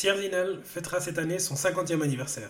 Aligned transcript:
Sierzinal 0.00 0.62
fêtera 0.64 0.98
cette 0.98 1.18
année 1.18 1.38
son 1.38 1.56
50e 1.56 2.00
anniversaire. 2.00 2.48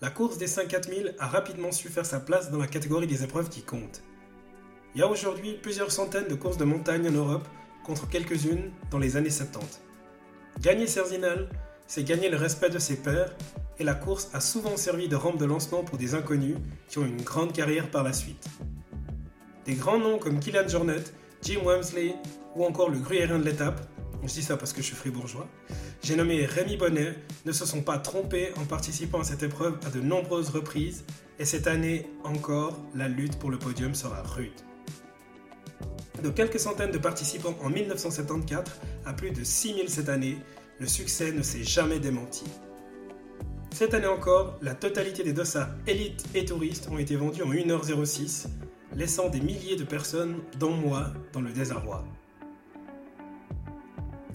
La 0.00 0.08
course 0.08 0.38
des 0.38 0.46
5 0.46 0.68
4000 0.68 1.16
a 1.18 1.26
rapidement 1.26 1.72
su 1.72 1.88
faire 1.88 2.06
sa 2.06 2.20
place 2.20 2.52
dans 2.52 2.60
la 2.60 2.68
catégorie 2.68 3.08
des 3.08 3.24
épreuves 3.24 3.48
qui 3.48 3.62
comptent. 3.62 4.02
Il 4.94 5.00
y 5.00 5.02
a 5.02 5.08
aujourd'hui 5.08 5.58
plusieurs 5.60 5.90
centaines 5.90 6.28
de 6.28 6.36
courses 6.36 6.58
de 6.58 6.64
montagne 6.64 7.08
en 7.08 7.10
Europe 7.10 7.48
contre 7.84 8.08
quelques-unes 8.08 8.70
dans 8.92 9.00
les 9.00 9.16
années 9.16 9.30
70. 9.30 9.80
Gagner 10.60 10.86
Serzinal, 10.86 11.48
c'est 11.88 12.04
gagner 12.04 12.28
le 12.28 12.36
respect 12.36 12.70
de 12.70 12.78
ses 12.78 12.98
pairs 12.98 13.34
et 13.80 13.82
la 13.82 13.94
course 13.94 14.30
a 14.32 14.40
souvent 14.40 14.76
servi 14.76 15.08
de 15.08 15.16
rampe 15.16 15.38
de 15.38 15.44
lancement 15.44 15.82
pour 15.82 15.98
des 15.98 16.14
inconnus 16.14 16.56
qui 16.86 16.98
ont 16.98 17.04
une 17.04 17.20
grande 17.20 17.52
carrière 17.52 17.90
par 17.90 18.04
la 18.04 18.12
suite. 18.12 18.46
Des 19.64 19.74
grands 19.74 19.98
noms 19.98 20.20
comme 20.20 20.38
Kylian 20.38 20.68
Jornet, 20.68 21.02
Jim 21.42 21.62
Wamsley 21.64 22.14
ou 22.54 22.64
encore 22.64 22.90
le 22.90 23.00
gruyérien 23.00 23.40
de 23.40 23.44
l'étape, 23.44 23.80
je 24.22 24.32
dis 24.32 24.42
ça 24.42 24.56
parce 24.56 24.72
que 24.72 24.82
je 24.82 24.86
suis 24.86 24.96
fribourgeois, 24.96 25.48
j'ai 26.06 26.14
nommé 26.14 26.46
Rémi 26.46 26.76
Bonnet, 26.76 27.16
ne 27.46 27.50
se 27.50 27.66
sont 27.66 27.82
pas 27.82 27.98
trompés 27.98 28.52
en 28.58 28.64
participant 28.64 29.22
à 29.22 29.24
cette 29.24 29.42
épreuve 29.42 29.76
à 29.84 29.90
de 29.90 30.00
nombreuses 30.00 30.50
reprises 30.50 31.04
et 31.40 31.44
cette 31.44 31.66
année 31.66 32.06
encore, 32.22 32.78
la 32.94 33.08
lutte 33.08 33.40
pour 33.40 33.50
le 33.50 33.58
podium 33.58 33.92
sera 33.92 34.22
rude. 34.22 34.52
De 36.22 36.30
quelques 36.30 36.60
centaines 36.60 36.92
de 36.92 36.98
participants 36.98 37.56
en 37.60 37.70
1974 37.70 38.70
à 39.04 39.14
plus 39.14 39.32
de 39.32 39.42
6000 39.42 39.88
cette 39.88 40.08
année, 40.08 40.38
le 40.78 40.86
succès 40.86 41.32
ne 41.32 41.42
s'est 41.42 41.64
jamais 41.64 41.98
démenti. 41.98 42.44
Cette 43.74 43.92
année 43.92 44.06
encore, 44.06 44.60
la 44.62 44.76
totalité 44.76 45.24
des 45.24 45.32
dossards 45.32 45.70
élites 45.88 46.24
et 46.36 46.44
touristes 46.44 46.88
ont 46.88 46.98
été 46.98 47.16
vendus 47.16 47.42
en 47.42 47.50
1h06, 47.50 48.46
laissant 48.94 49.28
des 49.28 49.40
milliers 49.40 49.74
de 49.74 49.82
personnes, 49.82 50.36
dont 50.60 50.70
moi, 50.70 51.08
dans 51.32 51.40
le 51.40 51.50
désarroi. 51.50 52.04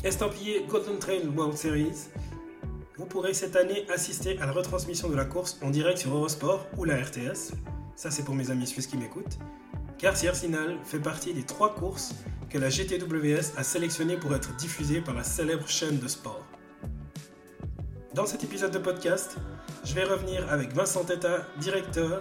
Estampillé 0.04 0.66
Golden 0.68 0.98
Trail 0.98 1.28
World 1.28 1.56
Series, 1.56 2.08
vous 2.98 3.06
pourrez 3.06 3.36
cette 3.36 3.56
année 3.56 3.86
assister 3.88 4.36
à 4.40 4.48
la 4.48 4.52
retransmission 4.52 5.10
de 5.10 5.16
la 5.16 5.26
course 5.26 5.60
en 5.62 5.70
direct 5.70 6.00
sur 6.00 6.16
Eurosport 6.16 6.66
ou 6.80 6.86
la 6.86 6.96
RTS. 6.96 7.54
Ça, 7.96 8.10
c'est 8.10 8.24
pour 8.24 8.34
mes 8.34 8.50
amis 8.50 8.66
suisses 8.66 8.88
qui 8.88 8.98
m'écoutent. 8.98 9.38
Car 10.00 10.18
Siersinal 10.18 10.80
fait 10.84 11.00
partie 11.00 11.36
des 11.36 11.44
trois 11.44 11.76
courses 11.76 12.16
que 12.50 12.58
la 12.58 12.70
GTWS 12.70 13.56
a 13.58 13.64
sélectionnées 13.64 14.18
pour 14.18 14.34
être 14.34 14.56
diffusées 14.56 15.02
par 15.02 15.14
la 15.14 15.24
célèbre 15.24 15.68
chaîne 15.68 16.00
de 16.00 16.08
sport. 16.08 16.48
Dans 18.16 18.26
cet 18.26 18.44
épisode 18.44 18.72
de 18.72 18.80
podcast, 18.80 19.38
je 19.84 19.94
vais 19.94 20.04
revenir 20.04 20.52
avec 20.52 20.74
Vincent 20.74 21.04
Teta, 21.04 21.46
directeur, 21.60 22.18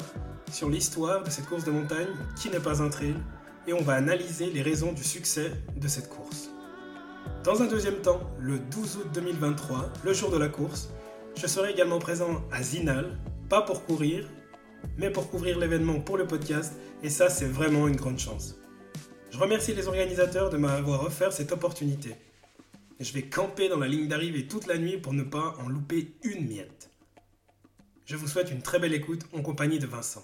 sur 0.53 0.69
l'histoire 0.69 1.25
de 1.25 1.31
cette 1.31 1.47
course 1.47 1.64
de 1.64 1.70
montagne 1.70 2.08
qui 2.36 2.51
n'est 2.51 2.61
pas 2.61 2.83
un 2.83 2.91
trail 2.91 3.17
et 3.67 3.73
on 3.73 3.81
va 3.81 3.95
analyser 3.95 4.51
les 4.51 4.61
raisons 4.61 4.92
du 4.92 5.03
succès 5.03 5.53
de 5.77 5.89
cette 5.89 6.11
course. 6.11 6.51
Dans 7.44 7.62
un 7.62 7.66
deuxième 7.66 8.00
temps, 8.02 8.20
le 8.38 8.58
12 8.58 8.96
août 8.96 9.06
2023, 9.14 9.92
le 10.05 10.12
jour 10.12 10.30
de 10.30 10.38
la 10.38 10.48
course, 10.48 10.91
je 11.36 11.46
serai 11.46 11.70
également 11.70 11.98
présent 11.98 12.42
à 12.52 12.62
Zinal, 12.62 13.19
pas 13.48 13.62
pour 13.62 13.84
courir, 13.84 14.27
mais 14.96 15.10
pour 15.10 15.30
couvrir 15.30 15.58
l'événement 15.58 16.00
pour 16.00 16.16
le 16.16 16.27
podcast 16.27 16.74
et 17.02 17.11
ça 17.11 17.28
c'est 17.28 17.46
vraiment 17.46 17.88
une 17.88 17.96
grande 17.96 18.18
chance. 18.18 18.56
Je 19.30 19.38
remercie 19.38 19.74
les 19.74 19.88
organisateurs 19.88 20.50
de 20.50 20.56
m'avoir 20.56 21.05
offert 21.05 21.33
cette 21.33 21.52
opportunité 21.52 22.16
je 23.00 23.14
vais 23.14 23.22
camper 23.22 23.68
dans 23.70 23.78
la 23.78 23.88
ligne 23.88 24.08
d'arrivée 24.08 24.46
toute 24.46 24.66
la 24.66 24.77
nuit 24.77 24.98
pour 24.98 25.14
ne 25.14 25.22
pas 25.22 25.56
en 25.58 25.68
louper 25.68 26.12
une 26.22 26.46
miette. 26.46 26.91
Je 28.05 28.16
vous 28.16 28.28
souhaite 28.28 28.50
une 28.50 28.62
très 28.62 28.78
belle 28.78 28.92
écoute 28.92 29.22
en 29.33 29.41
compagnie 29.41 29.78
de 29.78 29.86
Vincent. 29.86 30.22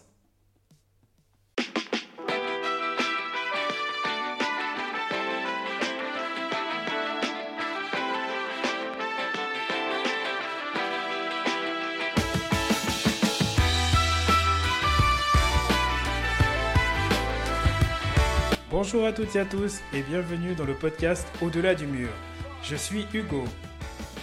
Bonjour 18.78 19.06
à 19.06 19.12
toutes 19.14 19.34
et 19.36 19.40
à 19.40 19.46
tous 19.46 19.80
et 19.94 20.02
bienvenue 20.02 20.54
dans 20.54 20.66
le 20.66 20.74
podcast 20.74 21.26
Au-delà 21.40 21.74
du 21.74 21.86
mur. 21.86 22.10
Je 22.62 22.76
suis 22.76 23.06
Hugo. 23.14 23.44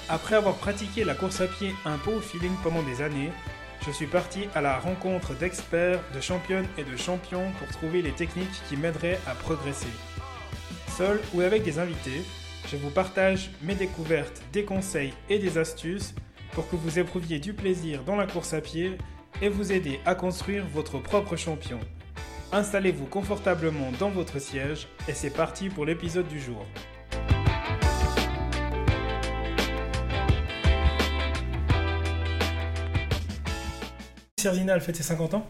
Après 0.09 0.35
avoir 0.35 0.57
pratiqué 0.57 1.03
la 1.03 1.15
course 1.15 1.41
à 1.41 1.47
pied 1.47 1.73
un 1.85 1.97
peu 1.97 2.11
au 2.11 2.19
feeling 2.19 2.53
pendant 2.61 2.83
des 2.83 3.01
années, 3.01 3.31
je 3.83 3.89
suis 3.89 4.05
parti 4.05 4.41
à 4.53 4.61
la 4.61 4.77
rencontre 4.77 5.33
d'experts, 5.33 6.01
de 6.13 6.21
championnes 6.21 6.67
et 6.77 6.83
de 6.83 6.95
champions 6.95 7.51
pour 7.57 7.67
trouver 7.69 8.03
les 8.03 8.11
techniques 8.11 8.61
qui 8.69 8.77
m'aideraient 8.77 9.19
à 9.25 9.33
progresser. 9.33 9.87
Seul 10.95 11.19
ou 11.33 11.41
avec 11.41 11.63
des 11.63 11.79
invités, 11.79 12.21
je 12.71 12.77
vous 12.77 12.91
partage 12.91 13.49
mes 13.63 13.73
découvertes, 13.73 14.43
des 14.53 14.65
conseils 14.65 15.15
et 15.31 15.39
des 15.39 15.57
astuces 15.57 16.13
pour 16.51 16.69
que 16.69 16.75
vous 16.75 16.99
éprouviez 16.99 17.39
du 17.39 17.53
plaisir 17.53 18.03
dans 18.03 18.15
la 18.15 18.27
course 18.27 18.53
à 18.53 18.61
pied 18.61 18.99
et 19.41 19.49
vous 19.49 19.71
aider 19.71 19.99
à 20.05 20.13
construire 20.13 20.63
votre 20.67 20.99
propre 20.99 21.37
champion. 21.37 21.79
Installez-vous 22.53 23.07
confortablement 23.07 23.91
dans 23.99 24.11
votre 24.11 24.39
siège 24.39 24.87
et 25.07 25.13
c'est 25.13 25.31
parti 25.31 25.69
pour 25.69 25.85
l'épisode 25.85 26.27
du 26.27 26.39
jour. 26.39 26.63
Serginal 34.37 34.81
fête 34.81 34.97
ses 34.97 35.01
50 35.01 35.33
ans 35.33 35.47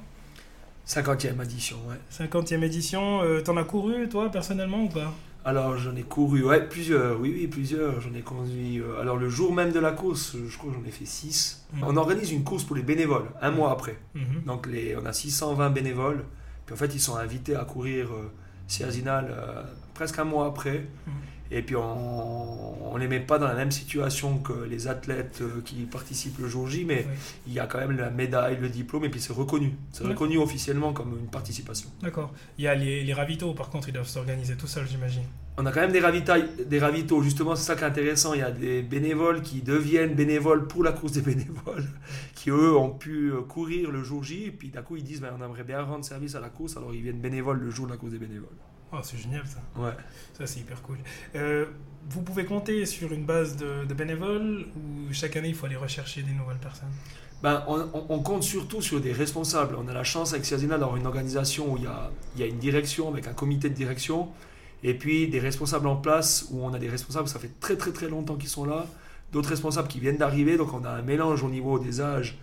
50e 0.87 1.43
édition, 1.43 1.75
ouais. 1.89 1.97
50e 2.09 2.63
édition, 2.63 3.21
euh, 3.21 3.41
t'en 3.41 3.57
as 3.57 3.65
couru 3.65 4.07
toi 4.07 4.29
personnellement 4.29 4.83
ou 4.83 4.89
pas? 4.89 5.13
Alors 5.43 5.77
j'en 5.77 5.95
ai 5.97 6.03
couru, 6.03 6.43
ouais, 6.43 6.69
plusieurs, 6.69 7.19
oui, 7.19 7.33
oui, 7.35 7.47
plusieurs. 7.47 7.99
J'en 7.99 8.13
ai 8.13 8.21
conduit. 8.21 8.79
Euh, 8.79 9.01
alors 9.01 9.17
le 9.17 9.27
jour 9.27 9.53
même 9.53 9.73
de 9.73 9.79
la 9.79 9.91
course, 9.91 10.37
je 10.47 10.57
crois 10.57 10.71
que 10.71 10.77
j'en 10.77 10.87
ai 10.87 10.91
fait 10.91 11.05
6. 11.05 11.65
Mhm. 11.73 11.83
On 11.85 11.97
organise 11.97 12.31
une 12.31 12.45
course 12.45 12.63
pour 12.63 12.77
les 12.77 12.81
bénévoles, 12.81 13.29
un 13.41 13.51
mois 13.51 13.71
après. 13.71 13.97
Mhm. 14.15 14.43
Donc 14.45 14.67
les, 14.67 14.95
on 14.95 15.05
a 15.05 15.11
620 15.11 15.69
bénévoles. 15.71 16.23
Puis 16.66 16.74
en 16.74 16.78
fait, 16.78 16.94
ils 16.94 17.00
sont 17.00 17.16
invités 17.16 17.56
à 17.56 17.66
courir 17.66 18.09
euh, 18.13 19.63
presque 19.94 20.19
un 20.19 20.24
mois 20.24 20.47
après. 20.47 20.88
Mhm. 21.07 21.13
Et 21.51 21.62
puis 21.62 21.75
on 21.75 22.94
ne 22.94 23.00
les 23.00 23.07
met 23.07 23.19
pas 23.19 23.38
dans 23.38 23.47
la 23.47 23.53
même 23.53 23.72
situation 23.72 24.40
que 24.40 24.53
les 24.53 24.88
athlètes 24.88 25.41
euh, 25.41 25.62
qui 25.63 25.84
participent 25.84 26.40
le 26.40 26.47
jour 26.47 26.68
J, 26.68 26.84
mais 26.84 27.06
il 27.46 27.53
y 27.53 27.59
a 27.59 27.68
quand 27.68 27.78
même 27.78 27.96
la 27.96 28.09
médaille, 28.09 28.57
le 28.57 28.69
diplôme, 28.69 29.06
et 29.06 29.09
puis 29.09 29.22
c'est 29.22 29.34
reconnu. 29.34 29.74
C'est 29.91 30.03
reconnu 30.03 30.40
officiellement 30.40 30.94
comme 30.94 31.16
une 31.19 31.28
participation. 31.28 31.90
D'accord. 32.01 32.34
Il 32.57 32.63
y 32.63 32.68
a 32.68 32.74
les, 32.74 33.03
les 33.03 33.13
ravitaux, 33.13 33.53
par 33.53 33.69
contre, 33.69 33.90
ils 33.90 33.94
doivent 33.94 34.07
s'organiser 34.07 34.56
tout 34.56 34.68
seuls, 34.68 34.88
j'imagine. 34.88 35.25
On 35.55 35.65
a 35.67 35.71
quand 35.71 35.81
même 35.81 35.91
des, 35.91 35.99
ravitailles, 35.99 36.49
des 36.65 36.79
ravitaux, 36.79 37.21
justement, 37.21 37.55
c'est 37.55 37.65
ça 37.65 37.75
qui 37.75 37.83
est 37.83 37.87
intéressant. 37.87 38.33
Il 38.33 38.39
y 38.39 38.43
a 38.43 38.49
des 38.49 38.81
bénévoles 38.81 39.43
qui 39.43 39.61
deviennent 39.61 40.15
bénévoles 40.15 40.67
pour 40.67 40.83
la 40.83 40.91
course 40.91 41.11
des 41.11 41.21
bénévoles, 41.21 41.87
qui 42.35 42.49
eux 42.49 42.75
ont 42.75 42.89
pu 42.89 43.31
euh, 43.31 43.41
courir 43.41 43.91
le 43.91 44.03
jour 44.03 44.23
J, 44.23 44.45
et 44.45 44.51
puis 44.51 44.69
d'un 44.69 44.81
coup 44.81 44.95
ils 44.95 45.03
disent 45.03 45.21
ben, 45.21 45.31
on 45.39 45.43
aimerait 45.45 45.63
bien 45.63 45.81
rendre 45.83 46.03
service 46.03 46.33
à 46.33 46.39
la 46.39 46.49
course, 46.49 46.75
alors 46.75 46.93
ils 46.93 47.03
viennent 47.03 47.21
bénévoles 47.21 47.59
le 47.59 47.69
jour 47.69 47.85
de 47.85 47.91
la 47.91 47.97
course 47.97 48.13
des 48.13 48.17
bénévoles. 48.17 48.49
Oh, 48.91 48.97
c'est 49.01 49.17
génial 49.17 49.43
ça. 49.45 49.59
Ouais. 49.79 49.91
Ça, 50.37 50.45
c'est 50.45 50.59
hyper 50.59 50.81
cool. 50.83 50.97
Euh, 51.35 51.65
vous 52.09 52.21
pouvez 52.21 52.45
compter 52.45 52.85
sur 52.85 53.11
une 53.11 53.25
base 53.25 53.55
de, 53.55 53.91
bénévoles 53.93 54.65
ou 54.75 55.13
chaque 55.13 55.35
année 55.35 55.49
il 55.49 55.55
faut 55.55 55.65
aller 55.65 55.75
rechercher 55.75 56.21
des 56.21 56.31
nouvelles 56.31 56.57
personnes? 56.57 56.89
Ben, 57.41 57.63
on, 57.67 58.19
compte 58.19 58.43
surtout 58.43 58.81
sur 58.81 59.01
des 59.01 59.11
responsables. 59.11 59.75
On 59.77 59.87
a 59.89 59.93
la 59.93 60.05
chance 60.05 60.31
avec 60.31 60.45
Ciazina 60.45 60.77
d'avoir 60.77 60.95
une 60.95 61.05
organisation 61.05 61.73
où 61.73 61.77
il 61.77 61.83
y, 61.83 61.87
a, 61.87 62.09
il 62.35 62.41
y 62.41 62.43
a 62.43 62.47
une 62.47 62.59
direction 62.59 63.09
avec 63.09 63.27
un 63.27 63.33
comité 63.33 63.67
de 63.69 63.73
direction 63.73 64.29
et 64.83 64.94
puis 64.94 65.27
des 65.27 65.39
responsables 65.39 65.88
en 65.88 65.95
place 65.95 66.47
où 66.51 66.63
on 66.63 66.73
a 66.73 66.79
des 66.79 66.89
responsables, 66.89 67.27
ça 67.27 67.39
fait 67.39 67.51
très 67.59 67.77
très 67.77 67.91
très 67.91 68.09
longtemps 68.09 68.35
qu'ils 68.35 68.49
sont 68.49 68.66
là, 68.66 68.85
d'autres 69.31 69.49
responsables 69.49 69.88
qui 69.88 69.99
viennent 69.99 70.17
d'arriver, 70.17 70.57
donc 70.57 70.73
on 70.73 70.83
a 70.83 70.89
un 70.89 71.01
mélange 71.01 71.44
au 71.44 71.49
niveau 71.49 71.79
des 71.79 72.01
âges 72.01 72.38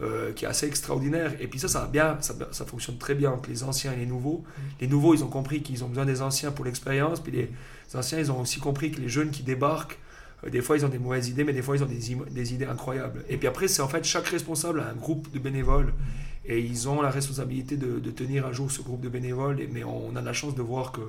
euh, 0.00 0.32
qui 0.32 0.46
est 0.46 0.48
assez 0.48 0.66
extraordinaire. 0.66 1.32
Et 1.38 1.46
puis 1.46 1.60
ça, 1.60 1.68
ça, 1.68 1.86
bien, 1.86 2.16
ça, 2.20 2.34
ça, 2.50 2.64
fonctionne 2.64 2.98
très 2.98 3.14
bien 3.14 3.30
entre 3.30 3.48
les 3.48 3.62
anciens 3.62 3.92
et 3.92 3.96
les 3.96 4.06
nouveaux. 4.06 4.42
Mm. 4.42 4.60
Les 4.80 4.86
nouveaux, 4.88 5.14
ils 5.14 5.22
ont 5.22 5.28
compris 5.28 5.62
qu'ils 5.62 5.84
ont 5.84 5.88
besoin 5.88 6.06
des 6.06 6.22
anciens 6.22 6.50
pour 6.50 6.64
l'expérience. 6.64 7.20
Puis 7.20 7.30
les 7.30 7.48
anciens, 7.94 8.18
ils 8.18 8.32
ont 8.32 8.40
aussi 8.40 8.58
compris 8.58 8.90
que 8.90 9.00
les 9.00 9.08
jeunes 9.08 9.30
qui 9.30 9.42
débarquent, 9.44 9.98
euh, 10.44 10.50
des 10.50 10.60
fois, 10.60 10.76
ils 10.76 10.84
ont 10.84 10.88
des 10.88 10.98
mauvaises 10.98 11.28
idées, 11.28 11.44
mais 11.44 11.52
des 11.52 11.62
fois, 11.62 11.76
ils 11.76 11.84
ont 11.84 11.86
des, 11.86 12.16
des 12.30 12.54
idées 12.54 12.64
incroyables. 12.64 13.22
Et 13.28 13.36
puis 13.36 13.46
après, 13.46 13.68
c'est 13.68 13.82
en 13.82 13.86
fait 13.86 14.02
chaque 14.02 14.26
responsable 14.26 14.80
a 14.80 14.88
un 14.88 14.94
groupe 14.94 15.30
de 15.30 15.38
bénévoles. 15.38 15.92
Et 16.46 16.58
ils 16.58 16.88
ont 16.88 17.00
la 17.00 17.10
responsabilité 17.10 17.76
de, 17.76 18.00
de 18.00 18.10
tenir 18.10 18.44
à 18.46 18.52
jour 18.52 18.72
ce 18.72 18.82
groupe 18.82 19.02
de 19.02 19.08
bénévoles. 19.08 19.58
mais 19.70 19.84
on 19.84 20.16
a 20.16 20.22
la 20.22 20.32
chance 20.32 20.56
de 20.56 20.62
voir 20.62 20.90
que 20.90 21.02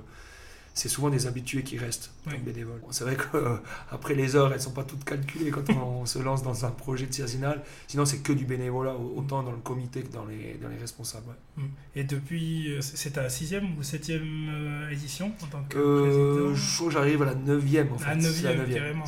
c'est 0.73 0.89
souvent 0.89 1.09
des 1.09 1.27
habitués 1.27 1.63
qui 1.63 1.77
restent 1.77 2.11
comme 2.23 2.41
bénévoles. 2.41 2.81
C'est 2.89 3.03
vrai 3.03 3.15
qu'après 3.15 4.15
les 4.15 4.35
heures, 4.35 4.47
elles 4.47 4.57
ne 4.57 4.63
sont 4.63 4.71
pas 4.71 4.83
toutes 4.83 5.03
calculées 5.03 5.51
quand 5.51 5.69
on 5.69 6.05
se 6.05 6.19
lance 6.19 6.41
dans 6.41 6.65
un 6.65 6.71
projet 6.71 7.05
de 7.05 7.13
Ciazinal. 7.13 7.61
Sinon, 7.87 8.05
c'est 8.05 8.19
que 8.19 8.33
du 8.33 8.45
bénévolat, 8.45 8.95
autant 8.95 9.43
dans 9.43 9.51
le 9.51 9.57
comité 9.57 10.01
que 10.01 10.11
dans 10.11 10.25
les, 10.25 10.57
dans 10.61 10.69
les 10.69 10.77
responsables. 10.77 11.35
Mm. 11.57 11.61
Et 11.95 12.03
depuis, 12.03 12.73
euh, 12.73 12.81
c'est 12.81 13.11
ta 13.11 13.29
sixième 13.29 13.77
ou 13.77 13.83
septième 13.83 14.49
euh, 14.49 14.89
édition 14.89 15.31
en 15.43 15.45
tant 15.45 15.63
que 15.69 15.77
euh, 15.77 16.55
Je 16.55 16.75
crois 16.75 16.87
que 16.87 16.93
j'arrive 16.93 17.21
à 17.21 17.25
la 17.25 17.35
neuvième 17.35 17.91
en 17.93 17.97
fait. 17.97 18.07
La 18.07 18.15
neuvième, 18.15 18.67
carrément. 18.67 19.05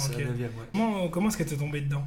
Comment, 0.72 1.10
comment 1.10 1.28
est-ce 1.30 1.38
que 1.38 1.44
tu 1.44 1.56
es 1.56 1.58
tombé 1.58 1.82
dedans? 1.82 2.06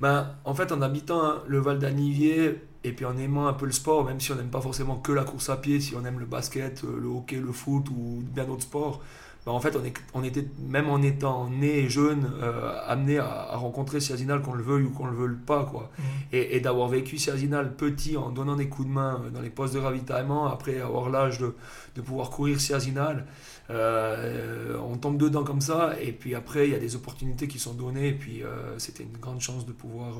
Ben, 0.00 0.34
En 0.44 0.54
fait, 0.54 0.72
en 0.72 0.82
habitant 0.82 1.22
hein, 1.22 1.42
le 1.46 1.58
Val 1.58 1.78
d'Anivier, 1.78 2.60
et 2.84 2.92
puis 2.92 3.04
en 3.04 3.16
aimant 3.16 3.46
un 3.46 3.54
peu 3.54 3.66
le 3.66 3.72
sport, 3.72 4.04
même 4.04 4.20
si 4.20 4.32
on 4.32 4.36
n'aime 4.36 4.50
pas 4.50 4.60
forcément 4.60 4.96
que 4.96 5.12
la 5.12 5.24
course 5.24 5.48
à 5.48 5.56
pied, 5.56 5.80
si 5.80 5.94
on 5.96 6.04
aime 6.04 6.18
le 6.18 6.26
basket, 6.26 6.84
euh, 6.84 6.98
le 7.00 7.08
hockey, 7.08 7.36
le 7.36 7.52
foot 7.52 7.88
ou 7.90 8.22
bien 8.22 8.44
d'autres 8.44 8.62
sports, 8.62 9.02
bah, 9.46 9.52
en 9.52 9.60
fait, 9.60 9.76
on, 9.76 9.84
est, 9.84 9.94
on, 10.14 10.24
était, 10.24 10.46
même 10.58 10.88
en 10.88 11.02
étant 11.02 11.50
né 11.50 11.88
jeune, 11.88 12.30
euh, 12.42 12.78
amené 12.86 13.18
à, 13.18 13.56
rencontrer 13.56 14.00
Siazinal, 14.00 14.40
qu'on 14.40 14.54
le 14.54 14.62
veuille 14.62 14.84
ou 14.84 14.90
qu'on 14.90 15.06
le 15.06 15.14
veuille 15.14 15.36
pas. 15.36 15.64
Quoi. 15.64 15.90
Mmh. 15.98 16.02
Et, 16.32 16.60
d'avoir 16.60 16.88
vécu 16.88 17.18
Siazinal 17.18 17.74
petit 17.74 18.16
en 18.16 18.30
donnant 18.30 18.56
des 18.56 18.68
coups 18.68 18.88
de 18.88 18.92
main 18.92 19.20
dans 19.34 19.42
les 19.42 19.50
postes 19.50 19.74
de 19.74 19.80
ravitaillement, 19.80 20.46
après 20.46 20.80
avoir 20.80 21.10
l'âge 21.10 21.38
de, 21.38 21.54
de, 21.94 22.00
pouvoir 22.00 22.30
courir 22.30 22.58
Siazinal, 22.58 23.26
euh, 23.70 24.78
on 24.78 24.96
tombe 24.96 25.18
dedans 25.18 25.44
comme 25.44 25.60
ça. 25.60 25.94
Et 26.00 26.12
puis 26.12 26.34
après, 26.34 26.68
il 26.68 26.72
y 26.72 26.76
a 26.76 26.78
des 26.78 26.96
opportunités 26.96 27.48
qui 27.48 27.58
sont 27.58 27.74
données. 27.74 28.08
Et 28.08 28.14
puis 28.14 28.42
euh, 28.42 28.78
c'était 28.78 29.02
une 29.04 29.16
grande 29.18 29.40
chance 29.40 29.66
de 29.66 29.72
pouvoir 29.72 30.16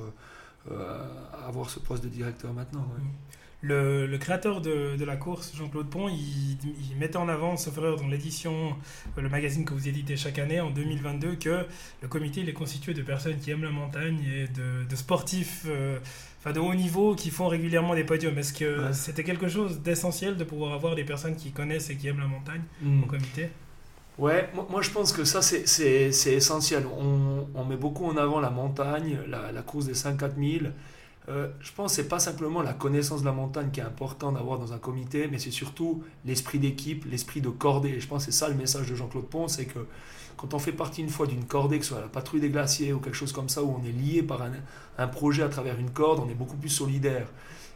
avoir 1.46 1.69
ce 1.69 1.79
poste 1.79 2.02
de 2.05 2.08
directeur 2.08 2.55
maintenant. 2.55 2.81
Mmh. 2.81 3.02
Le, 3.66 4.19
créateur 4.19 4.61
de, 4.61 5.05
la 5.05 5.16
course, 5.16 5.55
Jean-Claude 5.56 5.88
Pont, 5.88 6.08
il, 6.08 6.58
mettait 6.99 7.16
en 7.16 7.28
avant, 7.31 7.56
sauf 7.56 7.78
erreur, 7.78 7.96
dans 7.96 8.08
l'édition, 8.08 8.76
le 9.16 9.28
magazine 9.31 9.64
que 9.64 9.72
vous 9.72 9.88
éditez 9.88 10.16
chaque 10.16 10.38
année, 10.38 10.61
en 10.61 10.70
2022, 10.70 11.37
que 11.37 11.64
le 12.02 12.08
comité 12.08 12.43
il 12.43 12.49
est 12.49 12.52
constitué 12.55 12.93
de 12.93 13.00
personnes 13.02 13.38
qui 13.38 13.50
aiment 13.50 13.64
la 13.64 13.70
montagne 13.70 14.19
et 14.22 14.49
de, 14.49 14.94
sportifs 14.94 15.64
euh, 15.66 15.99
enfin 16.38 16.52
de 16.52 16.61
haut 16.61 16.75
niveau 16.75 17.14
qui 17.14 17.31
font 17.31 17.49
régulièrement 17.49 17.94
des 17.94 18.05
podiums. 18.05 18.37
Est-ce 18.37 18.52
que 18.52 18.93
c'était 18.93 19.25
quelque 19.25 19.49
chose 19.49 19.81
d'essentiel 19.81 20.37
de 20.37 20.44
pouvoir 20.44 20.75
avoir 20.75 20.94
des 20.94 21.05
personnes 21.05 21.37
qui 21.37 21.50
connaissent 21.50 21.88
et 21.88 21.96
qui 21.96 22.08
aiment 22.08 22.20
la 22.20 22.26
montagne 22.26 22.62
hmm. 22.82 23.02
au 23.05 23.06
comité? 23.06 23.49
Ouais, 24.19 24.49
moi, 24.70 24.82
je 24.82 24.90
pense 24.90 25.12
que 25.12 25.25
ça 25.25 25.40
c'est 25.43 26.32
essentiel. 26.32 26.84
On, 26.87 27.64
met 27.64 27.76
beaucoup 27.76 28.05
en 28.05 28.16
avant 28.16 28.40
la 28.40 28.50
montagne, 28.50 29.19
la, 29.26 29.50
la 29.50 29.62
course 29.62 29.87
des 29.87 29.94
5-4 29.94 30.61
000. 30.61 30.72
Euh, 31.29 31.49
je 31.61 31.73
pense 31.73 31.93
que 31.93 31.97
ce 31.97 32.03
n'est 32.03 32.09
pas 32.09 32.19
simplement 32.19 32.61
la 32.62 32.75
connaissance 32.75 33.21
de 33.21 33.26
la 33.26 33.32
montagne 33.32 33.71
qui 33.71 33.81
est 33.81 33.85
important 33.85 34.32
d'avoir 34.32 34.59
dans 34.59 34.73
un 34.73 34.79
comité, 34.79 35.29
mais 35.31 35.38
c'est 35.38 35.50
surtout 35.50 36.03
l'esprit 36.25 36.59
d'équipe, 36.59 37.05
l'esprit 37.11 37.41
de 37.41 37.49
cordée. 37.49 37.99
Je 37.99 38.06
pense 38.06 38.26
que 38.26 38.32
c'est 38.32 38.38
ça 38.38 38.49
le 38.49 38.55
message 38.55 38.91
de 38.91 38.94
Jean-Claude 38.94 39.26
Pont, 39.26 39.49
c'est 39.49 39.65
que 39.65 39.87
quand 40.37 40.53
on 40.53 40.59
fait 40.59 40.73
partie 40.73 41.00
une 41.00 41.09
fois 41.09 41.26
d'une 41.26 41.44
cordée, 41.44 41.79
que 41.79 41.85
ce 41.85 41.93
soit 41.93 42.00
la 42.00 42.09
patrouille 42.09 42.41
des 42.41 42.50
glaciers 42.50 42.93
ou 42.93 42.99
quelque 42.99 43.17
chose 43.17 43.32
comme 43.32 43.49
ça, 43.49 43.62
où 43.62 43.79
on 43.81 43.85
est 43.87 43.93
lié 43.93 44.23
par 44.23 44.43
un, 44.99 45.06
projet 45.06 45.43
à 45.43 45.49
travers 45.49 45.79
une 45.79 45.91
corde, 45.91 46.21
on 46.25 46.29
est 46.29 46.35
beaucoup 46.35 46.56
plus 46.56 46.69
solidaire. 46.69 47.29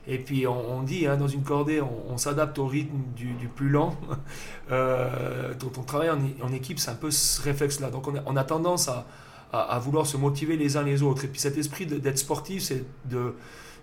Et 0.07 0.19
puis 0.19 0.47
on, 0.47 0.83
dit, 0.83 1.07
hein, 1.07 1.17
dans 1.17 1.29
une 1.29 1.43
cordée, 1.43 1.83
on, 1.83 2.17
s'adapte 2.17 2.59
au 2.59 2.67
rythme 2.67 2.97
du, 3.15 3.49
plus 3.55 3.69
lent. 3.69 3.97
euh, 4.71 5.55
dont 5.55 5.73
on 5.79 5.83
travaille 5.83 6.11
en, 6.11 6.53
équipe, 6.53 6.79
c'est 6.79 6.91
un 6.91 6.95
peu 6.95 7.11
ce 7.11 7.41
réflexe-là. 7.43 7.91
Donc 7.91 8.09
on 8.09 8.37
a 8.37 8.45
tendance 8.45 8.89
à 8.89 9.07
à, 9.53 9.79
vouloir 9.79 10.07
se 10.07 10.17
motiver 10.17 10.57
les 10.57 10.77
uns 10.77 10.83
les 10.83 11.03
autres. 11.03 11.25
Et 11.25 11.29
puis 11.29 11.41
cet 11.41 11.57
esprit 11.57 11.87
d'être 11.87 12.19
sportif, 12.19 12.63
c'est 12.63 12.85
de, 13.07 13.35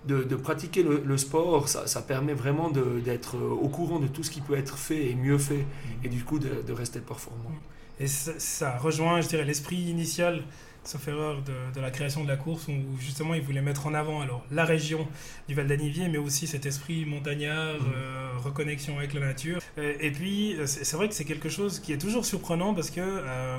de, 0.05 0.35
pratiquer 0.35 0.83
le, 0.83 1.17
sport, 1.17 1.67
ça, 1.67 1.87
ça, 1.87 2.01
permet 2.01 2.33
vraiment 2.33 2.69
d'être 2.69 3.37
au 3.37 3.67
courant 3.67 3.99
de 3.99 4.07
tout 4.07 4.23
ce 4.23 4.29
qui 4.29 4.41
peut 4.41 4.55
être 4.55 4.77
fait 4.77 5.09
et 5.09 5.15
mieux 5.15 5.37
fait, 5.37 5.65
et 6.03 6.09
du 6.09 6.23
coup 6.23 6.39
de, 6.39 6.71
rester 6.71 6.99
performant. 6.99 7.51
Et 7.99 8.07
ça, 8.07 8.33
ça 8.37 8.77
rejoint, 8.77 9.21
je 9.21 9.27
dirais, 9.27 9.45
l'esprit 9.45 9.77
initial 9.77 10.43
sauf 10.87 11.07
erreur, 11.07 11.41
de, 11.41 11.81
la 11.81 11.91
création 11.91 12.23
de 12.23 12.27
la 12.27 12.37
course, 12.37 12.67
où 12.67 12.97
justement 12.99 13.33
il 13.33 13.41
voulait 13.41 13.61
mettre 13.61 13.87
en 13.87 13.93
avant 13.93 14.21
alors 14.21 14.45
la 14.51 14.65
région 14.65 15.07
du 15.47 15.55
Val 15.55 15.67
d'Anivier, 15.67 16.07
mais 16.07 16.17
aussi 16.17 16.47
cet 16.47 16.65
esprit 16.65 17.05
montagnard, 17.05 17.75
mmh. 17.75 17.93
euh, 17.95 18.29
reconnexion 18.43 18.97
avec 18.97 19.13
la 19.13 19.21
nature. 19.21 19.59
Euh, 19.77 19.93
et 19.99 20.11
puis 20.11 20.55
euh, 20.55 20.65
c'est 20.67 20.95
vrai 20.95 21.09
que 21.09 21.15
c'est 21.15 21.25
quelque 21.25 21.49
chose 21.49 21.79
qui 21.79 21.93
est 21.93 21.97
toujours 21.97 22.25
surprenant 22.25 22.73
parce 22.73 22.89
que 22.89 23.01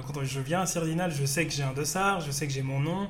quand 0.06 0.24
je 0.24 0.40
viens 0.40 0.62
à 0.62 0.66
Sardinal, 0.66 1.12
je 1.12 1.24
sais 1.24 1.46
que 1.46 1.52
j'ai 1.52 1.62
un 1.62 1.72
dossard, 1.72 2.20
je 2.20 2.30
sais 2.30 2.46
que 2.46 2.52
j'ai 2.52 2.62
mon 2.62 2.80
nom, 2.80 3.08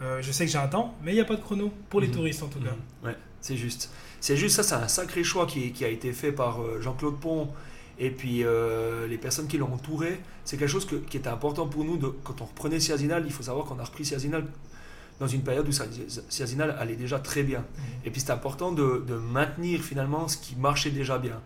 je 0.00 0.32
sais 0.32 0.44
que 0.44 0.50
j'ai 0.50 0.58
un 0.58 0.68
temps, 0.68 0.94
mais 1.02 1.12
il 1.12 1.14
n'y 1.14 1.20
a 1.20 1.24
pas 1.24 1.36
de 1.36 1.40
chrono 1.40 1.72
pour 1.88 2.00
les 2.00 2.08
mmh. 2.08 2.12
touristes 2.12 2.42
en 2.42 2.48
tout 2.48 2.60
cas. 2.60 2.72
Mmh. 3.02 3.06
Ouais, 3.06 3.16
c'est 3.40 3.56
juste. 3.56 3.90
C'est 4.20 4.36
juste 4.36 4.56
ça, 4.56 4.62
c'est 4.62 4.74
un 4.74 4.88
sacré 4.88 5.24
choix 5.24 5.46
qui, 5.46 5.72
qui, 5.72 5.84
a 5.84 5.88
été 5.88 6.12
fait 6.12 6.32
par 6.32 6.60
Jean-Claude 6.80 7.18
Pont 7.18 7.48
et 8.02 8.10
puis 8.10 8.42
euh, 8.42 9.06
les 9.06 9.16
personnes 9.16 9.46
qui 9.46 9.58
l'ont 9.58 9.72
entouré, 9.72 10.20
c'est 10.44 10.56
quelque 10.56 10.68
chose 10.68 10.88
qui 11.08 11.16
était 11.16 11.28
important 11.28 11.68
pour 11.68 11.84
nous. 11.84 11.96
De, 11.96 12.08
quand 12.24 12.42
on 12.42 12.46
reprenait 12.46 12.80
Siazinal, 12.80 13.22
il 13.24 13.32
faut 13.32 13.44
savoir 13.44 13.64
qu'on 13.64 13.78
a 13.78 13.84
repris 13.84 14.04
Siazinal 14.04 14.44
dans 15.20 15.28
une 15.28 15.42
période 15.42 15.68
où 15.68 15.72
Siazinal 16.28 16.74
allait 16.80 16.96
déjà 16.96 17.20
très 17.20 17.44
bien. 17.44 17.60
Mmh. 17.60 18.06
Et 18.06 18.10
puis 18.10 18.20
c'est 18.20 18.32
important 18.32 18.72
de, 18.72 19.04
maintenir 19.32 19.82
finalement 19.82 20.26
ce 20.26 20.36
qui 20.36 20.56
marchait 20.56 20.90
déjà 20.90 21.16
bien. 21.18 21.40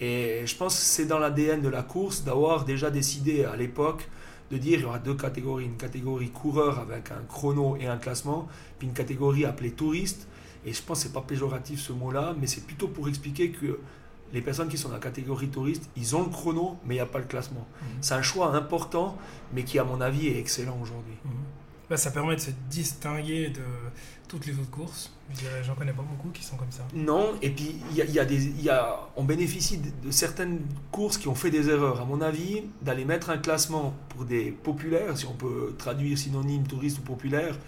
Et 0.00 0.42
je 0.46 0.56
pense 0.56 0.74
que 0.74 0.82
c'est 0.82 1.06
dans 1.06 1.20
l'ADN 1.20 1.62
de 1.62 1.68
la 1.68 1.84
course 1.84 2.24
d'avoir 2.24 2.64
déjà 2.64 2.90
décidé 2.90 3.44
à 3.44 3.54
l'époque 3.54 4.08
de 4.50 4.58
dire 4.58 4.80
il 4.80 4.82
y 4.82 4.84
aura 4.86 4.98
deux 4.98 5.14
catégories, 5.14 5.66
une 5.66 5.76
catégorie 5.76 6.30
coureur 6.30 6.80
avec 6.80 7.12
un 7.12 7.22
chrono 7.28 7.76
et 7.76 7.86
un 7.86 7.98
classement, 7.98 8.48
puis 8.80 8.88
une 8.88 8.94
catégorie 8.94 9.44
appelée 9.44 9.70
touriste. 9.70 10.26
Et 10.66 10.72
je 10.72 10.82
pense 10.82 10.98
que 10.98 11.06
c'est 11.06 11.12
pas 11.12 11.22
péjoratif 11.22 11.78
ce 11.78 11.92
mot-là, 11.92 12.34
mais 12.40 12.48
c'est 12.48 12.66
plutôt 12.66 12.88
pour 12.88 13.08
expliquer 13.08 13.50
que 13.50 13.78
les 14.32 14.40
personnes 14.40 14.68
qui 14.68 14.78
sont 14.78 14.88
dans 14.88 14.94
la 14.94 15.00
catégorie 15.00 15.48
touriste, 15.48 15.88
ils 15.96 16.16
ont 16.16 16.22
le 16.22 16.30
chrono, 16.30 16.76
mais 16.84 16.94
il 16.94 16.98
n'y 16.98 17.02
a 17.02 17.06
pas 17.06 17.18
le 17.18 17.24
classement. 17.24 17.66
Mhm. 17.82 17.88
C'est 18.00 18.14
un 18.14 18.22
choix 18.22 18.54
important, 18.54 19.16
mais 19.52 19.64
qui, 19.64 19.78
à 19.78 19.84
mon 19.84 20.00
avis, 20.00 20.28
est 20.28 20.38
excellent 20.38 20.78
aujourd'hui. 20.80 21.16
Mhm. 21.24 21.32
Bah, 21.90 21.96
ça 21.96 22.12
permet 22.12 22.36
de 22.36 22.40
se 22.40 22.50
distinguer 22.70 23.48
de 23.48 23.62
toutes 24.28 24.46
les 24.46 24.52
autres 24.52 24.70
courses. 24.70 25.12
J'en 25.64 25.74
connais 25.74 25.92
pas 25.92 26.02
beaucoup 26.02 26.28
qui 26.28 26.44
sont 26.44 26.56
comme 26.56 26.70
ça. 26.70 26.86
Non, 26.94 27.34
et 27.42 27.50
puis 27.50 27.74
il 27.90 27.96
y 27.96 28.18
a, 28.20 28.24
des, 28.24 28.62
y 28.62 28.68
a, 28.68 29.08
on 29.16 29.24
bénéficie 29.24 29.78
de, 29.78 30.10
certaines 30.12 30.60
courses 30.92 31.18
qui 31.18 31.26
ont 31.26 31.34
fait 31.34 31.50
des 31.50 31.68
erreurs. 31.68 32.00
À 32.00 32.04
mon 32.04 32.20
avis, 32.20 32.62
d'aller 32.80 33.04
mettre 33.04 33.30
un 33.30 33.38
classement 33.38 33.92
pour 34.10 34.24
des 34.24 34.52
populaires, 34.52 35.18
si 35.18 35.26
on 35.26 35.34
peut 35.34 35.74
traduire 35.78 36.16
synonyme 36.16 36.64
touriste 36.64 36.98
ou 36.98 37.02
populaire, 37.02 37.58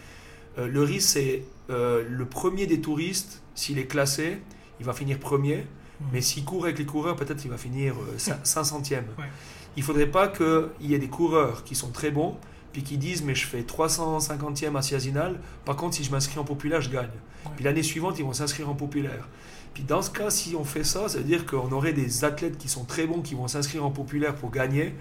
euh, 0.57 0.69
le 0.69 0.83
risque 0.83 1.09
c'est 1.09 1.43
euh, 1.71 2.05
le 2.09 2.27
premier 2.27 2.67
des 2.67 2.81
touristes, 2.81 3.43
s'il 3.57 3.79
est 3.79 3.87
classé, 3.87 4.39
il 4.79 4.87
va 4.87 4.93
finir 4.93 5.19
premier. 5.19 5.67
Mais 6.13 6.21
s'il 6.21 6.45
court 6.45 6.65
avec 6.65 6.79
les 6.79 6.87
coureurs, 6.87 7.17
peut-être 7.17 7.39
qu'il 7.39 7.51
va 7.51 7.59
finir 7.59 7.95
500e. 8.19 8.95
Euh, 8.95 9.01
il 9.77 9.81
ne 9.81 9.85
faudrait 9.85 10.07
pas 10.07 10.29
qu'il 10.29 10.71
y 10.81 10.95
ait 10.95 10.99
des 10.99 11.09
coureurs 11.09 11.65
qui 11.65 11.75
sont 11.75 11.91
très 11.91 12.11
bons, 12.11 12.37
puis 12.73 12.83
qui 12.83 12.99
disent 12.99 13.23
Mais 13.23 13.35
je 13.35 13.47
fais 13.47 13.63
350e 13.63 14.77
à 14.77 14.83
Siazinal, 14.83 15.39
par 15.65 15.77
contre, 15.77 15.97
si 15.97 16.05
je 16.05 16.11
m'inscris 16.11 16.39
en 16.39 16.45
populaire, 16.45 16.81
je 16.81 16.91
gagne. 16.91 17.09
Puis 17.57 17.65
l'année 17.65 17.83
suivante, 17.83 18.19
ils 18.19 18.25
vont 18.25 18.33
s'inscrire 18.33 18.69
en 18.69 18.75
populaire. 18.75 19.29
Puis 19.75 19.85
dans 19.85 20.03
ce 20.03 20.11
cas, 20.11 20.31
si 20.31 20.55
on 20.55 20.65
fait 20.65 20.85
ça, 20.85 21.09
ça 21.09 21.19
veut 21.19 21.25
dire 21.25 21.47
qu'on 21.47 21.73
aurait 21.73 21.93
des 21.93 22.25
athlètes 22.25 22.59
qui 22.59 22.69
sont 22.69 22.85
très 22.85 23.07
bons, 23.07 23.23
qui 23.23 23.35
vont 23.35 23.49
s'inscrire 23.49 23.85
en 23.85 23.91
populaire 23.91 24.35
pour 24.35 24.51
gagner. 24.51 24.87
Mhm. 24.87 24.95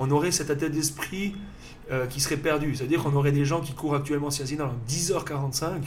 On 0.00 0.10
aurait 0.10 0.30
cet 0.30 0.50
état 0.50 0.68
d'esprit 0.68 1.34
euh, 1.90 2.06
qui 2.06 2.20
serait 2.20 2.36
perdu. 2.36 2.74
C'est-à-dire 2.74 3.02
qu'on 3.02 3.14
aurait 3.14 3.32
des 3.32 3.44
gens 3.44 3.60
qui 3.60 3.72
courent 3.72 3.94
actuellement 3.94 4.30
Siazinal 4.30 4.68
en 4.68 4.90
10h45. 4.90 5.82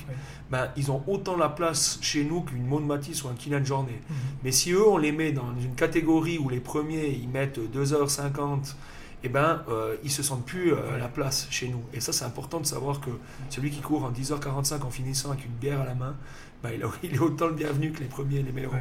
Ben, 0.49 0.69
ils 0.75 0.91
ont 0.91 1.03
autant 1.07 1.37
la 1.37 1.49
place 1.49 1.99
chez 2.01 2.23
nous 2.23 2.41
qu'une 2.41 2.65
Maud 2.65 2.85
Matisse 2.85 3.23
ou 3.23 3.29
un 3.29 3.33
Kylian 3.33 3.63
Journée. 3.63 4.01
Mhm. 4.09 4.15
Mais 4.43 4.51
si 4.51 4.71
eux, 4.71 4.87
on 4.87 4.97
les 4.97 5.11
met 5.11 5.31
dans 5.31 5.53
une 5.61 5.75
catégorie 5.75 6.37
où 6.37 6.49
les 6.49 6.59
premiers, 6.59 7.09
ils 7.09 7.29
mettent 7.29 7.59
2h50 7.59 8.75
eh 9.23 9.29
ben, 9.29 9.63
euh, 9.69 9.95
ils 10.03 10.11
se 10.11 10.23
sentent 10.23 10.45
plus 10.45 10.73
euh, 10.73 10.97
la 10.97 11.07
place 11.07 11.47
chez 11.51 11.67
nous. 11.67 11.81
Et 11.93 11.99
ça, 11.99 12.11
c'est 12.11 12.25
important 12.25 12.59
de 12.59 12.65
savoir 12.65 12.99
que 12.99 13.11
celui 13.49 13.69
qui 13.69 13.81
court 13.81 14.03
en 14.03 14.11
10h45 14.11 14.81
en 14.81 14.89
finissant 14.89 15.31
avec 15.31 15.45
une 15.45 15.51
bière 15.51 15.81
à 15.81 15.85
la 15.85 15.95
main, 15.95 16.15
ben, 16.63 16.71
il, 17.03 17.13
est 17.13 17.19
autant 17.19 17.47
le 17.47 17.53
bienvenu 17.53 17.91
que 17.91 17.99
les 17.99 18.07
premiers 18.07 18.39
et 18.39 18.43
les 18.43 18.51
meilleurs. 18.51 18.73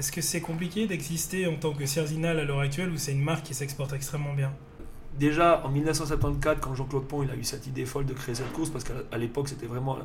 Est-ce 0.00 0.12
que 0.12 0.22
c'est 0.22 0.40
compliqué 0.40 0.86
d'exister 0.86 1.46
en 1.46 1.56
tant 1.56 1.74
que 1.74 1.84
Cerzinal 1.84 2.40
à 2.40 2.44
l'heure 2.44 2.60
actuelle 2.60 2.88
ou 2.88 2.96
c'est 2.96 3.12
une 3.12 3.20
marque 3.20 3.42
qui 3.42 3.52
s'exporte 3.52 3.92
extrêmement 3.92 4.32
bien? 4.32 4.50
Déjà 5.18 5.60
en 5.62 5.68
1974, 5.68 6.56
quand 6.58 6.74
Jean-Claude 6.74 7.06
Pont 7.06 7.22
il 7.22 7.30
a 7.30 7.36
eu 7.36 7.44
cette 7.44 7.66
idée 7.66 7.84
folle 7.84 8.06
de 8.06 8.14
créer 8.14 8.34
cette 8.34 8.50
course, 8.54 8.70
parce 8.70 8.82
qu'à 8.82 9.18
l'époque 9.18 9.50
c'était 9.50 9.66
vraiment 9.66 9.98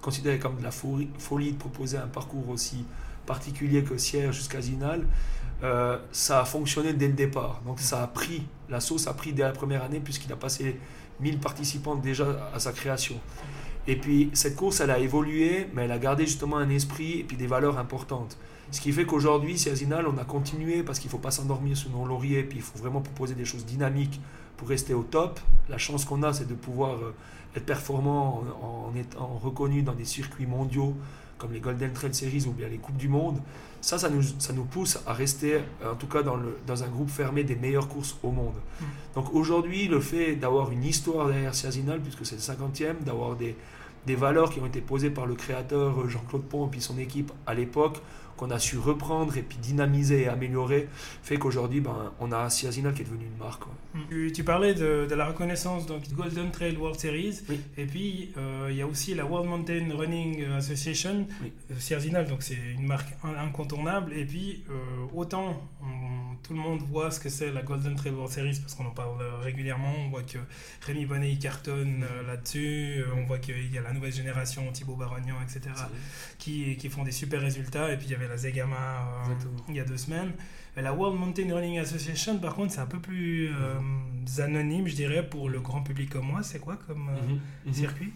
considéré 0.00 0.38
comme 0.38 0.58
de 0.58 0.62
la 0.62 0.70
folie, 0.70 1.08
de 1.08 1.56
proposer 1.56 1.96
un 1.96 2.06
parcours 2.06 2.48
aussi 2.50 2.84
particulier 3.26 3.82
que 3.82 3.98
Sierre 3.98 4.30
jusqu'à 4.30 4.60
Zinal, 4.60 5.04
euh, 5.64 5.98
ça 6.12 6.42
a 6.42 6.44
fonctionné 6.44 6.92
dès 6.92 7.08
le 7.08 7.14
départ. 7.14 7.62
Donc 7.66 7.80
ça 7.80 8.04
a 8.04 8.06
pris, 8.06 8.46
la 8.68 8.78
sauce 8.78 9.08
a 9.08 9.12
pris 9.12 9.32
dès 9.32 9.42
la 9.42 9.50
première 9.50 9.82
année 9.82 9.98
puisqu'il 9.98 10.32
a 10.32 10.36
passé 10.36 10.78
1000 11.18 11.40
participants 11.40 11.96
déjà 11.96 12.48
à 12.54 12.60
sa 12.60 12.70
création. 12.70 13.16
Et 13.88 13.96
puis 13.96 14.30
cette 14.34 14.54
course, 14.54 14.78
elle 14.78 14.92
a 14.92 15.00
évolué, 15.00 15.66
mais 15.74 15.86
elle 15.86 15.92
a 15.92 15.98
gardé 15.98 16.26
justement 16.26 16.58
un 16.58 16.70
esprit 16.70 17.18
et 17.18 17.24
puis 17.24 17.36
des 17.36 17.48
valeurs 17.48 17.76
importantes. 17.76 18.38
Ce 18.70 18.80
qui 18.80 18.92
fait 18.92 19.04
qu'aujourd'hui, 19.06 19.58
si 19.58 19.70
Azinal, 19.70 20.06
on 20.06 20.18
a 20.18 20.24
continué 20.24 20.82
parce 20.82 20.98
qu'il 20.98 21.08
ne 21.08 21.12
faut 21.12 21.18
pas 21.18 21.30
s'endormir 21.30 21.76
sur 21.76 21.90
nos 21.90 22.04
lauriers, 22.04 22.42
puis 22.42 22.58
il 22.58 22.62
faut 22.62 22.78
vraiment 22.78 23.00
proposer 23.00 23.34
des 23.34 23.44
choses 23.44 23.64
dynamiques 23.64 24.20
pour 24.56 24.68
rester 24.68 24.94
au 24.94 25.02
top. 25.02 25.38
La 25.68 25.78
chance 25.78 26.04
qu'on 26.04 26.22
a, 26.22 26.32
c'est 26.32 26.48
de 26.48 26.54
pouvoir 26.54 26.94
euh, 26.94 27.14
être 27.54 27.66
performant 27.66 28.42
en, 28.62 28.96
étant 28.96 29.38
reconnu 29.42 29.82
dans 29.82 29.94
des 29.94 30.04
circuits 30.04 30.46
mondiaux 30.46 30.94
comme 31.38 31.52
les 31.52 31.60
Golden 31.60 31.92
Trail 31.92 32.14
Series 32.14 32.46
ou 32.46 32.52
bien 32.52 32.66
les 32.68 32.78
Coupes 32.78 32.96
du 32.96 33.08
Monde. 33.08 33.40
Ça, 33.82 33.98
ça 33.98 34.08
nous, 34.08 34.22
ça 34.38 34.54
nous 34.54 34.64
pousse 34.64 34.98
à 35.06 35.12
rester, 35.12 35.60
en 35.84 35.94
tout 35.94 36.06
cas 36.06 36.22
dans, 36.22 36.36
le, 36.36 36.56
dans 36.66 36.82
un 36.82 36.88
groupe 36.88 37.10
fermé 37.10 37.44
des 37.44 37.56
meilleures 37.56 37.88
courses 37.88 38.16
au 38.22 38.30
monde. 38.30 38.54
Mm. 38.80 38.84
Donc 39.14 39.34
aujourd'hui, 39.34 39.86
le 39.86 40.00
fait 40.00 40.36
d'avoir 40.36 40.72
une 40.72 40.82
histoire 40.82 41.28
derrière 41.28 41.54
Siazinal, 41.54 42.00
puisque 42.00 42.24
c'est 42.24 42.36
le 42.36 42.40
50e, 42.40 43.04
d'avoir 43.04 43.36
des, 43.36 43.54
des 44.06 44.14
valeurs 44.14 44.50
qui 44.50 44.60
ont 44.60 44.66
été 44.66 44.80
posées 44.80 45.10
par 45.10 45.26
le 45.26 45.34
créateur 45.34 46.00
euh, 46.00 46.08
Jean-Claude 46.08 46.44
Pont 46.44 46.66
et 46.66 46.70
puis 46.70 46.80
son 46.80 46.96
équipe 46.98 47.32
à 47.46 47.54
l'époque, 47.54 48.00
qu'on 48.36 48.50
a 48.50 48.58
su 48.58 48.78
reprendre 48.78 49.36
et 49.36 49.42
puis 49.42 49.58
dynamiser 49.58 50.22
et 50.22 50.28
améliorer, 50.28 50.88
fait 51.22 51.38
qu'aujourd'hui, 51.38 51.80
ben, 51.80 52.12
on 52.20 52.32
a 52.32 52.50
Siazinal 52.50 52.94
qui 52.94 53.02
est 53.02 53.04
devenu 53.04 53.24
une 53.24 53.38
marque. 53.38 53.62
Tu, 54.10 54.32
tu, 54.32 54.44
parlais 54.44 54.74
de, 54.74 55.06
de, 55.08 55.14
la 55.14 55.26
reconnaissance 55.26 55.86
donc 55.86 56.02
Golden 56.12 56.50
Trail 56.50 56.76
World 56.76 56.98
Series, 56.98 57.40
et 57.76 57.86
puis 57.86 58.32
euh, 58.36 58.68
il 58.70 58.76
y 58.76 58.82
a 58.82 58.86
aussi 58.86 59.14
la 59.14 59.24
World 59.24 59.48
Mountain 59.48 59.88
Running 59.96 60.44
Association, 60.52 61.26
oui. 61.42 61.52
donc 62.28 62.42
c'est 62.42 62.58
une 62.74 62.86
marque 62.86 63.08
incontournable, 63.22 64.12
et 64.12 64.24
puis 64.24 64.64
euh, 64.70 64.74
autant 65.14 65.62
tout 66.42 66.54
le 66.54 66.60
monde 66.60 66.80
voit 66.82 67.10
ce 67.10 67.18
que 67.18 67.28
c'est 67.28 67.50
la 67.50 67.62
Golden 67.62 67.96
Trail 67.96 68.12
World 68.12 68.32
Series 68.32 68.58
parce 68.60 68.74
qu'on 68.74 68.86
en 68.86 68.90
parle 68.90 69.20
régulièrement, 69.42 69.92
on 70.06 70.10
voit 70.10 70.22
que 70.22 70.38
Rémi 70.82 71.06
Bonnet 71.06 71.32
il 71.32 71.38
cartonne 71.38 72.04
euh, 72.04 72.26
là-dessus, 72.26 73.04
on 73.16 73.24
voit 73.24 73.38
qu'il 73.38 73.72
y 73.72 73.78
a 73.78 73.82
la 73.82 73.92
nouvelle 73.92 74.12
génération, 74.12 74.70
Thibaut 74.72 74.96
Barognan, 74.96 75.36
etc., 75.42 75.74
qui, 76.38 76.76
qui, 76.76 76.88
font 76.88 77.02
des 77.02 77.12
super 77.12 77.40
résultats, 77.40 77.92
et 77.92 77.96
puis 77.96 78.06
il 78.06 78.12
y 78.12 78.14
avait 78.14 78.25
la 78.28 78.36
Zegama 78.36 79.04
il 79.68 79.76
y 79.76 79.80
a 79.80 79.84
deux 79.84 79.96
semaines. 79.96 80.32
La 80.76 80.92
World 80.92 81.18
Mountain 81.18 81.54
Running 81.54 81.78
Association, 81.78 82.38
par 82.38 82.54
contre, 82.54 82.72
c'est 82.74 82.80
un 82.80 82.86
peu 82.86 83.00
plus 83.00 83.48
euh, 83.48 84.42
anonyme, 84.42 84.86
je 84.86 84.94
dirais, 84.94 85.26
pour 85.26 85.48
le 85.48 85.60
grand 85.60 85.82
public 85.82 86.10
comme 86.10 86.26
moi. 86.26 86.42
C'est 86.42 86.58
quoi 86.58 86.76
comme 86.86 87.08
euh, 87.08 87.32
mhm, 87.32 87.40
mhm. 87.64 87.72
circuit? 87.72 88.12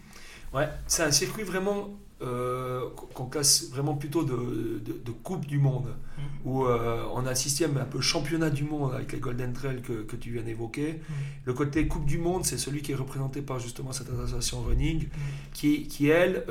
Ouais, 0.53 0.69
c'est 0.85 1.01
un 1.01 1.11
circuit 1.11 1.41
vraiment 1.41 1.89
euh, 2.21 2.87
qu'on 3.15 3.25
classe 3.25 3.71
vraiment 3.71 3.95
plutôt 3.95 4.23
de, 4.23 4.79
de, 4.79 5.11
Coupe 5.11 5.47
du 5.47 5.57
Monde, 5.57 5.87
mhm. 6.17 6.23
où 6.45 6.65
on 6.65 7.25
a 7.25 7.31
un 7.31 7.35
système 7.35 7.77
un 7.77 7.85
peu 7.85 7.99
championnat 7.99 8.51
du 8.51 8.63
monde 8.63 8.93
avec 8.93 9.11
les 9.13 9.19
Golden 9.19 9.53
Trail 9.53 9.81
que, 9.81 10.03
que 10.03 10.15
tu 10.15 10.31
viens 10.31 10.43
d'évoquer. 10.43 11.01
Le 11.45 11.53
côté 11.53 11.87
Coupe 11.87 12.05
du 12.05 12.19
Monde, 12.19 12.45
c'est 12.45 12.59
celui 12.59 12.83
qui 12.83 12.91
est 12.91 12.95
représenté 12.95 13.41
par 13.41 13.59
justement 13.59 13.91
cette 13.91 14.09
association 14.09 14.61
running, 14.61 15.07
qui, 15.53 15.87
qui 15.87 16.09
elle 16.09 16.43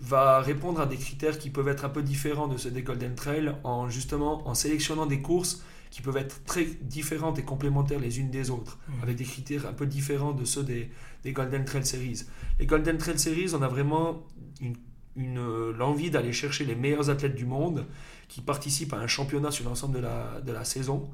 va 0.00 0.40
répondre 0.40 0.80
à 0.80 0.86
des 0.86 0.96
critères 0.96 1.38
qui 1.38 1.50
peuvent 1.50 1.68
être 1.68 1.84
un 1.84 1.88
peu 1.88 2.02
différents 2.02 2.48
de 2.48 2.56
ceux 2.56 2.70
des 2.70 2.82
Golden 2.82 3.14
Trail 3.14 3.54
en 3.64 3.88
justement 3.88 4.46
en 4.48 4.54
sélectionnant 4.54 5.06
des 5.06 5.20
courses 5.20 5.62
qui 5.90 6.02
peuvent 6.02 6.16
être 6.16 6.44
très 6.44 6.64
différentes 6.82 7.38
et 7.38 7.42
complémentaires 7.42 8.00
les 8.00 8.18
unes 8.18 8.30
des 8.30 8.50
autres, 8.50 8.78
mmh. 8.88 9.02
avec 9.02 9.16
des 9.16 9.24
critères 9.24 9.66
un 9.66 9.72
peu 9.72 9.86
différents 9.86 10.32
de 10.32 10.44
ceux 10.44 10.62
des, 10.62 10.90
des, 11.22 11.32
Golden 11.32 11.64
Trail 11.64 11.86
Series. 11.86 12.24
Les 12.58 12.66
Golden 12.66 12.98
Trail 12.98 13.18
Series, 13.18 13.54
on 13.54 13.62
a 13.62 13.68
vraiment 13.68 14.26
une, 14.60 14.76
une, 15.16 15.70
l'envie 15.70 16.10
d'aller 16.10 16.32
chercher 16.32 16.64
les 16.64 16.74
meilleurs 16.74 17.08
athlètes 17.08 17.34
du 17.34 17.46
monde 17.46 17.86
qui 18.28 18.40
participent 18.40 18.92
à 18.92 18.98
un 18.98 19.06
championnat 19.06 19.50
sur 19.50 19.64
l'ensemble 19.64 19.94
de 19.96 20.00
la, 20.00 20.40
de 20.44 20.52
la 20.52 20.64
saison. 20.64 21.08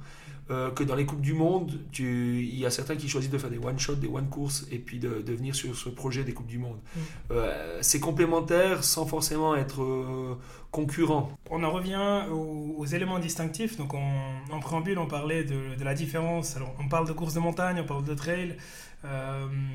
Euh, 0.52 0.70
que 0.70 0.84
dans 0.84 0.94
les 0.94 1.06
Coupes 1.06 1.22
du 1.22 1.32
Monde, 1.32 1.80
il 1.98 2.58
y 2.58 2.66
a 2.66 2.70
certains 2.70 2.96
qui 2.96 3.08
choisissent 3.08 3.30
de 3.30 3.38
faire 3.38 3.50
des 3.50 3.58
one-shots, 3.58 3.94
des 3.94 4.06
one-courses, 4.08 4.66
et 4.70 4.78
puis 4.78 4.98
de, 4.98 5.08
venir 5.08 5.54
sur 5.54 5.74
ce 5.74 5.88
projet 5.88 6.24
des 6.24 6.34
Coupes 6.34 6.46
du 6.46 6.58
Monde. 6.58 6.78
Mm. 6.94 7.00
Euh, 7.30 7.78
c'est 7.80 8.00
complémentaire 8.00 8.84
sans 8.84 9.06
forcément 9.06 9.56
être 9.56 9.82
euh, 9.82 10.38
concurrent. 10.70 11.30
On 11.50 11.64
en 11.64 11.70
revient 11.70 12.24
aux, 12.30 12.84
éléments 12.84 13.18
distinctifs. 13.18 13.78
Donc 13.78 13.94
en, 13.94 14.60
préambule, 14.60 14.98
on 14.98 15.06
parlait 15.06 15.44
de, 15.44 15.82
la 15.82 15.94
différence. 15.94 16.56
Alors 16.56 16.74
on 16.78 16.88
parle 16.88 17.08
de 17.08 17.12
course 17.12 17.34
de 17.34 17.40
montagne, 17.40 17.80
on 17.80 17.86
parle 17.86 18.04
de 18.04 18.14
trail. 18.14 18.56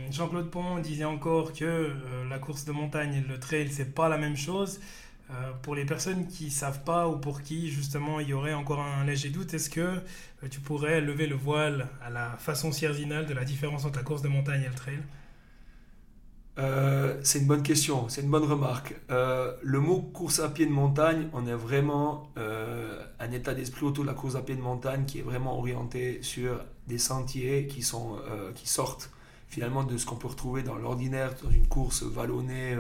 Jean-Claude 0.10 0.50
Pont 0.50 0.80
disait 0.80 1.04
encore 1.04 1.52
que 1.52 1.92
la 2.30 2.40
course 2.40 2.64
de 2.66 2.72
montagne 2.72 3.16
et 3.16 3.28
le 3.28 3.40
trail, 3.40 3.70
c'est 3.70 3.94
pas 3.94 4.08
la 4.08 4.18
même 4.18 4.38
chose. 4.38 4.80
Euh, 5.30 5.52
pour 5.62 5.76
les 5.76 5.84
personnes 5.84 6.26
qui 6.28 6.46
ne 6.46 6.50
savent 6.50 6.84
pas 6.84 7.10
ou 7.10 7.18
pour 7.18 7.42
qui 7.42 7.70
justement 7.70 8.22
il 8.22 8.30
y 8.30 8.34
aurait 8.34 8.54
encore 8.54 8.80
un 8.80 9.04
léger 9.04 9.30
doute, 9.30 9.54
est-ce 9.54 9.70
que 9.70 9.82
euh, 9.82 10.48
tu 10.50 10.62
pourrais 10.62 11.02
lever 11.02 11.28
le 11.28 11.36
voile 11.36 11.90
à 12.02 12.10
la 12.10 12.38
façon 12.38 12.72
cierzinale 12.72 13.26
de 13.26 13.34
la 13.34 13.44
différence 13.44 13.84
entre 13.84 13.98
la 13.98 14.04
course 14.04 14.22
de 14.22 14.30
montagne 14.30 14.62
et 14.64 14.70
le 14.70 14.74
trail? 14.74 15.00
Euh, 16.60 17.20
c'est 17.24 17.40
une 17.40 17.46
bonne 17.46 17.62
question, 17.62 18.08
c'est 18.08 18.22
une 18.22 18.30
bonne 18.30 18.46
remarque. 18.46 18.96
le 19.10 19.80
mot 19.80 20.02
course 20.02 20.40
à 20.40 20.48
pied 20.48 20.66
de 20.66 20.72
montagne, 20.72 21.28
on 21.34 21.46
est 21.46 21.54
vraiment 21.54 22.32
un 22.38 23.32
état 23.32 23.54
d'esprit 23.54 23.86
autour 23.86 24.06
de 24.06 24.10
la 24.10 24.16
course 24.16 24.36
à 24.36 24.42
pied 24.42 24.56
de 24.56 24.62
montagne 24.62 25.06
qui 25.06 25.20
est 25.20 25.24
vraiment 25.24 25.60
orienté 25.60 26.20
sur 26.24 26.64
des 26.88 26.98
sentiers 26.98 27.68
qui, 27.68 27.84
sont, 27.84 28.18
qui 28.56 28.68
sortent 28.68 29.12
finalement 29.50 29.84
de 29.84 29.98
ce 29.98 30.08
qu'on 30.08 30.16
peut 30.16 30.30
retrouver 30.30 30.64
dans 30.64 30.76
l'ordinaire, 30.78 31.36
dans 31.44 31.52
une 31.52 31.68
course 31.68 32.02
vallonnée 32.02 32.76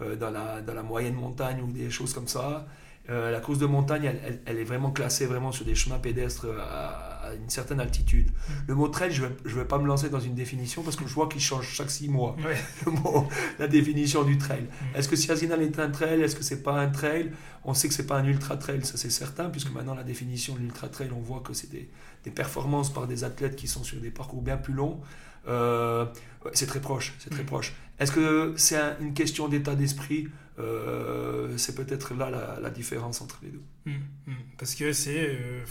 dans, 0.00 0.30
la, 0.30 0.60
dans 0.60 0.74
la 0.74 0.82
moyenne 0.82 1.14
montagne 1.14 1.60
ou 1.62 1.72
des 1.72 1.90
choses 1.90 2.12
comme 2.12 2.28
ça. 2.28 2.66
Euh, 3.10 3.30
la 3.30 3.40
course 3.40 3.58
de 3.58 3.64
montagne, 3.64 4.04
elle, 4.04 4.40
elle, 4.44 4.58
est 4.58 4.64
vraiment 4.64 4.90
classée 4.90 5.24
vraiment 5.24 5.50
sur 5.50 5.64
des 5.64 5.74
chemins 5.74 5.98
pédestres 5.98 6.46
à, 6.60 7.32
une 7.34 7.48
certaine 7.48 7.80
altitude. 7.80 8.28
Mm. 8.30 8.52
Le 8.66 8.74
mot 8.74 8.88
trail, 8.88 9.12
je 9.12 9.24
ne 9.24 9.54
vais, 9.54 9.64
pas 9.64 9.78
me 9.78 9.86
lancer 9.86 10.10
dans 10.10 10.20
une 10.20 10.34
définition 10.34 10.82
parce 10.82 10.96
que 10.96 11.06
je 11.06 11.14
vois 11.14 11.26
qu'il 11.26 11.40
change 11.40 11.66
chaque 11.66 11.90
six 11.90 12.10
mois, 12.10 12.36
le 12.86 12.92
mot, 12.92 13.26
la 13.58 13.66
définition 13.66 14.24
du 14.24 14.36
trail. 14.36 14.62
Mm. 14.62 14.96
Est-ce 14.96 15.08
que 15.08 15.16
Siazinal 15.16 15.62
est 15.62 15.78
un 15.78 15.88
trail? 15.88 16.20
Est-ce 16.20 16.36
que 16.36 16.42
c'est 16.42 16.62
pas 16.62 16.78
un 16.78 16.88
trail? 16.88 17.32
On 17.64 17.72
sait 17.72 17.88
que 17.88 17.94
c'est 17.94 18.06
pas 18.06 18.18
un 18.18 18.26
ultra 18.26 18.58
trail, 18.58 18.84
ça 18.84 18.98
c'est 18.98 19.10
certain, 19.10 19.48
puisque 19.48 19.72
maintenant 19.72 19.94
la 19.94 20.04
définition 20.04 20.54
de 20.54 20.60
l'ultra 20.60 20.88
trail, 20.88 21.08
on 21.16 21.20
voit 21.20 21.40
que 21.40 21.54
c'est 21.54 21.70
des, 21.70 21.88
des, 22.24 22.30
performances 22.30 22.92
par 22.92 23.06
des 23.06 23.24
athlètes 23.24 23.56
qui 23.56 23.68
sont 23.68 23.84
sur 23.84 24.00
des 24.00 24.10
parcours 24.10 24.42
bien 24.42 24.58
plus 24.58 24.74
longs. 24.74 25.00
Euh, 25.48 26.04
c'est 26.52 26.66
très 26.66 26.80
proche, 26.80 27.14
c'est 27.18 27.30
très 27.30 27.42
mm. 27.42 27.46
proche. 27.46 27.72
Est-ce 27.98 28.12
que 28.12 28.54
c'est 28.56 28.78
une 29.00 29.12
question 29.12 29.48
d'état 29.48 29.74
d'esprit 29.74 30.28
euh, 30.58 31.56
C'est 31.56 31.74
peut-être 31.74 32.14
là 32.14 32.58
la, 32.60 32.70
différence 32.70 33.20
entre 33.20 33.38
les 33.42 33.50
deux? 33.50 33.62
Mm, 33.86 33.92
mm. 34.26 34.34
Parce 34.56 34.74
que 34.74 34.92
c'est, 34.92 35.28
euh, 35.30 35.64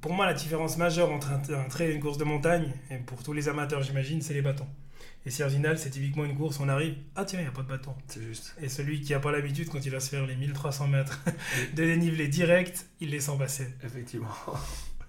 pour 0.00 0.12
moi, 0.12 0.26
la 0.26 0.34
différence 0.34 0.76
majeure 0.76 1.10
entre 1.10 1.30
un, 1.30 1.68
trail 1.68 1.90
et 1.90 1.94
une 1.94 2.00
course 2.00 2.18
de 2.18 2.24
montagne, 2.24 2.72
et 2.90 2.96
pour 2.96 3.22
tous 3.22 3.32
les 3.32 3.48
amateurs, 3.48 3.82
j'imagine, 3.82 4.22
c'est 4.22 4.34
les 4.34 4.42
bâtons. 4.42 4.68
Et 5.26 5.30
Serginal, 5.30 5.78
c'est 5.78 5.90
typiquement 5.90 6.24
une 6.24 6.34
course, 6.34 6.60
on 6.60 6.68
arrive, 6.68 6.94
ah 7.14 7.24
tiens, 7.26 7.40
il 7.40 7.42
n'y 7.42 7.48
a 7.48 7.52
pas 7.52 7.62
de 7.62 7.68
bâton. 7.68 7.94
C'est 8.06 8.22
juste. 8.22 8.54
Et 8.62 8.70
celui 8.70 9.02
qui 9.02 9.12
n'a 9.12 9.20
pas 9.20 9.32
l'habitude, 9.32 9.68
quand 9.68 9.84
il 9.84 9.92
va 9.92 10.00
se 10.00 10.08
faire 10.08 10.26
les 10.26 10.36
1300 10.36 10.88
mètres 10.88 11.20
de 11.74 11.84
dénivelé 11.84 12.28
direct, 12.28 12.86
il 13.00 13.10
les 13.10 13.20
sent 13.20 13.36
passer. 13.38 13.68
Effectivement. 13.84 14.28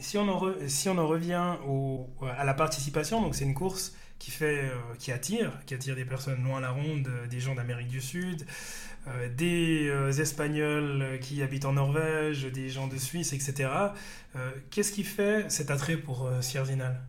Si 0.00 0.16
on 0.16 0.28
en, 0.28 0.38
revient 0.38 1.56
à 2.36 2.44
la 2.44 2.54
participation, 2.54 3.20
donc 3.20 3.34
c'est 3.34 3.44
une 3.44 3.54
course 3.54 3.94
qui, 4.18 4.32
euh, 4.42 4.68
attire, 5.08 5.52
qui 5.66 5.74
attire 5.74 5.96
des 5.96 6.04
personnes 6.04 6.42
loin 6.44 6.58
à 6.58 6.60
la 6.60 6.70
ronde, 6.70 7.08
euh, 7.08 7.26
des 7.26 7.40
gens 7.40 7.54
d'Amérique 7.54 7.88
du 7.88 8.00
Sud, 8.00 8.46
euh, 9.08 9.28
des 9.28 10.20
Espagnols 10.20 11.18
qui 11.20 11.42
habitent 11.42 11.64
en 11.64 11.72
Norvège, 11.72 12.44
des 12.44 12.68
gens 12.68 12.86
de 12.88 12.96
Suisse, 12.96 13.32
etc. 13.32 13.70
Qu'est-ce 14.70 14.92
qui 14.92 15.04
fait 15.04 15.50
cet 15.50 15.70
attrait 15.70 15.96
pour 15.96 16.30
Sierzinal 16.40 17.00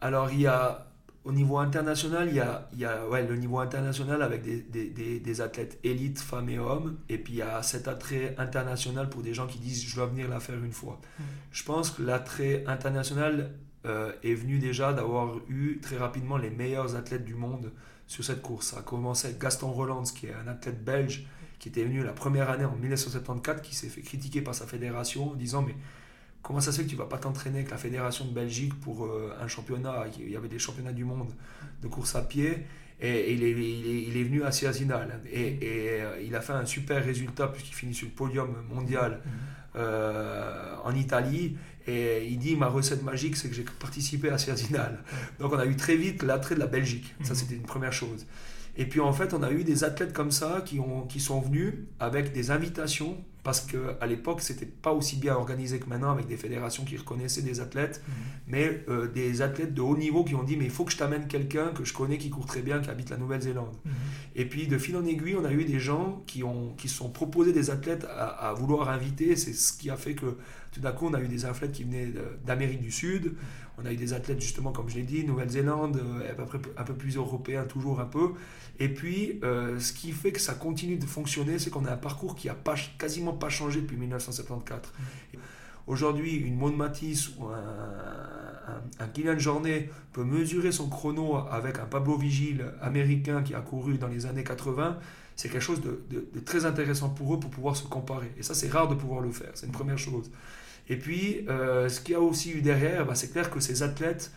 Alors 0.00 0.30
il 0.32 0.40
y 0.40 0.46
a 0.46 0.85
au 1.26 1.32
niveau 1.32 1.58
international, 1.58 2.28
il 2.28 2.36
y 2.36 2.40
a, 2.40 2.68
il 2.72 2.78
y 2.78 2.84
a 2.84 3.04
ouais, 3.08 3.26
le 3.26 3.34
niveau 3.34 3.58
international 3.58 4.22
avec 4.22 4.42
des, 4.42 4.60
des, 4.60 5.18
des, 5.18 5.40
athlètes 5.40 5.76
élites, 5.82 6.20
femmes 6.20 6.48
et 6.48 6.58
hommes. 6.58 6.98
Et 7.08 7.18
puis 7.18 7.32
il 7.32 7.36
y 7.38 7.42
a 7.42 7.64
cet 7.64 7.88
attrait 7.88 8.36
international 8.38 9.10
pour 9.10 9.22
des 9.22 9.34
gens 9.34 9.48
qui 9.48 9.58
disent 9.58 9.84
je 9.84 9.96
dois 9.96 10.06
venir 10.06 10.28
la 10.28 10.38
faire 10.38 10.62
une 10.62 10.72
fois. 10.72 11.00
Mm. 11.18 11.22
Je 11.50 11.64
pense 11.64 11.90
que 11.90 12.02
l'attrait 12.02 12.62
international 12.68 13.50
euh, 13.86 14.12
est 14.22 14.34
venu 14.34 14.60
déjà 14.60 14.92
d'avoir 14.92 15.36
eu 15.48 15.80
très 15.80 15.96
rapidement 15.96 16.36
les 16.36 16.50
meilleurs 16.50 16.94
athlètes 16.94 17.24
du 17.24 17.34
monde 17.34 17.72
sur 18.06 18.22
cette 18.22 18.40
course. 18.40 18.68
Ça 18.68 18.78
a 18.78 18.82
commencé 18.82 19.26
avec 19.26 19.40
Gaston 19.40 19.72
Rolands, 19.72 20.04
qui 20.04 20.26
est 20.26 20.34
un 20.34 20.46
athlète 20.46 20.84
belge 20.84 21.26
qui 21.58 21.70
était 21.70 21.82
venu 21.82 22.04
la 22.04 22.12
première 22.12 22.50
année 22.50 22.66
en 22.66 22.76
1974, 22.76 23.62
qui 23.62 23.74
s'est 23.74 23.88
fait 23.88 24.02
critiquer 24.02 24.42
par 24.42 24.54
sa 24.54 24.66
fédération 24.66 25.32
en 25.32 25.34
disant 25.34 25.62
mais 25.62 25.74
Comment 26.46 26.60
ça 26.60 26.70
se 26.70 26.76
fait 26.76 26.84
que 26.84 26.90
tu 26.90 26.96
vas 26.96 27.06
pas 27.06 27.18
t'entraîner 27.18 27.58
avec 27.58 27.72
la 27.72 27.76
fédération 27.76 28.24
de 28.24 28.30
Belgique 28.30 28.78
pour 28.78 29.04
euh, 29.04 29.36
un 29.42 29.48
championnat? 29.48 30.04
Il 30.16 30.30
y 30.30 30.36
avait 30.36 30.46
des 30.46 30.60
championnats 30.60 30.92
du 30.92 31.04
monde 31.04 31.32
de 31.82 31.88
course 31.88 32.14
à 32.14 32.22
pied. 32.22 32.64
Et, 33.00 33.32
il, 33.32 33.42
est, 33.42 33.50
il, 33.50 34.16
est, 34.16 34.22
venu 34.22 34.44
à 34.44 34.52
Siazinal. 34.52 35.22
Et, 35.28 35.58
euh, 35.64 36.22
il 36.24 36.36
a 36.36 36.40
fait 36.40 36.52
un 36.52 36.64
super 36.64 37.04
résultat 37.04 37.48
puisqu'il 37.48 37.74
finit 37.74 37.94
sur 37.94 38.06
le 38.06 38.12
podium 38.12 38.54
mondial 38.72 39.22
mhm. 39.24 39.32
euh, 39.74 40.76
en 40.84 40.94
Italie. 40.94 41.56
Et 41.88 42.28
il 42.28 42.38
dit 42.38 42.54
ma 42.54 42.68
recette 42.68 43.02
magique, 43.02 43.36
c'est 43.36 43.48
que 43.48 43.54
j'ai 43.56 43.64
participé 43.64 44.30
à 44.30 44.38
Siazinal. 44.38 45.02
Donc 45.40 45.52
on 45.52 45.58
a 45.58 45.66
eu 45.66 45.74
très 45.74 45.96
vite 45.96 46.22
l'attrait 46.22 46.54
de 46.54 46.60
la 46.60 46.68
Belgique. 46.68 47.12
Ça, 47.24 47.30
mhm. 47.30 47.34
c'était 47.40 47.56
une 47.56 47.66
première 47.66 47.92
chose. 47.92 48.24
Et 48.76 48.86
puis 48.86 49.00
en 49.00 49.12
fait, 49.12 49.34
on 49.34 49.42
a 49.42 49.50
eu 49.50 49.64
des 49.64 49.84
athlètes 49.84 50.12
comme 50.12 50.30
ça 50.30 50.62
qui, 50.64 50.80
ont, 50.80 51.02
qui 51.02 51.20
sont 51.20 51.40
venus 51.40 51.74
avec 51.98 52.32
des 52.32 52.50
invitations 52.50 53.16
parce 53.46 53.60
qu'à 53.60 54.06
l'époque, 54.06 54.40
c'était 54.40 54.66
pas 54.66 54.90
aussi 54.90 55.14
bien 55.14 55.36
organisé 55.36 55.78
que 55.78 55.88
maintenant 55.88 56.10
avec 56.10 56.26
des 56.26 56.36
fédérations 56.36 56.84
qui 56.84 56.96
reconnaissaient 56.96 57.42
des 57.42 57.60
athlètes, 57.60 58.02
mhm. 58.04 58.14
mais 58.48 58.84
euh, 58.88 59.06
des 59.06 59.40
athlètes 59.40 59.72
de 59.72 59.80
haut 59.80 59.96
niveau 59.96 60.24
qui 60.24 60.34
ont 60.34 60.42
dit 60.42 60.56
mais 60.56 60.64
il 60.64 60.70
faut 60.72 60.84
que 60.84 60.90
je 60.90 60.96
t'amène 60.96 61.28
quelqu'un 61.28 61.68
que 61.68 61.84
je 61.84 61.94
connais 61.94 62.18
qui 62.18 62.28
court 62.28 62.46
très 62.46 62.60
bien, 62.60 62.80
qui 62.80 62.90
habite 62.90 63.08
la 63.08 63.18
Nouvelle-Zélande. 63.18 63.76
Mhm. 63.84 63.92
Et 64.34 64.46
puis 64.46 64.66
de 64.66 64.76
fil 64.78 64.96
en 64.96 65.04
aiguille, 65.04 65.36
on 65.36 65.44
a 65.44 65.52
eu 65.52 65.64
des 65.64 65.78
gens 65.78 66.24
qui 66.26 66.42
ont 66.42 66.74
qui 66.76 66.88
se 66.88 66.96
sont 66.96 67.08
proposés 67.08 67.52
des 67.52 67.70
athlètes 67.70 68.04
à, 68.10 68.52
vouloir 68.54 68.90
inviter. 68.90 69.36
C'est 69.36 69.52
ce 69.52 69.72
qui 69.72 69.90
a 69.90 69.96
fait 69.96 70.14
que 70.14 70.38
tout 70.72 70.80
d'un 70.80 70.90
coup, 70.90 71.06
on 71.06 71.14
a 71.14 71.20
eu 71.20 71.28
des 71.28 71.44
athlètes 71.44 71.70
qui 71.70 71.84
venaient 71.84 72.12
d'Amérique 72.44 72.80
du 72.80 72.90
Sud. 72.90 73.34
On 73.78 73.84
a 73.84 73.92
eu 73.92 73.96
des 73.96 74.12
athlètes 74.12 74.40
justement, 74.40 74.72
comme 74.72 74.88
je 74.88 74.96
l'ai 74.96 75.02
dit, 75.02 75.24
Nouvelle-Zélande, 75.24 75.96
euh, 75.96 76.34
un 76.76 76.84
peu 76.84 76.94
plus 76.94 77.16
européen, 77.16 77.64
toujours 77.64 78.00
un 78.00 78.06
peu. 78.06 78.32
Et 78.78 78.88
puis, 78.88 79.38
euh, 79.42 79.78
ce 79.78 79.92
qui 79.92 80.12
fait 80.12 80.32
que 80.32 80.40
ça 80.40 80.54
continue 80.54 80.96
de 80.96 81.06
fonctionner, 81.06 81.58
c'est 81.58 81.70
qu'on 81.70 81.84
a 81.84 81.92
un 81.92 81.96
parcours 81.96 82.34
qui 82.34 82.48
a 82.48 82.54
pas, 82.54 82.74
quasiment 82.98 83.32
pas 83.32 83.48
changé 83.48 83.80
depuis 83.82 83.96
1974. 83.96 84.92
aujourd'hui 85.86 86.36
une 86.36 86.56
Maud 86.56 86.76
Matisse 86.76 87.30
ou 87.38 87.46
un, 87.46 88.82
un, 88.98 89.08
Kylian 89.08 89.38
Jornet 89.38 89.90
peut 90.12 90.24
mesurer 90.24 90.72
son 90.72 90.88
chrono 90.88 91.36
avec 91.36 91.78
un 91.78 91.84
Pablo 91.84 92.16
Vigil 92.16 92.64
américain 92.80 93.42
qui 93.42 93.54
a 93.54 93.60
couru 93.60 93.98
dans 93.98 94.08
les 94.08 94.26
années 94.26 94.44
80, 94.44 94.98
c'est 95.36 95.50
quelque 95.50 95.62
chose 95.62 95.82
de, 95.82 96.40
très 96.44 96.64
intéressant 96.64 97.10
pour 97.10 97.34
eux 97.34 97.40
pour 97.40 97.50
pouvoir 97.50 97.76
se 97.76 97.84
comparer. 97.84 98.32
Et 98.38 98.42
ça, 98.42 98.54
c'est 98.54 98.68
rare 98.68 98.88
de 98.88 98.94
pouvoir 98.94 99.20
le 99.20 99.30
faire. 99.30 99.50
C'est 99.54 99.66
une 99.66 99.72
première 99.72 99.98
chose. 99.98 100.30
Et 100.88 100.96
puis, 100.96 101.44
euh, 101.48 101.88
ce 101.88 102.00
qu'il 102.00 102.12
y 102.12 102.14
a 102.14 102.20
aussi 102.20 102.52
eu 102.52 102.62
derrière, 102.62 103.06
bah, 103.06 103.14
c'est 103.14 103.32
clair 103.32 103.50
que 103.50 103.60
ces 103.60 103.82
athlètes, 103.82 104.32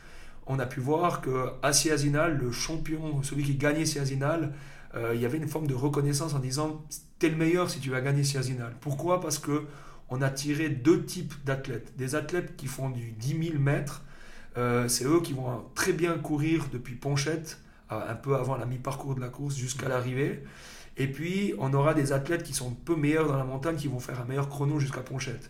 on 0.48 0.60
a 0.60 0.66
pu 0.66 0.80
voir 0.80 1.22
que 1.22 1.50
à 1.62 1.74
Siazinal, 1.74 2.38
le 2.38 2.52
champion, 2.52 3.22
celui 3.22 3.44
qui 3.44 3.56
gagnait 3.56 3.86
Siazinal, 3.86 4.54
euh, 4.96 5.12
il 5.14 5.22
y 5.22 5.26
avait 5.26 5.38
une 5.38 5.48
forme 5.48 5.68
de 5.68 5.76
reconnaissance 5.76 6.34
en 6.34 6.40
disant 6.40 6.84
t'es 7.20 7.30
le 7.30 7.36
meilleur 7.36 7.70
si 7.70 7.80
tu 7.80 7.92
vas 7.92 8.02
gagner 8.02 8.24
Siazinal. 8.24 8.74
Pourquoi? 8.82 9.22
Parce 9.22 9.38
que 9.38 9.66
on 10.10 10.24
a 10.24 10.30
tiré 10.32 10.70
deux 10.70 11.06
types 11.06 11.36
d'athlètes. 11.46 11.94
Des 11.98 12.16
athlètes 12.16 12.56
qui 12.56 12.66
font 12.66 12.90
du 12.90 13.12
10 13.12 13.50
000 13.52 13.60
mètres, 13.60 14.04
euh, 14.58 14.88
c'est 14.88 15.06
eux 15.06 15.22
qui 15.22 15.34
vont 15.34 15.66
très 15.76 15.94
bien 15.94 16.18
courir 16.18 16.66
depuis 16.74 16.96
Ponchette, 16.96 17.60
un 17.92 18.16
peu 18.16 18.36
avant 18.36 18.56
la 18.56 18.66
mi-parcours 18.66 19.16
de 19.16 19.22
la 19.22 19.30
course 19.30 19.56
jusqu'à 19.56 19.88
l'arrivée. 19.88 20.44
Et 20.98 21.08
puis, 21.08 21.54
on 21.60 21.74
aura 21.74 21.94
des 21.94 22.12
athlètes 22.12 22.44
qui 22.44 22.54
sont 22.54 22.70
un 22.70 22.78
peu 22.86 22.96
meilleurs 22.96 23.28
dans 23.28 23.38
la 23.38 23.46
montagne, 23.46 23.78
qui 23.78 23.88
vont 23.88 24.00
faire 24.00 24.20
un 24.20 24.26
meilleur 24.26 24.50
chrono 24.50 24.80
jusqu'à 24.80 25.00
Ponchette. 25.00 25.50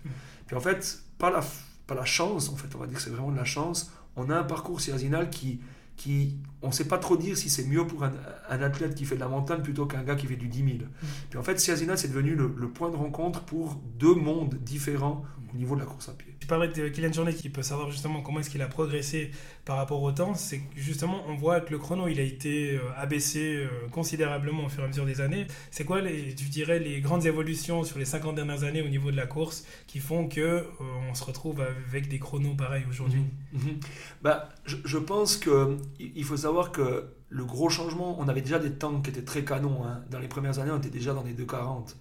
Puis 0.50 0.56
en 0.56 0.62
fait, 0.62 1.04
pas 1.20 1.30
la, 1.30 1.42
pas 1.86 1.94
la 1.94 2.06
chance, 2.06 2.50
en 2.50 2.56
fait, 2.56 2.74
on 2.74 2.80
va 2.80 2.88
dire 2.88 2.98
que 2.98 3.04
c'est 3.04 3.12
vraiment 3.12 3.30
de 3.30 3.38
la 3.38 3.46
chance. 3.46 3.92
On 4.16 4.32
a 4.32 4.36
un 4.36 4.44
parcours 4.44 4.82
siazinal 4.82 5.30
qui, 5.30 5.62
qui 5.96 6.38
on 6.64 6.70
ne 6.70 6.72
sait 6.72 6.88
pas 6.88 6.98
trop 6.98 7.18
dire 7.18 7.38
si 7.38 7.52
c'est 7.52 7.66
mieux 7.66 7.86
pour 7.86 8.04
un, 8.04 8.14
athlète 8.50 8.96
qui 8.96 9.06
fait 9.06 9.14
de 9.14 9.20
la 9.20 9.28
montagne 9.28 9.62
plutôt 9.62 9.86
qu'un 9.86 10.02
gars 10.02 10.16
qui 10.16 10.26
fait 10.26 10.38
du 10.38 10.48
10 10.48 10.58
000. 10.58 10.70
Mmh. 10.70 11.06
Puis 11.30 11.38
en 11.38 11.44
fait, 11.44 11.60
Siazinal, 11.60 12.00
c'est 12.00 12.08
devenu 12.08 12.34
le, 12.34 12.52
le, 12.58 12.68
point 12.68 12.90
de 12.90 12.96
rencontre 12.96 13.42
pour 13.42 13.76
deux 14.00 14.16
mondes 14.16 14.56
différents 14.56 15.24
au 15.54 15.56
niveau 15.56 15.76
de 15.76 15.82
la 15.82 15.86
course 15.86 16.10
à 16.10 16.14
pied. 16.14 16.29
Tu 16.40 16.48
parlais 16.48 16.70
de 16.70 16.88
Kylian 16.88 17.12
Jornet 17.12 17.34
qui 17.34 17.50
peut 17.50 17.62
savoir 17.62 17.92
justement 17.92 18.22
comment 18.22 18.40
est-ce 18.40 18.50
qu'il 18.50 18.62
a 18.62 18.68
progressé 18.68 19.32
par 19.66 19.78
rapport 19.78 20.02
au 20.02 20.12
temps. 20.12 20.36
C'est 20.36 20.62
justement, 20.76 21.24
on 21.28 21.36
voit 21.36 21.60
que 21.62 21.72
le 21.72 21.78
chrono, 21.78 22.08
il 22.08 22.20
a 22.20 22.24
été 22.24 22.76
euh, 22.76 22.80
abaissé 22.98 23.58
euh, 23.58 23.68
considérablement 23.92 24.66
au 24.66 24.70
fur 24.70 24.82
et 24.82 24.86
à 24.86 24.88
mesure 24.88 25.06
des 25.06 25.22
années. 25.22 25.46
C'est 25.70 25.84
quoi, 25.84 26.02
les, 26.02 26.34
tu 26.34 26.46
dirais, 26.46 26.80
les 26.80 27.02
grandes 27.02 27.26
évolutions 27.26 27.84
sur 27.84 28.00
les 28.00 28.06
50 28.06 28.36
dernières 28.36 28.64
années 28.64 28.82
au 28.82 28.88
niveau 28.88 29.12
de 29.12 29.18
la 29.18 29.28
course 29.28 29.66
qui 29.86 30.00
font 30.00 30.28
que 30.28 30.40
euh, 30.40 30.64
on 31.10 31.14
se 31.14 31.24
retrouve 31.24 31.62
avec 31.62 32.08
des 32.08 32.20
chronos 32.20 32.56
pareils 32.56 32.86
aujourd'hui? 32.90 33.22
Mhm. 33.54 33.62
Mhm. 33.62 33.80
bah, 34.22 34.50
je, 34.66 34.78
je 34.86 34.98
pense 34.98 35.38
qu'il 35.38 36.24
faut 36.24 36.38
savoir 36.38 36.72
que 36.72 37.06
le 37.30 37.46
gros 37.46 37.70
changement, 37.70 38.18
on 38.20 38.28
avait 38.28 38.42
déjà 38.42 38.58
des 38.58 38.72
temps 38.72 39.02
qui 39.02 39.12
étaient 39.12 39.24
très 39.24 39.46
canons. 39.46 39.86
Hein. 39.86 40.02
Dans 40.10 40.20
les 40.20 40.28
premières 40.28 40.58
années, 40.60 40.72
on 40.72 40.78
était 40.78 40.90
déjà 40.90 41.14
dans 41.14 41.24
les 41.24 41.34
2,40. 41.34 41.96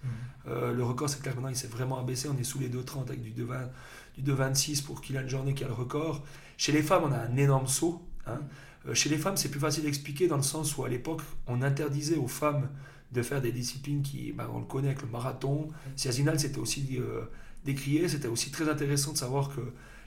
Euh, 0.47 0.73
le 0.73 0.83
record, 0.83 1.11
c'est 1.11 1.21
clair 1.21 1.35
maintenant, 1.35 1.51
il 1.51 1.57
s'est 1.57 1.69
vraiment 1.69 1.99
abaissé. 1.99 2.29
On 2.29 2.39
est 2.39 2.45
sous 2.45 2.59
les 2.59 2.71
2,30 2.71 3.09
avec 3.09 3.23
du 3.23 3.33
2,26 3.33 4.85
pour 4.85 5.03
Kylian 5.03 5.29
Jornet 5.29 5.53
qui 5.53 5.65
a 5.65 5.69
le 5.69 5.75
record. 5.75 6.25
Chez 6.57 6.73
les 6.73 6.83
femmes, 6.83 7.03
on 7.05 7.13
a 7.13 7.19
un 7.19 7.37
énorme 7.37 7.67
saut. 7.67 8.03
Hein. 8.27 8.41
Euh, 8.87 8.95
chez 8.95 9.11
les 9.11 9.19
femmes, 9.19 9.37
c'est 9.37 9.51
plus 9.51 9.61
facile 9.61 9.85
d'expliquer 9.85 10.29
dans 10.29 10.37
le 10.37 10.43
sens 10.43 10.77
où 10.79 10.85
à 10.85 10.89
l'époque, 10.89 11.21
on 11.47 11.61
interdisait 11.61 12.17
aux 12.17 12.29
femmes 12.29 12.69
de 13.13 13.23
faire 13.23 13.43
des 13.43 13.53
disciplines 13.53 14.03
qui, 14.03 14.33
ben, 14.33 14.49
on 14.53 14.61
le 14.61 14.65
connaît 14.65 14.89
avec 14.89 15.03
le 15.03 15.09
marathon. 15.09 15.69
Siazinal, 15.97 16.41
c'était 16.41 16.59
aussi 16.59 16.99
euh, 16.99 17.23
décrié. 17.67 18.09
C'était 18.09 18.29
aussi 18.29 18.51
très 18.51 18.69
intéressant 18.71 19.13
de 19.13 19.19
savoir 19.19 19.55
que 19.55 19.61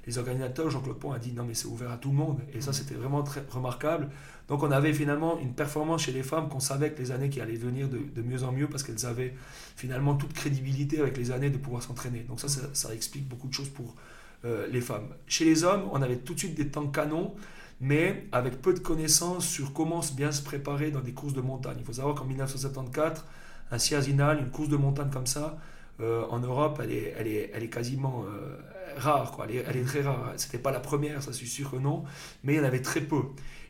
les 0.08 0.17
organisateurs, 0.17 0.70
Jean-Claude 0.70 0.98
Pont 0.98 1.12
a 1.12 1.20
dit 1.20 1.31
non 1.31 1.43
mais 1.43 1.53
c'est 1.53 1.67
ouvert 1.67 1.91
à 1.91 1.98
tout 1.98 2.10
le 2.10 2.15
monde. 2.15 2.39
Et 2.53 2.62
ça, 2.62 2.74
c'était 2.74 2.96
vraiment 2.96 3.24
très 3.24 3.43
remarquable. 3.50 4.10
Donc 4.48 4.63
on 4.63 4.72
avait 4.72 4.93
finalement 4.93 5.39
une 5.39 5.53
performance 5.53 6.03
chez 6.03 6.12
les 6.12 6.24
femmes 6.24 6.50
qu'on 6.50 6.60
savait 6.60 6.91
que 6.91 7.00
les 7.00 7.12
années 7.12 7.29
qui 7.29 7.39
allaient 7.39 7.55
venir 7.55 7.88
de, 7.88 8.22
mieux 8.22 8.43
en 8.43 8.51
mieux 8.51 8.67
parce 8.67 8.84
qu'elles 8.84 9.05
avaient 9.05 9.34
finalement 9.75 10.15
toute 10.15 10.34
crédibilité 10.34 11.00
avec 11.00 11.17
les 11.17 11.31
années 11.31 11.50
de 11.50 11.58
pouvoir 11.58 11.84
s'entraîner. 11.84 12.25
Donc 12.27 12.39
ça, 12.39 12.48
ça, 12.50 12.93
explique 12.93 13.27
beaucoup 13.27 13.48
de 13.48 13.53
choses 13.53 13.70
pour 13.70 13.96
euh, 14.43 14.67
les 14.72 14.81
femmes. 14.81 15.08
Chez 15.27 15.46
les 15.46 15.63
hommes, 15.63 15.84
on 15.91 16.01
avait 16.01 16.17
tout 16.17 16.34
de 16.34 16.39
suite 16.39 16.55
des 16.55 16.67
temps 16.67 16.88
canons, 16.88 17.34
mais 17.79 18.27
avec 18.31 18.62
peu 18.62 18.74
de 18.74 18.79
connaissances 18.79 19.48
sur 19.48 19.72
comment 19.72 20.01
bien 20.15 20.31
se 20.31 20.41
préparer 20.41 20.91
dans 20.91 21.01
des 21.01 21.13
courses 21.13 21.34
de 21.34 21.41
montagne. 21.41 21.77
Il 21.79 21.86
faut 21.86 21.93
savoir 21.93 22.15
qu'en 22.15 22.25
1974, 22.25 23.24
un 23.72 23.77
Siazinal, 23.77 24.39
une 24.39 24.50
course 24.50 24.70
de 24.70 24.77
montagne 24.77 25.10
comme 25.12 25.27
ça, 25.27 25.58
euh, 26.00 26.24
en 26.29 26.39
Europe, 26.39 26.79
elle 26.83 26.91
est, 26.91 27.13
elle 27.17 27.27
est, 27.27 27.51
elle 27.53 27.63
est 27.63 27.69
quasiment 27.69 28.24
euh, 28.25 28.57
rare. 28.98 29.38
Elle, 29.43 29.55
est, 29.55 29.65
elle 29.67 29.77
est 29.77 29.83
très 29.83 30.01
rare. 30.01 30.33
C'était 30.38 30.57
pas 30.57 30.71
la 30.71 30.79
première, 30.79 31.21
ça 31.21 31.33
c'est 31.33 31.45
sûr 31.45 31.71
que 31.71 31.77
non, 31.77 32.03
mais 32.43 32.53
il 32.53 32.57
y 32.57 32.60
en 32.60 32.63
avait 32.63 32.81
très 32.81 33.01
peu. 33.01 33.21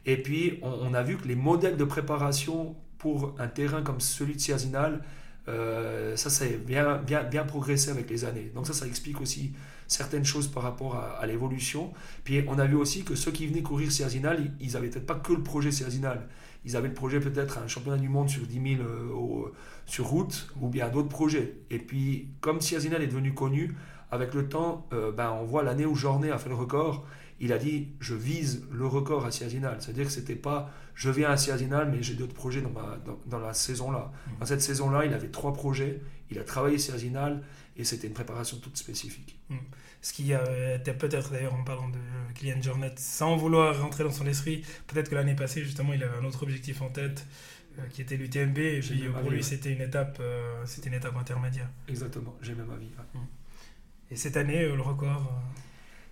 Et 0.06 0.18
puis, 0.18 0.60
on, 0.64 0.94
a 0.94 1.04
vu 1.04 1.18
que 1.18 1.28
les 1.28 1.36
modèles 1.36 1.78
de 1.78 1.84
préparation 1.84 2.76
pour 2.98 3.36
un 3.38 3.48
terrain 3.48 3.84
comme 3.84 4.00
celui 4.00 4.36
de 4.36 4.40
Siazinal, 4.40 5.04
euh, 5.48 6.16
ça, 6.16 6.30
ça 6.30 6.46
a 6.46 6.48
bien, 6.50 6.98
bien, 6.98 7.24
bien 7.24 7.44
progressé 7.44 7.90
avec 7.90 8.10
les 8.10 8.26
années. 8.26 8.52
Donc 8.54 8.68
ça, 8.68 8.74
ça 8.74 8.86
explique 8.86 9.22
aussi 9.22 9.54
certaines 9.88 10.26
choses 10.26 10.48
par 10.48 10.64
rapport 10.64 10.96
à, 10.96 11.26
l'évolution. 11.26 11.92
Puis 12.24 12.44
on 12.48 12.58
a 12.60 12.66
vu 12.66 12.76
aussi 12.76 13.04
que 13.04 13.16
ceux 13.16 13.32
qui 13.32 13.48
venaient 13.48 13.62
courir 13.62 13.92
Siazinal, 13.92 14.54
ils 14.60 14.74
n'avaient 14.74 14.90
peut-être 14.90 15.06
pas 15.06 15.16
que 15.16 15.34
le 15.34 15.44
projet 15.44 15.72
Siazinal. 15.72 16.28
Ils 16.64 16.78
avaient 16.78 16.88
le 16.88 16.94
projet 16.94 17.20
peut-être 17.20 17.58
un 17.58 17.68
championnat 17.68 17.98
du 17.98 18.08
monde 18.08 18.30
sur 18.30 18.44
10 18.46 18.76
000 18.78 18.82
euh, 18.84 19.52
sur 19.86 20.06
route 20.06 20.48
ou 20.62 20.70
bien 20.70 20.90
d'autres 20.90 21.10
projets. 21.10 21.56
Et 21.72 21.80
puis, 21.80 22.30
comme 22.40 22.62
Siazinal 22.62 23.02
est 23.02 23.08
devenu 23.08 23.34
connu, 23.34 23.76
avec 24.12 24.34
le 24.34 24.48
temps, 24.48 24.88
euh, 24.94 25.12
ben, 25.12 25.32
on 25.32 25.46
voit 25.46 25.64
l'année 25.64 25.86
où 25.86 25.96
Jornet 25.96 26.32
a 26.32 26.38
fait 26.38 26.50
le 26.50 26.56
record, 26.56 27.06
il 27.42 27.52
a 27.52 27.58
dit 27.58 27.90
je 28.00 28.16
vise 28.16 28.64
le 28.72 28.88
record 28.88 29.26
à 29.26 29.32
Siazinal. 29.32 29.78
C'est-à-dire 29.80 30.06
que 30.06 30.12
c'était 30.12 30.36
pas 30.36 30.72
je 30.94 31.10
viens 31.10 31.32
à 31.32 31.38
Siazinal, 31.38 31.90
mais 31.92 32.04
j'ai 32.04 32.14
d'autres 32.14 32.34
projets 32.34 32.62
dans, 32.62 32.70
ma, 32.70 33.00
dans, 33.26 33.40
la 33.40 33.54
saison-là. 33.54 34.12
Mmh. 34.12 34.40
Dans 34.40 34.46
cette 34.46 34.62
saison-là, 34.62 35.06
il 35.06 35.14
avait 35.14 35.30
trois 35.30 35.54
projets. 35.54 36.02
Il 36.30 36.38
a 36.38 36.44
travaillé 36.44 36.78
Siazinal 36.78 37.42
et 37.76 37.84
c'était 37.84 38.08
une 38.08 38.14
préparation 38.14 38.58
toute 38.58 38.78
spécifique. 38.78 39.40
Mmh. 39.50 39.56
Ce 40.02 40.14
qui 40.14 40.32
était 40.32 40.94
peut-être 40.94 41.32
d'ailleurs 41.32 41.54
en 41.54 41.64
parlant 41.64 41.90
de 41.90 41.98
Kylian 42.36 42.62
Jornet, 42.62 42.94
sans 42.98 43.36
vouloir 43.38 43.80
rentrer 43.82 44.04
dans 44.04 44.12
son 44.12 44.26
esprit, 44.28 44.64
peut-être 44.88 45.10
que 45.10 45.16
l'année 45.16 45.36
passée, 45.36 45.64
justement, 45.64 45.94
il 45.94 46.04
avait 46.04 46.18
un 46.18 46.26
autre 46.26 46.44
objectif 46.44 46.82
en 46.82 46.90
tête 46.90 47.26
euh, 47.80 47.88
qui 47.90 48.02
était 48.02 48.18
l'UTMB. 48.18 48.58
Et 48.58 48.80
puis 48.80 49.04
pour 49.10 49.30
lui, 49.30 49.44
c'était 49.44 49.72
une, 49.72 49.82
étape, 49.82 50.18
euh, 50.20 50.64
c'était 50.66 50.90
une 50.90 50.96
étape 50.96 51.16
intermédiaire. 51.16 51.70
Exactement, 51.88 52.36
j'ai 52.42 52.54
même 52.54 52.70
avis. 52.72 52.90
Mmh. 53.14 53.20
Et 54.12 54.16
cette 54.16 54.38
année, 54.38 54.64
euh, 54.64 54.76
le 54.76 54.82
record 54.82 55.32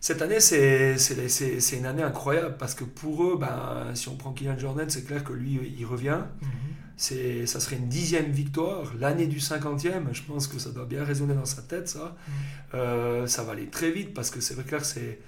cette 0.02 0.22
année, 0.22 0.40
c'est 0.40 1.78
une 1.78 1.86
année 1.86 2.04
incroyable 2.04 2.56
parce 2.58 2.74
que 2.74 2.86
pour 2.86 3.24
eux, 3.26 3.38
ben, 3.38 3.94
si 3.96 4.08
on 4.08 4.16
prend 4.16 4.32
Kylian 4.32 4.58
Jornet, 4.58 4.86
c'est 4.88 5.04
clair 5.04 5.24
que 5.24 5.34
lui, 5.34 5.60
il 5.78 5.86
revient. 5.86 6.22
Mhm. 6.42 7.46
Ça 7.46 7.60
serait 7.60 7.78
une 7.78 7.90
dixième 7.90 8.32
victoire, 8.32 8.94
l'année 8.98 9.28
du 9.28 9.40
cinquantième. 9.42 10.10
Je 10.14 10.22
pense 10.24 10.48
que 10.48 10.58
ça 10.58 10.72
doit 10.72 10.86
bien 10.86 11.04
résonner 11.04 11.34
dans 11.34 11.46
sa 11.46 11.62
tête, 11.62 11.90
ça. 11.90 12.16
Mhm. 12.16 12.34
Euh, 12.76 13.28
ça 13.28 13.44
va 13.44 13.54
aller 13.54 13.68
très 13.68 13.92
vite 13.92 14.14
parce 14.14 14.30
que 14.32 14.40
c'est 14.40 14.54
vrai 14.54 14.64
que 14.64 14.84
c'est. 14.84 15.20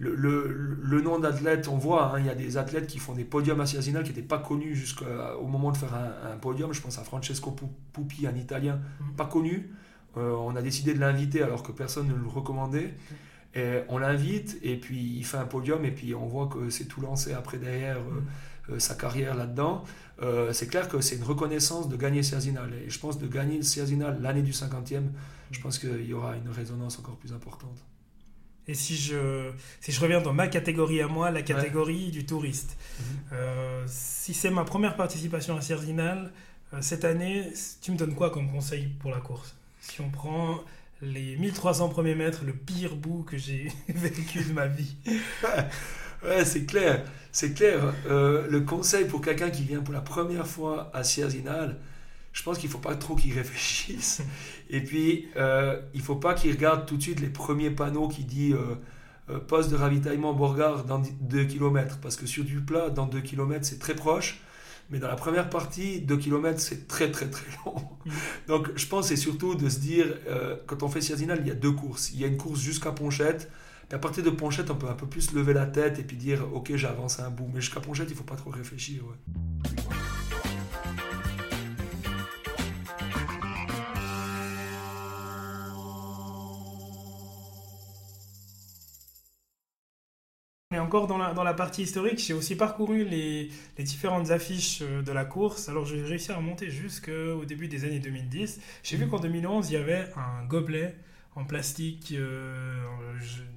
Le, 0.00 0.14
le, 0.14 0.76
le, 0.80 1.00
nom 1.00 1.18
d'athlète, 1.18 1.66
on 1.66 1.76
voit, 1.76 2.14
hein, 2.14 2.20
il 2.20 2.26
y 2.26 2.30
a 2.30 2.34
des 2.36 2.56
athlètes 2.56 2.86
qui 2.86 3.00
font 3.00 3.14
des 3.14 3.24
podiums 3.24 3.60
à 3.60 3.64
qui 3.64 3.80
n'étaient 3.80 4.22
pas 4.22 4.38
connus 4.38 4.76
jusqu'au 4.76 5.44
moment 5.44 5.72
de 5.72 5.76
faire 5.76 5.92
un, 5.92 6.36
podium. 6.36 6.72
Je 6.72 6.80
pense 6.80 7.00
à 7.00 7.02
Francesco 7.02 7.56
Pupi, 7.92 8.28
un 8.28 8.36
Italien, 8.36 8.78
mhm. 9.00 9.16
pas 9.16 9.26
connu. 9.26 9.70
Euh, 10.16 10.30
on 10.34 10.54
a 10.54 10.62
décidé 10.62 10.94
de 10.94 11.00
l'inviter 11.00 11.42
alors 11.42 11.64
que 11.64 11.72
personne 11.72 12.06
ne 12.06 12.14
le 12.14 12.28
recommandait 12.28 12.94
on 13.88 13.98
l'invite 13.98 14.58
et 14.62 14.76
puis 14.76 15.14
il 15.16 15.24
fait 15.24 15.36
un 15.36 15.44
podium 15.44 15.84
et 15.84 15.90
puis 15.90 16.14
on 16.14 16.26
voit 16.26 16.48
que 16.48 16.70
c'est 16.70 16.84
tout 16.84 17.00
lancé 17.00 17.32
après 17.32 17.58
derrière 17.58 17.98
euh, 17.98 18.74
euh, 18.74 18.78
sa 18.78 18.94
carrière 18.94 19.34
là-dedans. 19.34 19.84
Euh, 20.20 20.52
c'est 20.52 20.66
clair 20.66 20.88
que 20.88 21.00
c'est 21.00 21.16
une 21.16 21.24
reconnaissance 21.24 21.88
de 21.88 21.96
gagner 21.96 22.22
Cerzinal. 22.22 22.72
Et 22.74 22.90
je 22.90 22.98
pense 22.98 23.18
de 23.18 23.26
gagner 23.26 23.62
Cerzinal 23.62 24.20
l'année 24.20 24.42
du 24.42 24.52
50e, 24.52 25.04
je 25.50 25.60
pense 25.60 25.78
qu'il 25.78 26.06
y 26.06 26.12
aura 26.12 26.36
une 26.36 26.50
résonance 26.50 26.98
encore 26.98 27.16
plus 27.16 27.32
importante. 27.32 27.78
Et 28.66 28.74
si 28.74 28.96
je, 28.96 29.50
si 29.80 29.92
je 29.92 30.00
reviens 30.00 30.20
dans 30.20 30.34
ma 30.34 30.46
catégorie 30.46 31.00
à 31.00 31.08
moi, 31.08 31.30
la 31.30 31.40
catégorie 31.40 32.10
du 32.10 32.26
touriste, 32.26 32.76
mhm. 33.00 33.86
si 33.86 34.34
c'est 34.34 34.50
ma 34.50 34.64
première 34.64 34.94
participation 34.94 35.56
à 35.56 35.62
Cerzinal, 35.62 36.32
cette 36.82 37.06
année, 37.06 37.50
tu 37.80 37.92
me 37.92 37.96
donnes 37.96 38.14
quoi 38.14 38.28
comme 38.28 38.50
conseil 38.50 38.88
pour 39.00 39.10
la 39.10 39.20
course? 39.20 39.56
Si 39.80 40.02
on 40.02 40.10
prend 40.10 40.58
les 41.00 41.36
1300 41.36 41.88
premiers 41.88 42.14
mètres, 42.14 42.44
le 42.44 42.52
pire 42.52 42.96
bout 42.96 43.22
que 43.22 43.36
j'ai 43.36 43.70
vécu 43.88 44.42
de 44.42 44.52
ma 44.52 44.66
vie. 44.66 44.96
ouais, 46.24 46.44
c'est 46.44 46.64
clair. 46.64 47.04
C'est 47.30 47.54
clair. 47.54 47.94
Euh, 48.08 48.46
le 48.48 48.60
conseil 48.60 49.04
pour 49.06 49.20
quelqu'un 49.20 49.50
qui 49.50 49.62
vient 49.62 49.80
pour 49.80 49.94
la 49.94 50.00
première 50.00 50.46
fois 50.46 50.90
à 50.94 51.04
Sierzinal, 51.04 51.78
je 52.32 52.42
pense 52.42 52.58
qu'il 52.58 52.68
ne 52.68 52.72
faut 52.72 52.80
pas 52.80 52.96
trop 52.96 53.14
qu'il 53.14 53.32
réfléchisse. 53.32 54.22
Et 54.70 54.82
puis, 54.82 55.28
euh, 55.36 55.80
il 55.94 56.00
ne 56.00 56.04
faut 56.04 56.16
pas 56.16 56.34
qu'il 56.34 56.50
regarde 56.50 56.86
tout 56.86 56.96
de 56.96 57.02
suite 57.02 57.20
les 57.20 57.28
premiers 57.28 57.70
panneaux 57.70 58.08
qui 58.08 58.24
disent 58.24 58.56
euh, 59.30 59.38
poste 59.38 59.70
de 59.70 59.76
ravitaillement 59.76 60.34
Borgard 60.34 60.84
dans 60.84 61.00
2 61.20 61.44
km. 61.44 61.98
Parce 62.02 62.16
que 62.16 62.26
sur 62.26 62.44
du 62.44 62.60
plat, 62.60 62.90
dans 62.90 63.06
2 63.06 63.20
km, 63.20 63.64
c'est 63.64 63.78
très 63.78 63.94
proche. 63.94 64.40
Mais 64.90 64.98
dans 64.98 65.08
la 65.08 65.16
première 65.16 65.50
partie, 65.50 66.00
2 66.00 66.16
km, 66.16 66.60
c'est 66.60 66.88
très 66.88 67.10
très 67.10 67.28
très 67.28 67.46
long. 67.64 67.74
Mm. 68.06 68.10
Donc 68.48 68.68
je 68.76 68.86
pense 68.86 69.08
c'est 69.08 69.16
surtout 69.16 69.54
de 69.54 69.68
se 69.68 69.78
dire, 69.78 70.06
euh, 70.28 70.56
quand 70.66 70.82
on 70.82 70.88
fait 70.88 71.00
Siazinal, 71.00 71.40
il 71.42 71.48
y 71.48 71.50
a 71.50 71.54
deux 71.54 71.72
courses. 71.72 72.10
Il 72.12 72.20
y 72.20 72.24
a 72.24 72.26
une 72.26 72.36
course 72.36 72.60
jusqu'à 72.60 72.92
Ponchette. 72.92 73.50
Et 73.90 73.94
à 73.94 73.98
partir 73.98 74.22
de 74.22 74.30
Ponchette, 74.30 74.70
on 74.70 74.74
peut 74.74 74.88
un 74.88 74.94
peu 74.94 75.06
plus 75.06 75.32
lever 75.32 75.54
la 75.54 75.66
tête 75.66 75.98
et 75.98 76.02
puis 76.02 76.16
dire, 76.16 76.46
ok, 76.52 76.76
j'avance 76.76 77.20
un 77.20 77.30
bout. 77.30 77.48
Mais 77.54 77.60
jusqu'à 77.60 77.80
Ponchette, 77.80 78.08
il 78.08 78.12
ne 78.12 78.18
faut 78.18 78.24
pas 78.24 78.36
trop 78.36 78.50
réfléchir. 78.50 79.02
Encore 90.88 91.06
dans 91.06 91.18
la, 91.18 91.34
dans 91.34 91.44
la 91.44 91.52
partie 91.52 91.82
historique, 91.82 92.18
j'ai 92.18 92.32
aussi 92.32 92.56
parcouru 92.56 93.04
les, 93.04 93.50
les, 93.76 93.84
différentes 93.84 94.30
affiches 94.30 94.80
euh, 94.80 95.02
de 95.02 95.12
la 95.12 95.26
course. 95.26 95.68
Alors 95.68 95.84
j'ai 95.84 96.02
réussi 96.02 96.32
à 96.32 96.36
remonter 96.36 96.70
jusqu'au 96.70 97.44
début 97.44 97.68
des 97.68 97.84
années 97.84 97.98
2010. 97.98 98.58
J'ai 98.82 98.96
vu 98.96 99.06
qu'en 99.06 99.20
2011, 99.20 99.68
il 99.68 99.74
y 99.74 99.76
avait 99.76 100.06
un 100.16 100.46
gobelet 100.46 100.96
en 101.36 101.44
plastique 101.44 102.14
euh, 102.16 102.82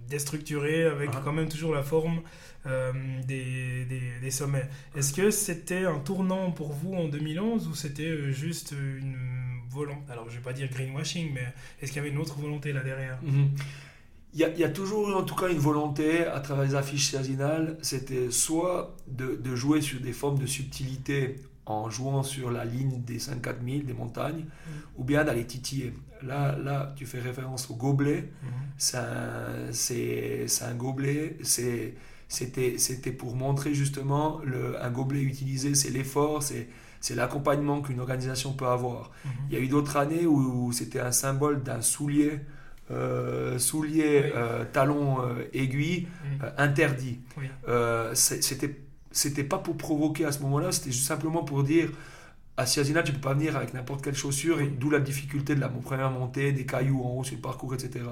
déstructuré 0.09 0.83
avec 0.83 1.09
ah. 1.13 1.21
quand 1.23 1.31
même 1.31 1.47
toujours 1.47 1.73
la 1.73 1.83
forme 1.83 2.19
euh, 2.65 2.91
des, 3.25 3.85
des, 3.85 4.01
des, 4.21 4.31
sommets. 4.31 4.67
Est-ce 4.93 5.13
que 5.13 5.31
c'était 5.31 5.85
un 5.85 5.99
tournant 5.99 6.51
pour 6.51 6.73
vous 6.73 6.93
en 6.93 7.07
2011 7.07 7.65
ou 7.69 7.75
c'était 7.75 8.33
juste 8.33 8.73
une 8.73 9.15
volonté? 9.69 10.11
Alors 10.11 10.25
je 10.25 10.33
ne 10.33 10.37
vais 10.39 10.43
pas 10.43 10.53
dire 10.53 10.69
greenwashing, 10.69 11.31
mais 11.33 11.47
est-ce 11.81 11.93
qu'il 11.93 12.01
y 12.01 12.05
avait 12.05 12.13
une 12.13 12.21
autre 12.21 12.37
volonté 12.37 12.73
là 12.73 12.83
derrière? 12.83 13.19
Mhm. 13.23 13.51
Il 14.33 14.39
y, 14.39 14.63
a, 14.63 14.69
toujours 14.69 15.09
eu 15.09 15.13
en 15.13 15.23
tout 15.23 15.35
cas 15.35 15.49
une 15.49 15.57
volonté 15.57 16.25
à 16.25 16.39
travers 16.39 16.63
les 16.63 16.75
affiches 16.75 17.11
cerzinales, 17.11 17.77
c'était 17.81 18.31
soit 18.31 18.95
de, 19.07 19.35
de, 19.35 19.55
jouer 19.55 19.81
sur 19.81 19.99
des 19.99 20.13
formes 20.13 20.39
de 20.39 20.45
subtilité 20.45 21.35
en 21.65 21.89
jouant 21.89 22.23
sur 22.23 22.49
la 22.49 22.63
ligne 22.63 23.01
des 23.01 23.19
5-4000, 23.19 23.85
des 23.85 23.93
montagnes, 23.93 24.45
mm. 24.45 24.69
ou 24.97 25.03
bien 25.03 25.25
d'aller 25.25 25.45
titiller. 25.45 25.93
Là, 26.23 26.57
là, 26.57 26.93
tu 26.95 27.05
fais 27.05 27.19
référence 27.19 27.69
au 27.69 27.75
gobelet. 27.75 28.31
Mm. 28.41 28.47
C'est 28.77 28.97
un, 28.97 30.75
gobelet, 30.75 31.37
c'était 31.43 33.11
pour 33.11 33.35
montrer 33.35 33.73
justement 33.73 34.39
le, 34.45 34.81
un 34.81 34.91
gobelet 34.91 35.21
utilisé, 35.21 35.75
c'est 35.75 35.89
l'effort, 35.89 36.41
c'est 36.41 37.15
l'accompagnement 37.15 37.81
qu'une 37.81 37.99
organisation 37.99 38.53
peut 38.53 38.67
avoir. 38.67 39.11
Mm-hmm. 39.25 39.29
Il 39.49 39.53
y 39.53 39.57
a 39.57 39.59
eu 39.59 39.67
d'autres 39.67 39.97
années 39.97 40.25
où 40.25 40.71
c'était 40.71 41.01
un 41.01 41.11
symbole 41.11 41.63
d'un 41.63 41.81
soulier 41.81 42.39
euh, 42.91 43.57
souliers, 43.57 44.31
euh, 44.35 44.65
talons 44.71 45.21
euh, 45.21 45.43
aiguilles, 45.53 46.07
interdits. 46.57 47.19
c'était 48.13 48.77
c'était 49.13 49.43
pas 49.43 49.57
pour 49.57 49.75
provoquer 49.75 50.23
à 50.23 50.31
ce 50.31 50.39
moment-là, 50.43 50.71
c'était 50.71 50.93
simplement 50.93 51.43
pour 51.43 51.63
dire 51.63 51.89
à 52.57 52.65
Siazina, 52.65 53.01
tu 53.01 53.11
peux 53.11 53.19
pas 53.19 53.33
venir 53.33 53.55
avec 53.55 53.73
n'importe 53.73 54.03
quelle 54.03 54.15
chaussure, 54.15 54.61
et 54.61 54.67
d'où 54.67 54.89
la 54.89 54.99
difficulté 54.99 55.55
de 55.55 55.59
la 55.59 55.67
première 55.67 56.11
montée, 56.11 56.51
des 56.51 56.65
cailloux 56.65 57.01
en 57.01 57.17
haut 57.17 57.23
sur 57.23 57.35
le 57.35 57.41
parcours, 57.41 57.73
etc. 57.73 58.05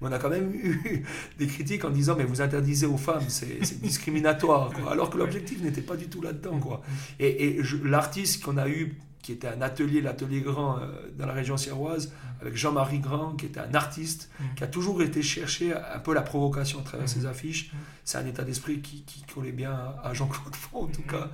Mais 0.00 0.08
on 0.08 0.12
a 0.12 0.18
quand 0.18 0.28
même 0.28 0.52
eu 0.54 1.04
des 1.38 1.46
critiques 1.46 1.84
en 1.84 1.90
disant, 1.90 2.16
mais 2.16 2.24
vous 2.24 2.40
interdisez 2.40 2.86
aux 2.86 2.96
femmes, 2.96 3.24
c'est 3.28 3.80
discriminatoire, 3.80 4.72
alors 4.90 5.08
que 5.08 5.18
l'objectif 5.18 5.62
n'était 5.62 5.82
pas 5.82 5.96
du 5.96 6.08
tout 6.08 6.20
là-dedans. 6.20 6.58
Quoi. 6.58 6.82
Et, 7.18 7.46
et 7.46 7.62
l'artiste 7.84 8.44
qu'on 8.44 8.56
a 8.56 8.68
eu 8.68 8.98
qui 9.22 9.32
était 9.32 9.48
un 9.48 9.62
atelier, 9.62 10.00
l'atelier 10.00 10.40
Grand 10.40 10.78
euh, 10.78 11.10
dans 11.16 11.26
la 11.26 11.32
région 11.32 11.56
sierroise, 11.56 12.08
mm. 12.08 12.42
avec 12.42 12.56
Jean-Marie 12.56 12.98
Grand, 12.98 13.34
qui 13.36 13.46
était 13.46 13.60
un 13.60 13.72
artiste, 13.74 14.28
mm. 14.38 14.44
qui 14.56 14.64
a 14.64 14.66
toujours 14.66 15.00
été 15.02 15.22
chercher 15.22 15.72
un 15.72 16.00
peu 16.00 16.12
la 16.12 16.22
provocation 16.22 16.80
à 16.80 16.82
travers 16.82 17.06
mm. 17.06 17.08
ses 17.08 17.26
affiches. 17.26 17.72
C'est 18.04 18.18
un 18.18 18.26
état 18.26 18.42
d'esprit 18.42 18.80
qui, 18.80 19.04
qui, 19.04 19.22
collait 19.32 19.52
bien 19.52 19.94
à 20.02 20.12
Jean-Claude 20.12 20.54
Font, 20.56 20.84
en 20.84 20.86
tout 20.88 21.02
cas, 21.02 21.30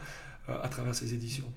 euh, 0.48 0.62
à 0.62 0.68
travers 0.68 0.94
ses 0.94 1.14
éditions. 1.14 1.51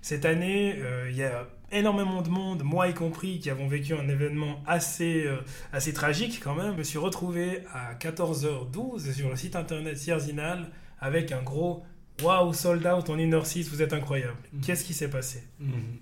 Cette 0.00 0.24
année, 0.24 0.76
euh, 0.78 1.10
il 1.10 1.16
y 1.16 1.22
a 1.22 1.46
énormément 1.72 2.22
de 2.22 2.28
monde, 2.28 2.62
moi 2.62 2.88
y 2.88 2.94
compris, 2.94 3.40
qui 3.40 3.50
avons 3.50 3.68
vécu 3.68 3.94
un 3.94 4.08
événement 4.08 4.62
assez, 4.66 5.24
euh, 5.26 5.38
assez 5.72 5.92
tragique 5.92 6.40
quand 6.42 6.54
même. 6.54 6.72
Je 6.72 6.78
me 6.78 6.82
suis 6.82 6.98
retrouvé 6.98 7.64
à 7.72 7.94
14h12 7.94 9.12
sur 9.12 9.28
le 9.28 9.36
site 9.36 9.56
internet 9.56 9.96
Sierzinal 9.96 10.70
avec 11.00 11.32
un 11.32 11.42
gros 11.42 11.84
Waouh, 12.22 12.52
sold 12.52 12.84
out 12.86 13.08
en 13.10 13.18
Inner 13.18 13.44
6, 13.44 13.70
vous 13.70 13.82
êtes 13.82 13.92
incroyable. 13.92 14.36
Mhm. 14.52 14.60
Qu'est-ce 14.62 14.84
qui 14.84 14.94
s'est 14.94 15.10
passé? 15.10 15.42
Mhm. 15.60 15.98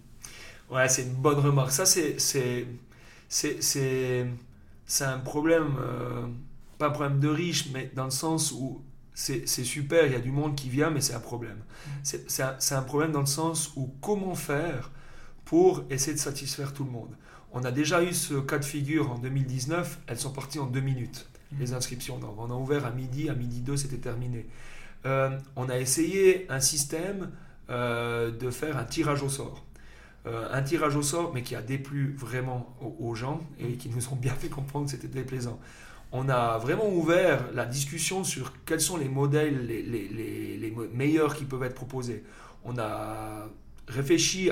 Ouais, 0.71 0.89
c'est 0.89 1.03
une 1.03 1.15
bonne 1.15 1.39
remarque. 1.39 1.73
Ça, 1.73 1.85
c'est, 1.85 2.19
c'est, 2.19 2.67
c'est, 3.29 3.61
c'est, 3.61 5.05
un 5.05 5.19
problème, 5.19 5.77
euh, 5.79 6.27
pas 6.79 6.87
un 6.87 6.91
problème 6.91 7.21
de 7.21 7.29
riche, 7.29 7.69
mais 7.73 7.91
dans 7.95 8.05
le 8.05 8.11
sens 8.11 8.53
où 8.53 8.83
c'est 9.15 9.47
super, 9.47 10.07
il 10.07 10.13
y 10.13 10.17
a 10.17 10.21
du 10.21 10.31
monde 10.31 10.55
qui 10.55 10.69
vient, 10.69 10.91
mais 10.91 11.01
c'est 11.01 11.15
un 11.15 11.21
problème. 11.21 11.57
Mm. 11.59 11.91
C'est 12.27 12.43
un, 12.43 12.57
un, 12.71 12.83
problème 12.83 13.13
dans 13.13 13.21
le 13.21 13.27
sens 13.27 13.73
où 13.77 13.95
comment 14.01 14.35
faire 14.35 14.91
pour 15.47 15.85
essayer 15.89 16.13
de 16.13 16.19
satisfaire 16.19 16.75
tout 16.75 16.85
le 16.85 16.91
monde. 16.91 17.17
On 17.53 17.65
a 17.65 17.71
déjà 17.71 18.03
eu 18.03 18.13
ce 18.13 18.35
cas 18.35 18.59
de 18.59 18.65
figure 18.65 19.11
en 19.11 19.19
2019, 19.19 20.01
elles 20.07 20.19
sont 20.19 20.33
parties 20.33 20.59
en 20.59 20.67
deux 20.67 20.81
minutes, 20.81 21.27
mm. 21.53 21.61
les 21.61 21.73
inscriptions. 21.73 22.21
on 22.37 22.51
a 22.51 22.55
ouvert 22.55 22.85
à 22.85 22.91
midi, 22.91 23.31
à 23.31 23.35
midi 23.35 23.61
2, 23.61 23.79
c'était 23.79 23.97
terminé. 23.97 24.47
Euh, 25.07 25.31
on 25.57 25.71
a 25.71 25.79
essayé 25.79 26.47
un 26.51 26.61
système 26.61 27.31
euh, 27.71 28.31
de 28.31 28.51
faire 28.51 28.77
un 28.77 28.85
tirage 28.85 29.23
au 29.23 29.31
sort. 29.31 29.65
Euh, 30.27 30.49
un 30.53 30.63
tirage 30.63 30.97
au 30.97 31.03
sort, 31.03 31.33
mais 31.33 31.43
qui 31.43 31.55
a 31.55 31.63
déplu 31.63 32.15
vraiment 32.19 32.77
aux, 32.83 33.09
aux 33.09 33.15
gens 33.15 33.41
et 33.59 33.77
qui 33.77 33.89
nous 33.89 34.07
ont 34.09 34.17
bien 34.17 34.35
fait 34.35 34.49
comprendre 34.49 34.85
que 34.85 34.91
c'était 34.91 35.09
déplaisant 35.09 35.59
on 36.13 36.29
a 36.29 36.59
vraiment 36.59 36.89
ouvert 36.89 37.45
la 37.53 37.67
discussion 37.67 38.25
sur 38.25 38.53
quels 38.65 38.81
sont 38.81 38.97
les 38.97 39.09
modèles 39.09 39.67
les, 39.67 40.75
meilleurs 40.93 41.35
qui 41.35 41.45
peuvent 41.45 41.63
être 41.63 41.75
proposés. 41.75 42.25
On 42.65 42.79
a 42.79 43.49
réfléchi 43.89 44.51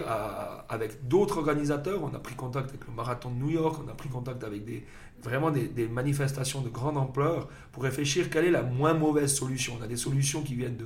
avec 0.68 1.08
d'autres 1.08 1.38
organisateurs, 1.38 2.02
on 2.02 2.14
a 2.14 2.18
pris 2.18 2.34
contact 2.34 2.70
avec 2.70 2.86
le 2.86 2.92
Marathon 2.92 3.30
de 3.30 3.36
New 3.36 3.50
York, 3.50 3.80
on 3.84 3.90
a 3.90 3.94
pris 3.94 4.08
contact 4.08 4.44
avec 4.44 4.64
des, 4.64 4.84
vraiment 5.22 5.50
des, 5.50 5.88
manifestations 5.88 6.60
de 6.60 6.68
grande 6.68 6.96
ampleur 6.96 7.48
pour 7.72 7.82
réfléchir 7.82 8.30
quelle 8.30 8.44
est 8.44 8.50
la 8.50 8.62
moins 8.62 8.94
mauvaise 8.94 9.34
solution. 9.34 9.76
On 9.80 9.82
a 9.82 9.88
des 9.88 9.96
solutions 9.96 10.42
qui 10.42 10.54
viennent 10.54 10.78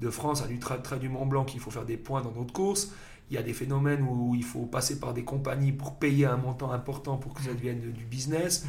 de, 0.00 0.10
France 0.10 0.42
à 0.42 0.48
du 0.48 0.58
trait 0.58 0.80
du 0.98 1.08
Mont 1.08 1.26
Blanc 1.26 1.44
qu'il 1.44 1.60
faut 1.60 1.70
faire 1.70 1.84
des 1.84 1.96
points 1.96 2.22
dans 2.22 2.32
notre 2.32 2.52
course. 2.52 2.92
Il 3.30 3.34
y 3.34 3.38
a 3.38 3.42
des 3.42 3.52
phénomènes 3.52 4.02
où 4.02 4.34
il 4.34 4.44
faut 4.44 4.66
passer 4.66 4.98
par 4.98 5.14
des 5.14 5.24
compagnies 5.24 5.72
pour 5.72 5.94
payer 5.96 6.26
un 6.26 6.36
montant 6.36 6.72
important 6.72 7.16
pour 7.16 7.34
que 7.34 7.42
ça 7.42 7.54
devienne 7.54 7.92
du 7.92 8.04
business. 8.04 8.64
Mm. 8.64 8.68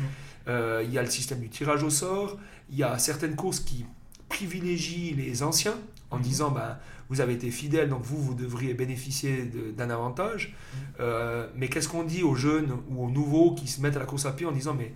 Euh, 0.49 0.83
il 0.85 0.93
y 0.93 0.97
a 0.97 1.01
le 1.01 1.09
système 1.09 1.39
du 1.39 1.49
tirage 1.49 1.83
au 1.83 1.89
sort. 1.89 2.37
Il 2.69 2.77
y 2.77 2.83
a 2.83 2.97
certaines 2.99 3.35
courses 3.35 3.59
qui 3.59 3.85
privilégient 4.29 5.15
les 5.15 5.43
anciens 5.43 5.75
en 6.13 6.19
mm. 6.19 6.21
disant 6.21 6.51
ben, 6.51 6.77
vous 7.09 7.21
avez 7.21 7.33
été 7.33 7.51
fidèle, 7.51 7.89
donc 7.89 8.03
vous, 8.03 8.21
vous 8.21 8.33
devriez 8.33 8.73
bénéficier 8.73 9.51
d'un 9.75 9.89
avantage. 9.89 10.49
Mm. 10.49 10.77
Euh, 10.99 11.47
mais 11.55 11.67
qu'est-ce 11.67 11.89
qu'on 11.89 12.03
dit 12.03 12.23
aux 12.23 12.35
jeunes 12.35 12.71
ou 12.89 13.05
aux 13.05 13.09
nouveaux 13.09 13.53
qui 13.55 13.67
se 13.67 13.81
mettent 13.81 13.97
à 13.97 13.99
la 13.99 14.05
course 14.05 14.25
à 14.25 14.31
pied 14.31 14.45
en 14.45 14.51
disant 14.51 14.73
mais 14.73 14.93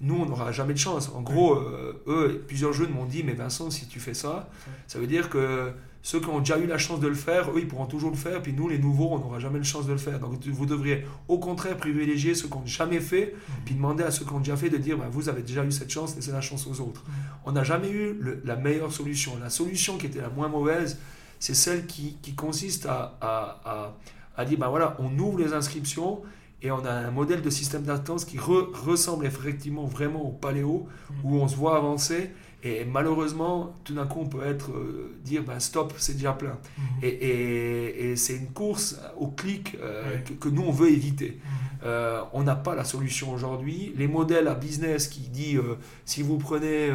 nous, 0.00 0.16
on 0.16 0.26
n'aura 0.26 0.52
jamais 0.52 0.74
de 0.74 0.78
chance. 0.78 1.10
En 1.14 1.22
gros, 1.22 1.54
euh, 1.54 2.02
eux, 2.06 2.44
plusieurs 2.46 2.72
jeunes 2.72 2.90
m'ont 2.90 3.06
dit, 3.06 3.22
mais 3.22 3.32
Vincent, 3.32 3.70
si 3.70 3.86
tu 3.86 4.00
fais 4.00 4.14
ça, 4.14 4.48
ça 4.86 4.98
veut 4.98 5.06
dire 5.06 5.30
que 5.30 5.72
ceux 6.02 6.20
qui 6.20 6.28
ont 6.28 6.40
déjà 6.40 6.58
eu 6.58 6.66
la 6.66 6.76
chance 6.76 7.00
de 7.00 7.08
le 7.08 7.14
faire, 7.14 7.50
eux, 7.50 7.60
ils 7.60 7.66
pourront 7.66 7.86
toujours 7.86 8.10
le 8.10 8.16
faire. 8.16 8.42
Puis 8.42 8.52
nous, 8.52 8.68
les 8.68 8.78
nouveaux, 8.78 9.08
on 9.12 9.18
n'aura 9.18 9.38
jamais 9.38 9.58
la 9.58 9.64
chance 9.64 9.86
de 9.86 9.92
le 9.92 9.98
faire. 9.98 10.20
Donc 10.20 10.44
vous 10.44 10.66
devriez 10.66 11.06
au 11.28 11.38
contraire 11.38 11.78
privilégier 11.78 12.34
ceux 12.34 12.48
qui 12.48 12.58
n'ont 12.58 12.66
jamais 12.66 13.00
fait, 13.00 13.34
mmh. 13.34 13.52
puis 13.64 13.74
demander 13.74 14.04
à 14.04 14.10
ceux 14.10 14.26
qui 14.26 14.32
ont 14.32 14.40
déjà 14.40 14.56
fait 14.56 14.68
de 14.68 14.76
dire, 14.76 14.98
bah, 14.98 15.08
vous 15.10 15.30
avez 15.30 15.40
déjà 15.40 15.64
eu 15.64 15.72
cette 15.72 15.90
chance, 15.90 16.14
laissez 16.14 16.32
la 16.32 16.42
chance 16.42 16.66
aux 16.66 16.80
autres. 16.80 17.02
Mmh. 17.06 17.12
On 17.46 17.52
n'a 17.52 17.64
jamais 17.64 17.90
eu 17.90 18.20
la 18.44 18.56
meilleure 18.56 18.92
solution. 18.92 19.38
La 19.40 19.48
solution 19.48 19.96
qui 19.96 20.06
était 20.06 20.20
la 20.20 20.28
moins 20.28 20.48
mauvaise, 20.48 20.98
c'est 21.38 21.54
celle 21.54 21.86
qui, 21.86 22.18
consiste 22.36 22.84
à, 22.84 23.16
à, 23.22 23.94
à, 24.36 24.44
dire, 24.44 24.58
ben 24.58 24.68
voilà, 24.68 24.96
on 24.98 25.18
ouvre 25.18 25.38
les 25.38 25.54
inscriptions 25.54 26.20
et 26.64 26.70
on 26.70 26.84
a 26.84 26.90
un 26.90 27.10
modèle 27.10 27.42
de 27.42 27.50
système 27.50 27.82
d'attente 27.82 28.24
qui 28.24 28.38
ressemble 28.38 29.26
effectivement 29.26 29.84
vraiment 29.84 30.22
au 30.22 30.32
paléo, 30.32 30.88
où 31.22 31.36
on 31.36 31.46
se 31.46 31.54
voit 31.56 31.76
avancer 31.76 32.30
et 32.64 32.86
malheureusement, 32.86 33.74
tout 33.84 33.92
d'un 33.92 34.06
coup, 34.06 34.20
on 34.22 34.26
peut 34.26 34.42
être 34.46 34.70
euh, 34.70 35.14
dire 35.22 35.42
ben 35.42 35.60
stop, 35.60 35.92
c'est 35.98 36.14
déjà 36.14 36.32
plein. 36.32 36.58
Mhm. 36.78 36.84
Et, 37.02 38.10
et, 38.10 38.16
c'est 38.16 38.36
une 38.36 38.48
course 38.48 38.98
au 39.18 39.28
clic 39.28 39.76
euh, 39.82 40.16
que, 40.40 40.48
nous 40.48 40.62
on 40.62 40.72
veut 40.72 40.90
éviter. 40.90 41.38
Mhm. 41.44 41.78
Euh, 41.84 42.22
on 42.32 42.42
n'a 42.42 42.56
pas 42.56 42.74
la 42.74 42.84
solution 42.84 43.30
aujourd'hui. 43.30 43.92
Les 43.98 44.08
modèles 44.08 44.48
à 44.48 44.54
business 44.54 45.08
qui 45.08 45.28
dit 45.28 45.58
si 46.06 46.22
vous 46.22 46.38
prenez, 46.38 46.88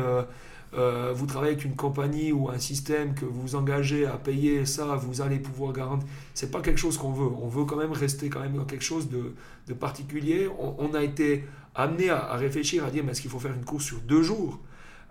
vous 0.71 1.25
travaillez 1.25 1.53
avec 1.53 1.65
une 1.65 1.75
compagnie 1.75 2.31
ou 2.31 2.49
un 2.49 2.59
système 2.59 3.15
que 3.15 3.25
vous 3.25 3.55
engagez 3.55 4.05
à 4.05 4.17
payer 4.17 4.65
ça, 4.65 4.95
vous 4.95 5.21
allez 5.21 5.39
pouvoir 5.39 5.73
garantir. 5.73 6.07
C'est 6.33 6.51
pas 6.51 6.61
quelque 6.61 6.79
chose 6.79 6.97
qu'on 6.97 7.11
veut. 7.11 7.27
On 7.41 7.47
veut 7.47 7.65
quand 7.65 7.77
même 7.77 7.91
rester 7.91 8.29
quand 8.29 8.41
même 8.41 8.55
dans 8.55 8.65
quelque 8.65 8.83
chose 8.83 9.09
de, 9.09 9.73
particulier. 9.73 10.47
On, 10.59 10.93
a 10.93 11.03
été 11.03 11.45
amené 11.75 12.09
à, 12.09 12.19
à 12.19 12.37
réfléchir 12.37 12.85
à 12.85 12.91
dire 12.91 13.03
mais 13.03 13.11
est-ce 13.11 13.21
qu'il 13.21 13.31
faut 13.31 13.39
faire 13.39 13.53
une 13.53 13.65
course 13.65 13.85
sur 13.85 13.99
deux 13.99 14.21
jours? 14.21 14.59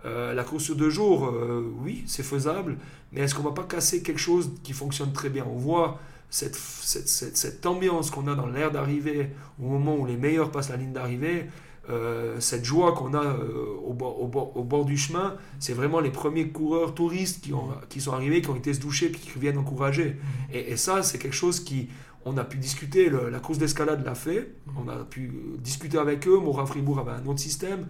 Euh, 0.05 0.33
la 0.33 0.43
course 0.43 0.63
sur 0.63 0.75
deux 0.75 0.89
jours, 0.89 1.27
euh, 1.27 1.69
oui, 1.81 2.03
c'est 2.07 2.23
faisable, 2.23 2.77
mais 3.11 3.21
est-ce 3.21 3.35
qu'on 3.35 3.43
va 3.43 3.51
pas 3.51 3.63
casser 3.63 4.01
quelque 4.01 4.19
chose 4.19 4.51
qui 4.63 4.71
fonctionne 4.71 5.11
très 5.11 5.29
bien? 5.29 5.45
On 5.45 5.57
voit 5.57 5.99
cette, 6.29 6.55
cette, 6.55 7.65
ambiance 7.65 8.09
qu'on 8.09 8.27
a 8.27 8.35
dans 8.35 8.47
l'air 8.47 8.71
d'arrivée 8.71 9.31
au 9.61 9.67
moment 9.67 9.97
où 9.97 10.05
les 10.05 10.15
meilleurs 10.15 10.51
passent 10.51 10.69
la 10.69 10.77
ligne 10.77 10.93
d'arrivée. 10.93 11.49
Euh, 11.89 12.39
cette 12.39 12.65
joie 12.65 12.93
qu'on 12.93 13.13
a 13.13 13.35
au, 13.83 13.93
bord, 13.93 14.21
au, 14.55 14.63
bord, 14.63 14.85
du 14.85 14.97
chemin, 14.97 15.35
c'est 15.59 15.73
vraiment 15.73 15.99
les 15.99 16.11
premiers 16.11 16.49
coureurs 16.49 16.93
touristes 16.93 17.43
qui, 17.43 17.53
ont, 17.53 17.69
qui 17.89 17.99
sont 17.99 18.13
arrivés, 18.13 18.41
qui 18.41 18.49
ont 18.49 18.55
été 18.55 18.73
se 18.73 18.79
doucher, 18.79 19.09
puis 19.09 19.19
qui 19.19 19.39
viennent 19.39 19.57
encourager. 19.57 20.17
Mmh. 20.51 20.55
Et, 20.55 20.77
ça, 20.77 21.03
c'est 21.03 21.17
quelque 21.17 21.35
chose 21.35 21.59
qui, 21.59 21.89
on 22.25 22.37
a 22.37 22.43
pu 22.43 22.57
discuter, 22.57 23.09
la 23.09 23.39
course 23.39 23.57
d'escalade 23.57 24.05
l'a 24.05 24.15
fait, 24.15 24.41
mmh. 24.67 24.71
on 24.77 24.89
a 24.89 24.97
pu 24.97 25.33
discuter 25.57 25.97
avec 25.97 26.27
eux, 26.27 26.37
Mora 26.37 26.65
Fribourg 26.65 26.99
avait 26.99 27.11
un 27.11 27.25
autre 27.25 27.39
système, 27.39 27.87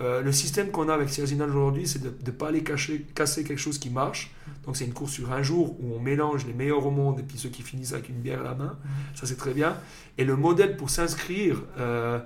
Euh, 0.00 0.22
le 0.22 0.32
système 0.32 0.70
qu'on 0.70 0.88
a 0.88 0.94
avec 0.94 1.10
Cerzinal 1.10 1.50
aujourd'hui, 1.50 1.86
c'est 1.86 2.00
de 2.00 2.08
ne 2.08 2.30
pas 2.30 2.48
aller 2.48 2.62
cacher, 2.62 3.06
casser 3.14 3.44
quelque 3.44 3.58
chose 3.58 3.78
qui 3.78 3.90
marche. 3.90 4.32
Donc 4.64 4.76
c'est 4.76 4.84
une 4.84 4.94
course 4.94 5.12
sur 5.12 5.32
un 5.32 5.42
jour 5.42 5.76
où 5.80 5.94
on 5.94 6.00
mélange 6.00 6.46
les 6.46 6.54
meilleurs 6.54 6.84
au 6.86 6.90
monde 6.90 7.20
et 7.20 7.22
puis 7.22 7.38
ceux 7.38 7.50
qui 7.50 7.62
finissent 7.62 7.92
avec 7.92 8.08
une 8.08 8.20
bière 8.20 8.40
à 8.40 8.44
la 8.44 8.54
main. 8.54 8.78
Ça 9.14 9.26
c'est 9.26 9.36
très 9.36 9.52
bien. 9.52 9.76
Et 10.18 10.24
le 10.24 10.36
modèle 10.36 10.76
pour 10.76 10.88
s'inscrire, 10.88 11.62
euh, 11.78 12.20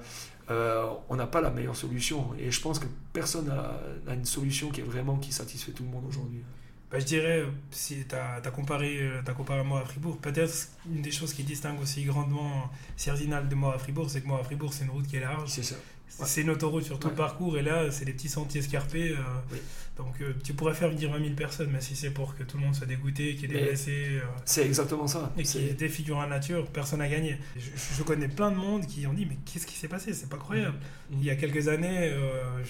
euh, 0.51 0.87
on 1.09 1.17
n'a 1.17 1.27
pas 1.27 1.41
la 1.41 1.51
meilleure 1.51 1.77
solution. 1.77 2.35
Et 2.39 2.51
je 2.51 2.61
pense 2.61 2.79
que 2.79 2.87
personne 3.13 3.47
n'a 3.47 4.15
une 4.15 4.25
solution 4.25 4.71
qui 4.71 4.81
est 4.81 4.85
vraiment 4.85 5.17
qui 5.17 5.33
satisfait 5.33 5.73
tout 5.73 5.83
le 5.83 5.91
monde 5.91 6.05
aujourd'hui. 6.09 6.43
Bah, 6.91 7.01
je 7.01 7.05
dirais, 7.05 7.45
si 7.71 8.05
tu 8.09 8.15
as, 8.15 8.41
comparé, 8.51 9.11
as 9.27 9.33
comparé 9.33 9.65
moi 9.65 9.81
à 9.81 9.85
Fribourg, 9.85 10.19
peut-être 10.19 10.69
une 10.89 11.03
des 11.03 11.11
choses 11.11 11.35
qui 11.35 11.43
distingue 11.43 11.81
aussi 11.81 12.05
grandement 12.05 12.71
Cerzinal 12.97 13.49
de 13.49 13.55
moi 13.57 13.75
à 13.75 13.79
Fribourg, 13.79 14.09
c'est 14.09 14.21
que 14.21 14.29
moi 14.29 14.39
à 14.41 14.45
Fribourg, 14.45 14.73
c'est 14.73 14.85
une 14.85 14.91
route 14.91 15.07
qui 15.07 15.17
est 15.17 15.21
large. 15.21 15.49
C'est 15.49 15.65
ça. 15.65 15.77
C'est 16.09 16.43
une 16.43 16.51
autoroute 16.51 16.85
sur 16.85 16.99
tout 16.99 17.09
le 17.09 17.15
parcours 17.15 17.59
et 17.59 17.63
là, 17.63 17.91
c'est 17.91 18.05
des 18.05 18.13
petits 18.13 18.29
sentiers 18.29 18.61
escarpés. 18.61 19.11
Euh, 19.11 19.57
donc 19.99 20.15
euh, 20.21 20.33
tu 20.45 20.55
pourrais 20.55 20.75
faire 20.75 20.91
venir 20.91 21.11
20 21.11 21.19
000 21.19 21.35
personnes, 21.35 21.71
mais 21.73 21.81
si 21.81 21.97
c'est 21.97 22.11
pour 22.11 22.37
que 22.37 22.43
tout 22.43 22.57
le 22.59 22.65
monde 22.65 22.75
soit 22.75 22.87
dégoûté, 22.87 23.35
qu'il 23.35 23.51
y 23.51 23.57
ait 23.57 23.59
des 23.59 23.65
blessés. 23.67 24.07
Euh, 24.13 24.21
c'est 24.45 24.65
exactement 24.65 25.07
ça. 25.07 25.33
Et 25.37 25.43
ait 25.43 25.75
des 25.75 25.91
la 26.09 26.27
nature, 26.27 26.67
personne 26.69 27.01
n'a 27.01 27.09
gagné. 27.09 27.39
Je, 27.57 28.03
connais 28.03 28.29
plein 28.29 28.51
de 28.51 28.57
monde 28.57 28.87
qui 28.87 29.07
ont 29.07 29.13
dit 29.13 29.27
Mais 29.27 29.37
qu'est-ce 29.45 29.67
qui 29.67 29.75
s'est 29.75 29.89
passé? 29.89 30.13
C'est 30.15 30.29
pas 30.29 30.37
croyable. 30.37 30.77
Mhm. 31.11 31.19
Il 31.21 31.25
y 31.25 31.31
a 31.31 31.37
quelques 31.37 31.69
années, 31.69 32.15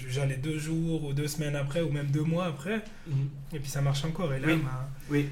j'allais 0.09 0.37
deux 0.37 0.59
jours 0.59 1.05
ou 1.05 1.13
deux 1.13 1.29
semaines 1.29 1.57
après, 1.57 1.83
ou 1.83 1.91
même 1.91 2.11
deux 2.11 2.25
mois 2.25 2.47
après, 2.47 2.83
mhm. 3.07 3.29
et 3.53 3.61
puis 3.61 3.71
ça 3.71 3.81
marche 3.81 4.05
encore. 4.05 4.33
Et 4.35 4.41
là, 4.41 4.49
oui. 4.49 4.61
oui. 5.11 5.29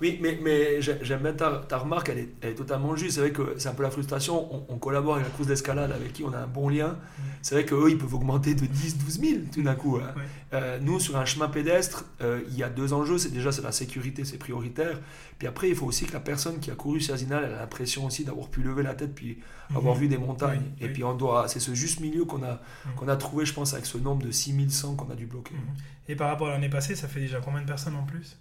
Oui, 0.00 0.18
mais, 0.22 0.38
mais 0.42 0.80
j'aime 0.80 1.22
bien 1.22 1.32
ta, 1.32 1.62
ta, 1.68 1.78
remarque, 1.78 2.08
elle 2.10 2.18
est, 2.18 2.28
elle 2.40 2.50
est, 2.50 2.54
totalement 2.54 2.94
juste. 2.94 3.12
C'est 3.12 3.20
vrai 3.20 3.32
que 3.32 3.54
c'est 3.58 3.68
un 3.68 3.74
peu 3.74 3.82
la 3.82 3.90
frustration. 3.90 4.64
On, 4.70 4.78
collabore 4.78 5.16
avec 5.16 5.26
la 5.26 5.32
course 5.32 5.48
d'escalade 5.48 5.90
avec 5.90 6.12
qui 6.12 6.22
on 6.22 6.32
a 6.32 6.38
un 6.38 6.46
bon 6.46 6.68
lien. 6.68 6.96
C'est 7.42 7.54
vrai 7.54 7.64
qu'eux, 7.64 7.90
ils 7.90 7.98
peuvent 7.98 8.14
augmenter 8.14 8.54
de 8.54 8.66
10, 8.66 8.98
12 8.98 9.20
000 9.20 9.40
tout 9.52 9.62
d'un 9.62 9.74
coup. 9.74 9.96
Hein. 9.96 10.14
Euh, 10.52 10.78
nous, 10.80 11.00
sur 11.00 11.16
un 11.16 11.24
chemin 11.24 11.48
pédestre, 11.48 12.04
euh, 12.20 12.40
il 12.48 12.56
y 12.56 12.62
a 12.62 12.68
deux 12.68 12.92
enjeux. 12.92 13.18
C'est 13.18 13.32
déjà 13.32 13.50
c'est 13.52 13.62
la 13.62 13.72
sécurité, 13.72 14.24
c'est 14.24 14.38
prioritaire. 14.38 15.00
Puis 15.38 15.48
après, 15.48 15.68
il 15.68 15.74
faut 15.74 15.86
aussi 15.86 16.04
que 16.04 16.12
la 16.12 16.20
personne 16.20 16.58
qui 16.60 16.70
a 16.70 16.74
couru 16.74 17.00
sur 17.00 17.14
Asinal, 17.14 17.44
elle 17.44 17.54
a 17.54 17.60
l'impression 17.60 18.06
aussi 18.06 18.24
d'avoir 18.24 18.48
pu 18.48 18.62
lever 18.62 18.82
la 18.82 18.94
tête 18.94 19.14
puis 19.14 19.38
avoir 19.74 19.96
mm-hmm. 19.96 20.00
vu 20.00 20.08
des 20.08 20.18
montagnes. 20.18 20.72
Et 20.80 20.88
puis 20.88 21.04
on 21.04 21.14
doit, 21.14 21.48
c'est 21.48 21.60
ce 21.60 21.74
juste 21.74 22.00
milieu 22.00 22.24
qu'on 22.24 22.42
a, 22.42 22.60
qu'on 22.96 23.08
a 23.08 23.16
trouvé, 23.16 23.44
je 23.44 23.52
pense, 23.52 23.72
avec 23.74 23.86
ce 23.86 23.98
nombre 23.98 24.24
de 24.24 24.30
6100 24.30 24.96
qu'on 24.96 25.10
a 25.10 25.14
dû 25.14 25.26
bloquer. 25.26 25.54
Mm-hmm. 25.54 26.12
Et 26.12 26.16
par 26.16 26.28
rapport 26.28 26.48
à 26.48 26.52
l'année 26.52 26.70
passée, 26.70 26.96
ça 26.96 27.08
fait 27.08 27.20
déjà 27.20 27.40
combien 27.40 27.60
de 27.60 27.66
personnes 27.66 27.96
en 27.96 28.04
plus? 28.04 28.38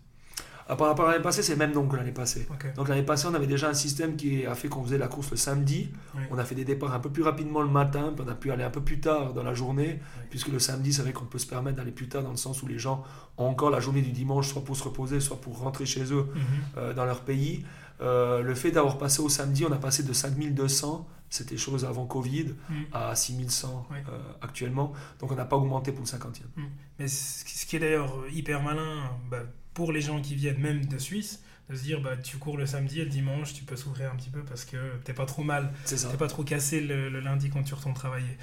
Par 0.75 0.88
rapport 0.88 1.08
à 1.08 1.12
l'année 1.12 1.23
passée, 1.23 1.41
c'est 1.41 1.53
le 1.53 1.60
même 1.60 1.71
nombre 1.71 1.91
que 1.91 1.95
l'année 1.95 2.12
passée. 2.12 2.47
Donc 2.75 2.89
l'année 2.89 3.03
passée, 3.03 3.27
on 3.30 3.34
avait 3.34 3.47
déjà 3.47 3.69
un 3.69 3.73
système 3.73 4.15
qui 4.15 4.45
a 4.45 4.53
fait 4.56 4.67
qu'on 4.67 4.84
faisait 4.84 4.97
la 4.97 5.08
course 5.08 5.32
le 5.32 5.38
samedi. 5.38 5.89
On 6.30 6.38
a 6.38 6.43
fait 6.43 6.56
des 6.56 6.65
départs 6.65 6.93
un 6.93 6.99
peu 6.99 7.10
plus 7.10 7.23
rapidement 7.23 7.62
le 7.62 7.69
matin, 7.69 8.13
puis 8.15 8.25
on 8.25 8.30
a 8.30 8.36
pu 8.36 8.51
aller 8.51 8.63
un 8.63 8.69
peu 8.69 8.82
plus 8.82 8.99
tard 8.99 9.34
dans 9.34 9.43
la 9.43 9.53
journée, 9.53 9.99
puisque 10.30 10.49
le 10.49 10.60
samedi, 10.60 10.93
c'est 10.93 11.01
vrai 11.01 11.13
qu'on 11.13 11.25
peut 11.25 11.39
se 11.39 11.47
permettre 11.47 11.77
d'aller 11.77 11.91
plus 11.91 12.10
tard 12.10 12.23
dans 12.23 12.32
le 12.32 12.38
sens 12.38 12.62
où 12.63 12.67
les 12.67 12.80
gens 12.80 13.03
ont 13.38 13.45
encore 13.45 13.69
la 13.69 13.80
journée 13.80 14.01
du 14.01 14.12
dimanche, 14.12 14.49
soit 14.49 14.63
pour 14.63 14.75
se 14.75 14.84
reposer, 14.84 15.19
soit 15.19 15.39
pour 15.39 15.60
rentrer 15.60 15.86
chez 15.86 16.12
eux 16.13 16.27
mhm. 16.34 16.41
euh, 16.77 16.93
dans 16.93 17.06
leur 17.06 17.21
pays. 17.21 17.63
Euh, 17.99 18.41
le 18.41 18.53
fait 18.53 18.71
d'avoir 18.71 18.97
passé 18.97 19.21
au 19.21 19.30
samedi, 19.30 19.65
on 19.65 19.71
a 19.71 19.77
passé 19.77 20.03
de 20.03 20.13
5200 20.13 21.08
c'était 21.30 21.58
chose 21.58 21.84
avant 21.84 22.06
Covid, 22.06 22.53
mhm. 22.69 22.86
à 22.93 23.15
6100 23.15 23.88
euh, 23.91 24.17
actuellement. 24.41 24.93
Donc 25.19 25.32
on 25.32 25.36
n'a 25.36 25.45
pas 25.45 25.58
augmenté 25.58 25.91
pour 25.91 26.06
le 26.06 26.08
50e. 26.08 26.43
Mhm. 26.56 26.69
Mais 26.99 27.08
ce 27.08 27.65
qui 27.65 27.75
est 27.75 27.80
d'ailleurs 27.80 28.13
hyper 28.32 28.63
malin, 28.63 29.12
bah, 29.30 29.43
pour 29.78 29.92
les 29.92 30.02
gens 30.02 30.20
qui 30.20 30.34
viennent 30.34 30.58
même 30.58 30.86
de 30.86 30.98
Suisse, 30.98 31.44
de 31.70 31.76
se 31.76 31.84
dire 31.84 32.02
bah, 32.02 32.18
tu 32.18 32.38
cours 32.38 32.58
le 32.58 32.66
samedi 32.66 33.00
et 33.00 33.04
le 33.04 33.12
dimanche, 33.12 33.54
tu 33.54 33.63
peux 33.63 33.76
s'ouvrir 33.76 34.12
un 34.12 34.16
petit 34.16 34.32
peu 34.32 34.42
parce 34.42 34.66
que 34.66 34.98
t'es 35.04 35.13
pas 35.13 35.28
trop 35.28 35.44
mal, 35.44 35.72
t'es 35.86 36.18
pas 36.18 36.26
trop 36.26 36.44
cassé 36.44 36.82
le, 36.82 37.20
lundi 37.20 37.52
quand 37.52 37.62
tu 37.62 37.76
retournes 37.76 37.94
travailler. 37.94 38.40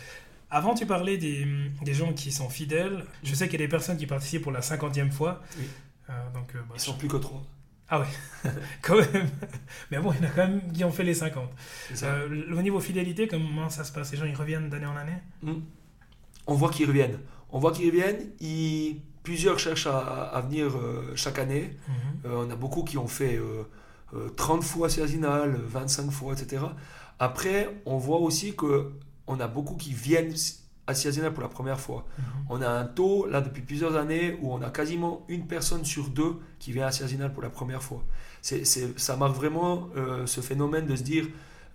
Avant, 0.48 0.74
tu 0.74 0.86
parlais 0.86 1.18
des, 1.18 1.44
des, 1.82 1.92
gens 1.92 2.12
qui 2.12 2.30
sont 2.30 2.48
fidèles. 2.48 3.04
Je 3.24 3.34
sais 3.34 3.48
qu'il 3.48 3.58
y 3.60 3.64
a 3.64 3.66
des 3.66 3.70
personnes 3.70 3.96
qui 3.96 4.06
participent 4.06 4.42
pour 4.42 4.52
la 4.52 4.62
cinquantième 4.62 5.10
fois. 5.10 5.42
Oui. 5.58 5.64
Euh, 6.08 6.12
donc, 6.32 6.54
euh, 6.54 6.60
bah, 6.68 6.74
Ils 6.76 6.80
sont 6.80 6.94
plus 6.94 7.08
que 7.08 7.16
trois. 7.16 7.42
Ah 7.88 8.00
oui, 8.00 8.50
quand 8.82 8.94
même. 8.94 9.28
Mais 9.90 9.98
bon, 9.98 10.12
il 10.12 10.22
y 10.22 10.26
en 10.26 10.30
a 10.30 10.30
quand 10.30 10.46
même 10.46 10.72
qui 10.72 10.84
ont 10.84 10.92
fait 10.92 11.02
les 11.02 11.14
50. 11.14 11.50
Euh, 12.04 12.52
au 12.56 12.62
niveau 12.62 12.78
fidélité, 12.78 13.26
comment 13.26 13.68
ça 13.70 13.82
se 13.82 13.90
passe? 13.90 14.12
Les 14.12 14.18
gens, 14.18 14.26
ils 14.26 14.36
reviennent 14.36 14.70
d'année 14.70 14.86
en 14.86 14.96
année? 14.96 15.18
Hmm. 15.42 15.62
On 16.46 16.54
voit 16.54 16.70
qu'ils 16.70 16.86
reviennent. 16.86 17.18
On 17.50 17.58
voit 17.58 17.72
qu'ils 17.72 17.86
reviennent. 17.90 18.30
Ils 18.38 19.00
Plusieurs 19.24 19.58
cherchent 19.58 19.86
à, 19.86 20.40
venir 20.46 20.76
euh, 20.76 21.12
chaque 21.16 21.38
année. 21.38 21.76
Mhm. 21.88 21.94
Euh, 22.26 22.44
on 22.46 22.50
a 22.50 22.56
beaucoup 22.56 22.84
qui 22.84 22.98
ont 22.98 23.08
fait 23.08 23.40
30 24.36 24.58
euh, 24.58 24.62
fois 24.62 24.90
Cerzinal, 24.90 25.58
25 25.66 26.10
fois, 26.10 26.34
etc. 26.34 26.62
Après, 27.18 27.74
on 27.86 27.96
voit 27.96 28.18
aussi 28.18 28.54
que 28.54 28.92
on 29.26 29.40
a 29.40 29.48
beaucoup 29.48 29.76
qui 29.76 29.94
viennent 29.94 30.34
à 30.86 30.94
Cerzinal 30.94 31.32
pour 31.32 31.42
la 31.42 31.48
première 31.48 31.80
fois. 31.80 32.04
Mhm. 32.18 32.24
On 32.50 32.60
a 32.60 32.68
un 32.68 32.84
taux, 32.84 33.26
là, 33.26 33.40
depuis 33.40 33.62
plusieurs 33.62 33.96
années, 33.96 34.38
où 34.42 34.52
on 34.52 34.60
a 34.60 34.68
quasiment 34.68 35.24
une 35.28 35.46
personne 35.46 35.86
sur 35.86 36.10
deux 36.10 36.36
qui 36.58 36.72
vient 36.72 36.86
à 36.86 36.92
Cerzinal 36.92 37.32
pour 37.32 37.42
la 37.42 37.50
première 37.50 37.82
fois. 37.82 38.04
Ça 38.42 39.16
marque 39.16 39.34
vraiment 39.34 39.88
ce 40.26 40.42
phénomène 40.42 40.86
de 40.86 40.96
se 40.96 41.02
dire, 41.02 41.28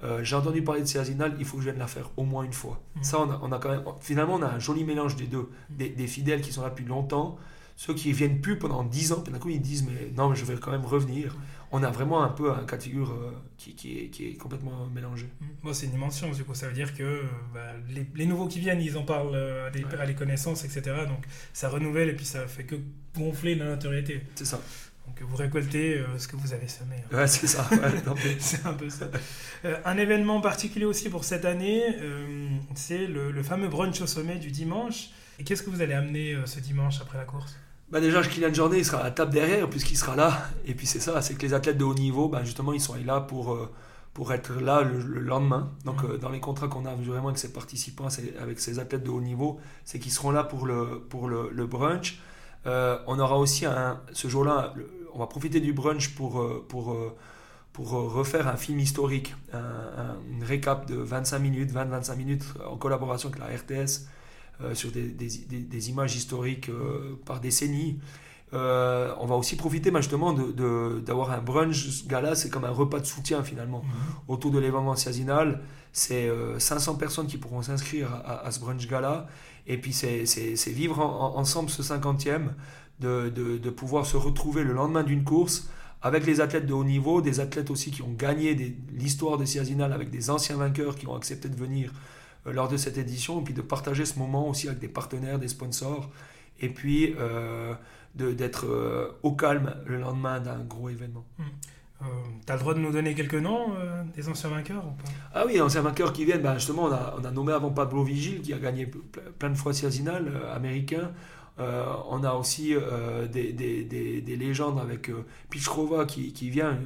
euh, 0.03 0.23
j'ai 0.23 0.35
entendu 0.35 0.61
parler 0.61 0.81
de 0.81 0.87
Cerzinal, 0.87 1.35
il 1.39 1.45
faut 1.45 1.57
que 1.57 1.63
je 1.63 1.69
vienne 1.69 1.79
la 1.79 1.87
faire 1.87 2.09
au 2.17 2.23
moins 2.23 2.43
une 2.43 2.53
fois. 2.53 2.81
Mm. 2.95 3.03
Ça, 3.03 3.19
on 3.19 3.29
a, 3.29 3.39
on 3.43 3.51
a, 3.51 3.59
quand 3.59 3.69
même, 3.69 3.83
finalement, 3.99 4.35
on 4.35 4.41
a 4.41 4.47
un 4.47 4.59
joli 4.59 4.83
mélange 4.83 5.15
des 5.15 5.27
deux. 5.27 5.49
Mm. 5.69 5.75
Des, 5.95 6.07
fidèles 6.07 6.41
qui 6.41 6.53
sont 6.53 6.61
là 6.61 6.69
depuis 6.69 6.85
longtemps, 6.85 7.37
ceux 7.75 7.93
qui 7.93 8.09
ne 8.09 8.13
viennent 8.13 8.41
plus 8.41 8.57
pendant 8.57 8.83
10 8.83 9.11
ans, 9.13 9.21
puis 9.21 9.33
d'un 9.33 9.39
coup 9.39 9.49
ils 9.49 9.61
disent, 9.61 9.83
mais 9.83 10.11
non, 10.15 10.29
mais 10.29 10.35
je 10.35 10.45
vais 10.45 10.55
quand 10.55 10.71
même 10.71 10.85
revenir. 10.85 11.33
Mm. 11.33 11.37
On 11.71 11.83
a 11.83 11.91
vraiment 11.91 12.23
un 12.23 12.29
peu 12.29 12.51
un 12.51 12.63
cas 12.63 12.77
de 12.77 12.83
figure 12.83 13.11
euh, 13.11 13.31
qui, 13.57 13.75
qui, 13.75 13.99
est, 13.99 14.07
qui, 14.07 14.27
est, 14.27 14.33
complètement 14.35 14.87
mélangé. 14.87 15.27
Moi, 15.61 15.73
c'est 15.73 15.85
une 15.85 15.91
dimension, 15.91 16.31
du 16.31 16.43
coup, 16.43 16.55
ça 16.55 16.67
veut 16.67 16.73
dire 16.73 16.95
que 16.95 17.03
euh, 17.03 17.23
bah, 17.53 17.73
les, 17.89 18.07
les, 18.15 18.25
nouveaux 18.25 18.47
qui 18.47 18.59
viennent, 18.59 18.81
ils 18.81 18.97
en 18.97 19.03
parlent 19.03 19.35
à, 19.35 19.69
des, 19.69 19.83
à 19.99 20.05
les 20.05 20.15
connaissances, 20.15 20.63
etc. 20.63 20.81
Donc 21.07 21.25
ça 21.53 21.69
renouvelle 21.69 22.09
et 22.09 22.15
puis 22.15 22.25
ça 22.25 22.47
fait 22.47 22.63
que 22.63 22.75
gonfler 23.15 23.55
la 23.55 23.65
notoriété. 23.65 24.23
C'est 24.35 24.45
ça. 24.45 24.59
Donc 25.09 25.27
vous 25.27 25.37
récoltez 25.37 25.97
euh, 25.97 26.17
ce 26.17 26.27
que 26.27 26.35
vous 26.35 26.53
avez 26.53 26.67
semé. 26.67 26.95
Hein. 26.97 27.17
Ouais, 27.17 27.27
c'est 27.27 27.47
ça. 27.47 27.67
c'est 28.39 28.65
un 28.65 28.73
peu 28.73 28.89
ça. 28.89 29.05
Euh, 29.65 29.75
un 29.85 29.97
événement 29.97 30.39
particulier 30.39 30.85
aussi 30.85 31.09
pour 31.09 31.23
cette 31.23 31.45
année, 31.45 31.83
euh, 31.99 32.47
c'est 32.75 33.07
le, 33.07 33.41
fameux 33.43 33.67
brunch 33.67 34.01
au 34.01 34.07
sommet 34.07 34.35
du 34.35 34.51
dimanche. 34.51 35.09
Et 35.39 35.43
qu'est-ce 35.43 35.63
que 35.63 35.69
vous 35.69 35.81
allez 35.81 35.93
amener 35.93 36.37
ce 36.45 36.59
dimanche 36.59 37.01
après 37.01 37.17
la 37.17 37.23
course? 37.23 37.55
Bah 37.91 38.01
déjà, 38.01 38.21
Kylian 38.21 38.53
Jornet, 38.53 38.79
il 38.79 38.85
sera 38.85 38.99
à 38.99 39.03
la 39.05 39.11
table 39.11 39.31
derrière 39.31 39.67
puisqu'il 39.69 39.97
sera 39.97 40.15
là. 40.15 40.49
Et 40.65 40.75
puis 40.75 40.85
c'est 40.85 40.99
ça, 40.99 41.21
c'est 41.21 41.33
que 41.33 41.41
les 41.41 41.53
athlètes 41.53 41.77
de 41.77 41.83
haut 41.83 41.95
niveau, 41.95 42.27
bah, 42.27 42.43
justement, 42.43 42.73
ils 42.73 42.81
sont 42.81 42.95
là 43.03 43.21
pour, 43.21 43.57
pour 44.13 44.31
être 44.33 44.53
là 44.53 44.81
le, 44.81 44.99
lendemain. 45.21 45.71
Donc 45.85 46.03
mmh. 46.03 46.17
dans 46.17 46.29
les 46.29 46.41
contrats 46.41 46.67
qu'on 46.67 46.85
a 46.85 46.93
vraiment 46.93 47.29
avec 47.29 47.39
ces 47.39 47.53
participants, 47.53 48.09
avec 48.39 48.59
ces 48.59 48.79
athlètes 48.79 49.03
de 49.03 49.09
haut 49.09 49.21
niveau, 49.21 49.59
c'est 49.85 49.97
qu'ils 49.97 50.11
seront 50.11 50.31
là 50.31 50.43
pour 50.43 50.67
le, 50.67 51.01
pour 51.09 51.29
le, 51.29 51.49
le 51.53 51.65
brunch. 51.65 52.19
on 52.65 53.17
aura 53.17 53.37
aussi 53.37 53.65
un, 53.65 54.01
ce 54.11 54.27
jour-là 54.27 54.73
on 55.13 55.19
va 55.19 55.27
profiter 55.27 55.59
du 55.59 55.73
brunch 55.73 56.15
pour, 56.15 56.39
euh, 56.39 56.65
pour, 56.67 56.91
euh, 56.91 57.15
pour 57.73 57.95
euh, 57.95 58.07
refaire 58.07 58.47
un 58.47 58.57
film 58.57 58.79
historique, 58.79 59.35
un, 59.53 60.15
une 60.31 60.43
récap 60.43 60.87
de 60.87 60.95
25 60.95 61.39
minutes, 61.39 61.71
20-25 61.71 62.15
minutes 62.15 62.43
en 62.67 62.77
collaboration 62.77 63.29
avec 63.29 63.39
la 63.39 63.47
RTS 63.55 64.07
sur 64.73 64.91
des, 64.91 65.07
des, 65.07 65.89
images 65.89 66.17
historiques 66.17 66.69
par 67.23 67.39
décennies. 67.39 67.97
on 68.51 69.25
va 69.25 69.35
aussi 69.35 69.55
profiter 69.55 69.89
bah, 69.89 70.01
justement 70.01 70.33
d'avoir 70.33 71.29
de, 71.29 71.33
un 71.33 71.41
brunch 71.41 72.05
gala, 72.07 72.35
c'est 72.35 72.49
comme 72.49 72.65
un 72.65 72.71
repas 72.71 72.99
de 72.99 73.05
soutien 73.05 73.41
finalement 73.41 73.83
mhm. 73.83 73.89
autour 74.27 74.51
de 74.51 74.59
l'événement 74.59 74.97
Ciazinal. 74.97 75.61
C'est 75.93 76.29
500 76.57 76.95
personnes 76.95 77.27
qui 77.27 77.37
pourront 77.37 77.61
s'inscrire 77.61 78.13
à, 78.25 78.51
ce 78.51 78.59
brunch 78.59 78.85
gala 78.85 79.27
et 79.65 79.77
puis 79.77 79.93
c'est 79.93 80.71
vivre 80.71 80.99
ensemble 80.99 81.69
ce 81.69 81.81
50e 81.81 82.49
de, 82.99 83.69
pouvoir 83.69 84.05
se 84.05 84.17
retrouver 84.17 84.63
le 84.63 84.73
lendemain 84.73 85.03
d'une 85.03 85.23
course 85.23 85.69
avec 86.01 86.25
les 86.25 86.41
athlètes 86.41 86.65
de 86.65 86.73
haut 86.73 86.83
niveau, 86.83 87.21
des 87.21 87.39
athlètes 87.39 87.69
aussi 87.71 87.91
qui 87.91 88.01
ont 88.01 88.13
gagné 88.13 88.77
l'histoire 88.93 89.37
de 89.37 89.45
Ciazinal 89.45 89.91
avec 89.91 90.09
des 90.09 90.29
anciens 90.29 90.55
vainqueurs 90.55 90.95
qui 90.95 91.07
ont 91.07 91.15
accepté 91.15 91.49
de 91.49 91.55
venir 91.55 91.91
euh, 92.47 92.53
lors 92.53 92.69
de 92.69 92.77
cette 92.77 92.97
édition, 92.97 93.41
et 93.41 93.43
puis 93.43 93.53
de 93.53 93.61
partager 93.61 94.05
ce 94.05 94.17
moment 94.17 94.47
aussi 94.47 94.67
avec 94.67 94.79
des 94.79 94.87
partenaires, 94.87 95.39
des 95.39 95.49
sponsors, 95.49 96.09
et 96.61 96.69
puis 96.69 97.15
euh, 97.19 97.73
d'être 98.15 98.65
euh, 98.65 99.11
au 99.23 99.33
calme 99.33 99.75
le 99.85 99.99
lendemain 99.99 100.39
d'un 100.39 100.59
gros 100.59 100.89
événement. 100.89 101.25
Mmh. 101.37 101.43
tu 102.45 102.51
as 102.51 102.55
le 102.55 102.61
droit 102.61 102.73
de 102.73 102.79
nous 102.79 102.91
donner 102.93 103.13
quelques 103.13 103.35
noms 103.35 103.73
des 104.15 104.29
anciens 104.29 104.49
vainqueurs 104.49 104.85
ou 104.85 104.91
pas? 104.91 105.09
Ah 105.33 105.43
oui, 105.45 105.59
anciens 105.59 105.81
vainqueurs 105.81 106.13
qui 106.13 106.23
viennent, 106.23 106.41
ben 106.41 106.53
justement, 106.53 106.85
on 106.85 106.91
a, 106.93 107.15
on 107.19 107.25
a, 107.25 107.31
nommé 107.31 107.51
avant 107.51 107.71
Pablo 107.71 108.03
Vigil 108.03 108.41
qui 108.41 108.53
a 108.53 108.57
gagné 108.57 108.89
plein 109.37 109.49
de 109.49 109.57
fois 109.57 109.73
Ciazinal, 109.73 110.31
américain. 110.53 111.11
Euh, 111.59 111.83
on 112.09 112.23
a 112.23 112.33
aussi 112.33 112.73
euh, 112.73 113.27
des, 113.27 113.51
des, 113.51 113.83
des, 113.83 114.35
légendes 114.37 114.79
avec 114.79 115.09
euh, 115.09 115.25
Pichrova 115.49 116.05
qui, 116.05 116.31
qui 116.31 116.49
vient, 116.49 116.77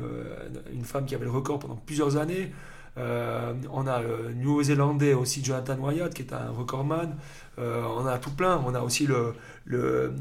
une 0.71 0.83
femme 0.83 1.05
qui 1.05 1.15
avait 1.15 1.25
le 1.25 1.31
record 1.31 1.59
pendant 1.59 1.75
plusieurs 1.75 2.17
années. 2.17 2.51
on 2.97 3.87
a 3.87 4.01
le 4.01 4.33
Néo-Zélandais 4.33 5.13
aussi 5.13 5.43
Jonathan 5.43 5.77
Wyatt 5.77 6.13
qui 6.13 6.23
est 6.23 6.33
un 6.33 6.49
recordman. 6.51 7.15
on 7.57 8.05
a 8.07 8.17
tout 8.17 8.31
plein. 8.31 8.63
On 8.65 8.73
a 8.73 8.81
aussi 8.81 9.05
le, 9.05 9.33
le 9.65 10.13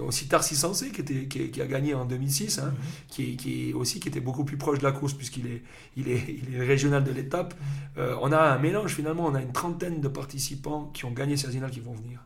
aussi 0.00 0.28
Tarsi 0.28 0.56
Sensé 0.56 0.90
qui, 0.90 1.00
était, 1.00 1.26
qui, 1.26 1.62
a 1.62 1.66
gagné 1.66 1.94
en 1.94 2.04
2006, 2.04 2.58
hein, 2.58 2.72
mm-hmm. 2.72 3.12
qui, 3.14 3.36
qui, 3.36 3.72
aussi 3.72 3.98
qui 4.00 4.08
était 4.08 4.20
beaucoup 4.20 4.44
plus 4.44 4.58
proche 4.58 4.78
de 4.78 4.84
la 4.84 4.92
course 4.92 5.14
puisqu'il 5.14 5.46
est, 5.46 5.62
il 5.96 6.08
est, 6.08 6.24
il 6.42 6.56
est 6.56 6.66
régional 6.66 7.02
de 7.02 7.12
l'étape. 7.12 7.54
Mm-hmm. 7.54 8.18
on 8.20 8.32
a 8.32 8.40
un 8.40 8.58
mélange 8.58 8.94
finalement. 8.94 9.24
On 9.26 9.34
a 9.34 9.40
une 9.40 9.52
trentaine 9.52 10.00
de 10.02 10.08
participants 10.08 10.90
qui 10.92 11.06
ont 11.06 11.12
gagné 11.12 11.38
Cerzinal 11.38 11.70
qui 11.70 11.80
vont 11.80 11.94
venir. 11.94 12.20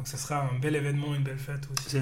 Donc 0.00 0.08
ce 0.08 0.16
sera 0.16 0.48
un 0.50 0.58
bel 0.58 0.74
événement, 0.74 1.14
une 1.14 1.22
belle 1.22 1.36
fête 1.36 1.60
aussi 1.70 1.98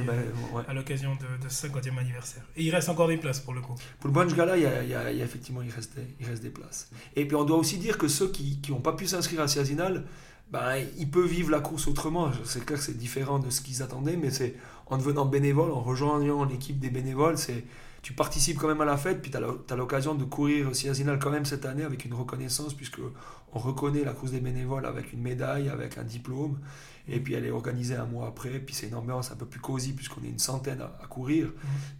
à 0.68 0.72
l'occasion 0.72 1.16
de, 1.16 1.48
ce 1.48 1.66
50e 1.66 1.98
anniversaire. 1.98 2.44
Et 2.56 2.62
il 2.62 2.70
reste 2.72 2.88
encore 2.88 3.08
des 3.08 3.16
places 3.16 3.40
pour 3.40 3.54
le 3.54 3.60
coup. 3.60 3.74
Pour 3.98 4.06
le 4.06 4.14
Bunch 4.14 4.36
Gala, 4.36 4.56
il 4.56 4.62
y 4.62 4.94
a, 4.94 5.10
effectivement 5.10 5.62
il 5.62 5.70
reste, 5.70 5.94
il 6.20 6.24
reste 6.24 6.40
des 6.40 6.50
places. 6.50 6.90
Et 7.16 7.26
puis 7.26 7.34
on 7.34 7.42
doit 7.42 7.56
aussi 7.56 7.76
dire 7.76 7.98
que 7.98 8.06
ceux 8.06 8.30
qui 8.30 8.60
n'ont 8.68 8.78
pas 8.78 8.92
pu 8.92 9.08
s'inscrire 9.08 9.40
à 9.40 9.48
Ciazinal, 9.48 10.04
ben, 10.52 10.76
ils 10.96 11.10
peuvent 11.10 11.26
vivre 11.26 11.50
la 11.50 11.58
course 11.58 11.88
autrement. 11.88 12.30
C'est 12.44 12.64
clair 12.64 12.78
que 12.78 12.84
c'est 12.84 12.96
différent 12.96 13.40
de 13.40 13.50
ce 13.50 13.62
qu'ils 13.62 13.82
attendaient, 13.82 14.16
mais 14.16 14.30
c'est 14.30 14.54
en 14.86 14.96
devenant 14.96 15.24
bénévole, 15.24 15.72
en 15.72 15.80
rejoignant 15.80 16.44
l'équipe 16.44 16.78
des 16.78 16.90
bénévoles, 16.90 17.36
c'est 17.36 17.64
tu 18.02 18.12
participes 18.12 18.58
quand 18.58 18.68
même 18.68 18.80
à 18.80 18.84
la 18.84 18.96
fête, 18.96 19.20
puis 19.20 19.30
tu 19.30 19.36
as 19.36 19.76
l'occasion 19.76 20.14
de 20.14 20.24
courir 20.24 20.74
Ciazinal 20.74 21.18
quand 21.18 21.30
même 21.30 21.44
cette 21.44 21.66
année 21.66 21.82
avec 21.82 22.04
une 22.04 22.14
reconnaissance, 22.14 22.74
puisque 22.74 23.00
on 23.52 23.58
reconnaît 23.58 24.04
la 24.04 24.12
course 24.12 24.32
des 24.32 24.40
bénévoles 24.40 24.86
avec 24.86 25.12
une 25.12 25.20
médaille, 25.20 25.68
avec 25.68 25.98
un 25.98 26.04
diplôme. 26.04 26.58
Et 27.10 27.20
puis 27.20 27.34
elle 27.34 27.46
est 27.46 27.50
organisée 27.50 27.96
un 27.96 28.04
mois 28.04 28.28
après. 28.28 28.58
Puis 28.60 28.74
c'est 28.74 28.88
une 28.88 28.94
ambiance 28.94 29.32
un 29.32 29.36
peu 29.36 29.46
plus 29.46 29.60
cosy 29.60 29.92
puisqu'on 29.94 30.22
est 30.22 30.28
une 30.28 30.38
centaine 30.38 30.80
à, 30.80 31.06
courir. 31.06 31.46
Mhm. 31.46 31.52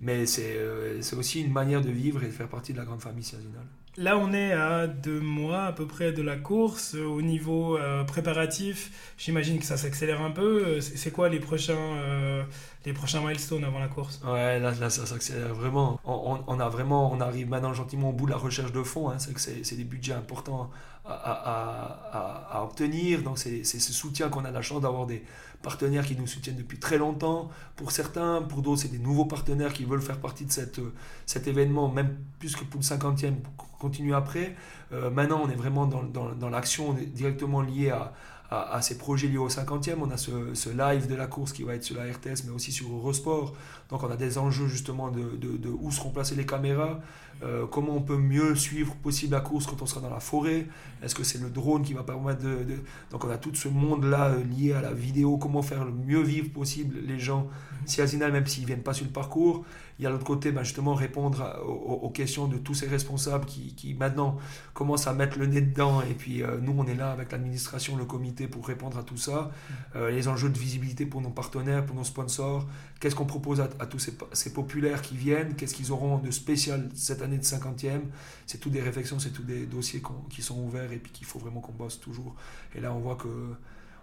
Mais 0.03 0.25
euh, 0.39 0.99
c'est 1.01 1.17
aussi 1.17 1.41
une 1.41 1.53
manière 1.53 1.81
de 1.81 1.91
vivre 1.91 2.23
et 2.23 2.27
de 2.27 2.33
faire 2.33 2.49
partie 2.49 2.73
de 2.73 2.79
la 2.79 2.85
grande 2.85 3.01
famille 3.01 3.25
Ciazinal. 3.25 3.65
Là, 3.99 4.17
on 4.17 4.33
est 4.33 4.53
à 4.53 4.87
deux 4.87 5.19
mois 5.19 5.65
à 5.65 5.73
peu 5.73 5.85
près 5.85 6.13
de 6.13 6.23
la 6.23 6.37
course. 6.37 6.95
Au 6.95 7.21
niveau 7.21 7.77
euh, 7.77 8.05
préparatif, 8.05 9.13
j'imagine 9.19 9.59
que 9.59 9.65
ça 9.65 9.77
s'accélère 9.77 10.23
un 10.23 10.31
peu. 10.31 10.65
Euh, 10.65 10.81
c'est 10.81 11.11
quoi 11.11 11.29
les 11.29 11.41
prochains, 11.41 12.47
les 12.87 12.93
prochains 12.93 13.21
milestones 13.21 13.65
avant 13.65 13.81
la 13.81 13.89
course? 13.89 14.21
Ouais, 14.25 14.61
là, 14.61 14.73
ça 14.89 15.05
s'accélère 15.05 15.53
vraiment. 15.53 15.99
On, 16.05 16.61
a 16.61 16.69
vraiment. 16.69 17.13
On 17.13 17.21
arrive 17.21 17.49
maintenant 17.49 17.75
gentiment 17.75 18.11
au 18.11 18.13
bout 18.13 18.27
de 18.27 18.31
la 18.31 18.37
recherche 18.37 18.71
de 18.71 18.85
fonds. 18.85 19.11
Hein. 19.11 19.19
C'est 19.19 19.65
c'est 19.65 19.77
des 19.77 19.85
budgets 19.85 20.13
importants 20.13 20.71
à, 21.09 22.63
obtenir. 22.63 23.23
Donc 23.23 23.39
c'est 23.39 23.65
ce 23.65 23.93
soutien 23.93 24.29
qu'on 24.29 24.45
a 24.45 24.51
la 24.51 24.63
chance 24.63 24.83
d'avoir 24.83 25.07
des 25.07 25.23
partenaires 25.63 26.07
qui 26.07 26.17
nous 26.17 26.27
soutiennent 26.27 26.57
depuis 26.57 26.79
très 26.79 26.99
longtemps. 26.99 27.51
Pour 27.77 27.91
certains, 27.91 28.43
pour 28.43 28.63
d'autres, 28.63 28.83
c'est 28.83 28.93
des 28.93 28.99
nouveaux 28.99 29.25
partenaires 29.25 29.73
qui 29.73 29.85
veulent 29.85 30.03
faire 30.03 30.21
partie 30.21 30.45
de 30.45 30.53
cette, 30.53 30.81
cet 31.27 31.47
événement, 31.47 31.89
même 31.89 32.17
plus 32.39 32.55
que 32.55 32.65
pour 32.65 32.81
le 32.81 32.85
50e, 32.85 33.35
pour 33.57 33.79
continuer 33.79 34.15
après. 34.15 34.55
Euh, 34.93 35.11
maintenant, 35.11 35.41
on 35.45 35.51
est 35.51 35.57
vraiment 35.57 35.87
dans, 35.87 36.03
dans, 36.03 36.33
dans 36.33 36.49
l'action 36.49 36.97
directement 37.15 37.61
liée 37.61 37.91
à, 37.91 38.13
à, 38.51 38.81
ces 38.81 38.97
projets 38.97 39.29
liés 39.29 39.39
au 39.39 39.49
50e. 39.49 39.97
On 40.01 40.11
a 40.11 40.17
ce, 40.17 40.71
live 40.71 41.07
de 41.07 41.15
la 41.15 41.27
course 41.27 41.53
qui 41.53 41.63
va 41.63 41.75
être 41.75 41.85
sur 41.85 41.97
la 41.97 42.05
RTS, 42.05 42.45
mais 42.47 42.51
aussi 42.51 42.73
sur 42.73 42.91
Eurosport. 42.91 43.55
Donc 43.91 44.03
on 44.03 44.11
a 44.11 44.17
des 44.17 44.39
enjeux 44.39 44.69
justement 44.69 45.11
de, 45.11 45.37
de, 45.37 45.57
de 45.57 45.69
où 45.69 45.91
seront 45.91 46.11
placées 46.11 46.35
les 46.35 46.47
caméras, 46.47 47.01
euh, 47.43 47.67
comment 47.67 47.95
on 47.95 48.03
peut 48.03 48.17
mieux 48.17 48.55
suivre 48.57 48.95
possible 48.97 49.33
la 49.33 49.41
course 49.41 49.67
quand 49.67 49.81
on 49.81 49.87
sera 49.87 50.01
dans 50.01 50.11
la 50.11 50.21
forêt? 50.21 50.67
Est-ce 51.03 51.15
que 51.15 51.23
c'est 51.23 51.41
le 51.41 51.51
drone 51.51 51.83
qui 51.83 51.93
va 51.93 52.03
permettre 52.03 52.43
de, 52.43 52.65
Donc 53.13 53.25
on 53.25 53.31
a 53.31 53.39
tout 53.39 53.55
ce 53.55 53.69
monde-là 53.69 54.31
euh, 54.31 54.45
lié 54.45 54.73
à 54.73 54.81
la 54.81 54.93
vidéo, 54.93 55.37
comment 55.37 55.63
faire 55.63 55.85
le 55.85 55.93
mieux 55.93 56.23
vivre 56.23 56.51
possible 56.51 56.97
les 57.07 57.19
gens, 57.19 57.49
si 57.87 58.01
Asinal, 58.01 58.33
même 58.33 58.47
s'ils 58.47 58.67
viennent 58.67 58.83
pas 58.83 58.95
sur 58.95 59.07
le 59.07 59.13
parcours. 59.13 59.65
Il 60.01 60.05
y 60.05 60.07
a 60.07 60.11
l'autre 60.11 60.25
côté, 60.25 60.53
ben 60.53 60.63
justement, 60.63 60.95
répondre 60.95 61.61
aux, 61.67 62.09
questions 62.11 62.47
de 62.47 62.57
tous 62.57 62.75
ces 62.75 62.87
responsables 62.87 63.47
qui, 63.47 63.75
qui, 63.75 63.95
maintenant 63.95 64.37
commencent 64.73 65.09
à 65.09 65.13
mettre 65.13 65.41
le 65.41 65.47
nez 65.47 65.61
dedans. 65.61 66.03
Et 66.03 66.15
puis 66.15 66.43
euh, 66.43 66.59
nous, 66.61 66.73
on 66.77 66.87
est 66.87 66.95
là 66.95 67.11
avec 67.11 67.33
l'administration, 67.33 67.97
le 67.97 68.05
comité 68.05 68.47
pour 68.47 68.67
répondre 68.67 68.97
à 68.97 69.03
tout 69.03 69.17
ça. 69.17 69.51
les 69.97 70.29
enjeux 70.29 70.51
de 70.51 70.59
visibilité 70.59 71.05
pour 71.05 71.21
nos 71.21 71.31
partenaires, 71.31 71.85
pour 71.85 71.97
nos 71.97 72.05
sponsors. 72.05 72.67
Qu'est-ce 73.01 73.15
qu'on 73.15 73.27
propose 73.27 73.61
à, 73.61 73.67
tous 73.87 73.99
ces, 73.99 74.13
ces, 74.33 74.53
populaires 74.53 75.03
qui 75.03 75.17
viennent? 75.17 75.55
Qu'est-ce 75.55 75.75
qu'ils 75.75 75.93
auront 75.93 76.19
de 76.19 76.31
spécial 76.31 76.89
cette 76.95 77.23
année 77.23 77.28
de 77.37 77.43
50e, 77.43 78.01
c'est 78.47 78.59
tout 78.59 78.71
des 78.71 78.81
réflexions, 78.81 79.19
c'est 79.19 79.31
tout 79.31 79.43
des 79.43 79.67
dossiers 79.67 80.03
qui 80.31 80.43
sont 80.43 80.59
ouverts 80.59 80.93
et 80.93 80.99
puis 80.99 81.13
qu'il 81.13 81.27
faut 81.27 81.39
vraiment 81.39 81.61
qu'on 81.61 81.73
bosse 81.73 82.01
toujours. 82.01 82.35
Et 82.75 82.81
là, 82.81 82.93
on 82.93 82.99
voit 82.99 83.17
que 83.17 83.29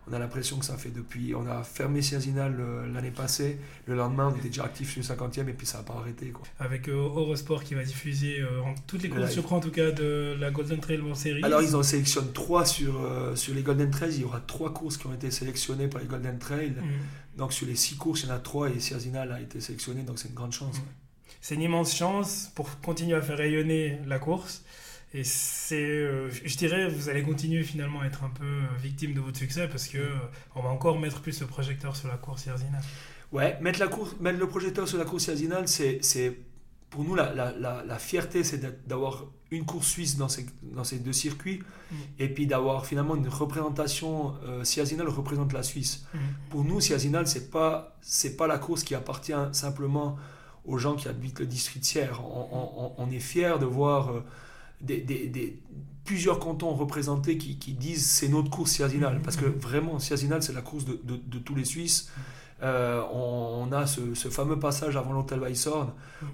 on 0.07 0.13
a 0.13 0.19
l'impression 0.19 0.57
que 0.57 0.65
ça 0.65 0.77
fait 0.77 0.91
depuis. 0.91 1.33
On 1.33 1.47
a 1.47 1.63
fermé 1.63 2.01
Ciazinal 2.01 2.55
euh, 2.59 2.93
l'année 2.93 3.11
passée. 3.11 3.57
Le 3.87 3.95
lendemain, 3.95 4.31
on 4.31 4.37
était 4.37 4.49
déjà 4.49 4.65
actif 4.65 4.91
sur 4.91 5.01
le 5.01 5.07
50e 5.07 5.49
et 5.49 5.53
puis 5.53 5.65
ça 5.65 5.79
n'a 5.79 5.83
pas 5.83 5.95
arrêté. 5.95 6.27
Quoi. 6.27 6.45
Avec 6.59 6.87
euh, 6.87 6.93
Eurosport 6.93 7.63
qui 7.63 7.73
va 7.73 7.83
diffuser 7.83 8.39
euh, 8.39 8.61
toutes 8.85 9.01
les 9.01 9.09
courses, 9.09 9.33
je 9.33 9.41
crois 9.41 9.57
en 9.57 9.61
tout 9.61 9.71
cas, 9.71 9.91
de 9.91 10.35
la 10.39 10.51
Golden 10.51 10.79
Trail 10.79 10.99
World 10.99 11.17
Series. 11.17 11.43
Alors, 11.43 11.61
ils 11.61 11.75
en 11.75 11.81
sélectionnent 11.81 12.33
trois 12.33 12.65
sur, 12.65 12.93
sur 13.35 13.55
les 13.55 13.63
Golden 13.63 13.89
Trails. 13.89 14.13
Il 14.13 14.21
y 14.21 14.25
aura 14.25 14.41
trois 14.41 14.73
courses 14.73 14.97
qui 14.97 15.07
ont 15.07 15.13
été 15.13 15.31
sélectionnées 15.31 15.87
par 15.87 16.01
les 16.01 16.07
Golden 16.07 16.37
Trail. 16.37 16.71
Mm. 16.71 17.37
Donc, 17.37 17.51
sur 17.51 17.67
les 17.67 17.75
six 17.75 17.95
courses, 17.95 18.23
il 18.23 18.29
y 18.29 18.31
en 18.31 18.35
a 18.35 18.39
trois 18.39 18.69
et 18.69 18.79
Ciazinal 18.79 19.31
a 19.31 19.41
été 19.41 19.59
sélectionné. 19.59 20.03
Donc, 20.03 20.19
c'est 20.19 20.29
une 20.29 20.35
grande 20.35 20.53
chance. 20.53 20.77
Mm 20.77 21.04
c'est 21.45 21.53
une 21.53 21.61
immense 21.61 21.95
chance 21.95 22.51
pour 22.55 22.81
continuer 22.81 23.15
à 23.15 23.21
faire 23.21 23.37
rayonner 23.37 23.99
la 24.07 24.17
course. 24.17 24.63
Et 25.13 25.23
c'est, 25.23 25.75
euh, 25.75 26.27
je 26.31 26.57
dirais, 26.57 26.87
vous 26.87 27.07
allez 27.07 27.21
continuer 27.21 27.61
finalement 27.61 28.01
à 28.01 28.07
être 28.07 28.23
un 28.23 28.31
peu 28.31 28.45
euh, 28.45 28.77
victime 28.81 29.13
de 29.13 29.19
votre 29.19 29.37
succès 29.37 29.67
parce 29.67 29.87
que 29.87 29.99
euh, 29.99 30.15
on 30.55 30.63
va 30.63 30.69
encore 30.69 30.97
mettre 30.97 31.21
plus 31.21 31.39
le 31.39 31.45
projecteur 31.45 31.95
sur 31.95 32.07
la 32.07 32.17
course 32.17 32.47
Yerzinal. 32.47 32.81
Ouais, 33.31 33.59
mettre, 33.61 33.79
la 33.79 33.87
course, 33.87 34.15
mettre 34.19 34.39
le 34.39 34.47
projecteur 34.47 34.87
sur 34.87 34.97
la 34.97 35.05
course 35.05 35.27
Yerzinal, 35.27 35.67
c'est, 35.67 35.99
c'est 36.01 36.35
pour 36.89 37.03
nous 37.03 37.13
la, 37.13 37.31
la, 37.31 37.51
la, 37.51 37.99
fierté, 37.99 38.43
c'est 38.43 38.87
d'avoir 38.87 39.25
une 39.51 39.65
course 39.65 39.85
suisse 39.85 40.17
dans 40.17 40.29
ces, 40.29 40.47
dans 40.63 40.83
ces 40.83 40.97
deux 40.97 41.13
circuits 41.13 41.59
mm. 41.91 41.95
et 42.17 42.27
puis 42.27 42.47
d'avoir 42.47 42.87
finalement 42.87 43.15
une 43.15 43.27
représentation. 43.27 44.33
Euh, 44.45 44.63
Siazinal 44.63 45.09
représente 45.09 45.53
la 45.53 45.61
Suisse. 45.61 46.07
Mm. 46.11 46.17
Pour 46.49 46.63
nous, 46.63 46.81
Siazinal, 46.81 47.27
c'est 47.27 47.51
pas, 47.51 47.95
c'est 48.01 48.35
pas 48.35 48.47
la 48.47 48.57
course 48.57 48.83
qui 48.83 48.95
appartient 48.95 49.33
simplement 49.51 50.17
aux 50.65 50.77
gens 50.77 50.95
qui 50.95 51.07
habitent 51.07 51.39
le 51.39 51.45
district 51.45 51.83
tiers. 51.83 52.21
On, 52.25 53.09
est 53.11 53.19
fiers 53.19 53.55
de 53.59 53.65
voir 53.65 54.11
euh, 54.11 54.23
des, 54.81 55.61
plusieurs 56.03 56.39
cantons 56.39 56.73
représentés 56.73 57.37
qui, 57.37 57.73
disent 57.73 58.05
c'est 58.09 58.29
notre 58.29 58.49
course 58.49 58.71
Siazinal. 58.71 59.21
Parce 59.21 59.37
que 59.37 59.45
vraiment, 59.45 59.99
Siazinal, 59.99 60.43
c'est 60.43 60.53
la 60.53 60.61
course 60.61 60.85
de, 60.85 60.99
de, 61.03 61.39
tous 61.39 61.55
les 61.55 61.65
Suisses. 61.65 62.11
Euh, 62.63 63.01
on, 63.13 63.69
a 63.73 63.85
ce, 63.85 64.29
fameux 64.29 64.57
passage 64.57 64.95
avant 64.95 65.11
l'hôtel 65.11 65.41
Weisshorn 65.41 65.89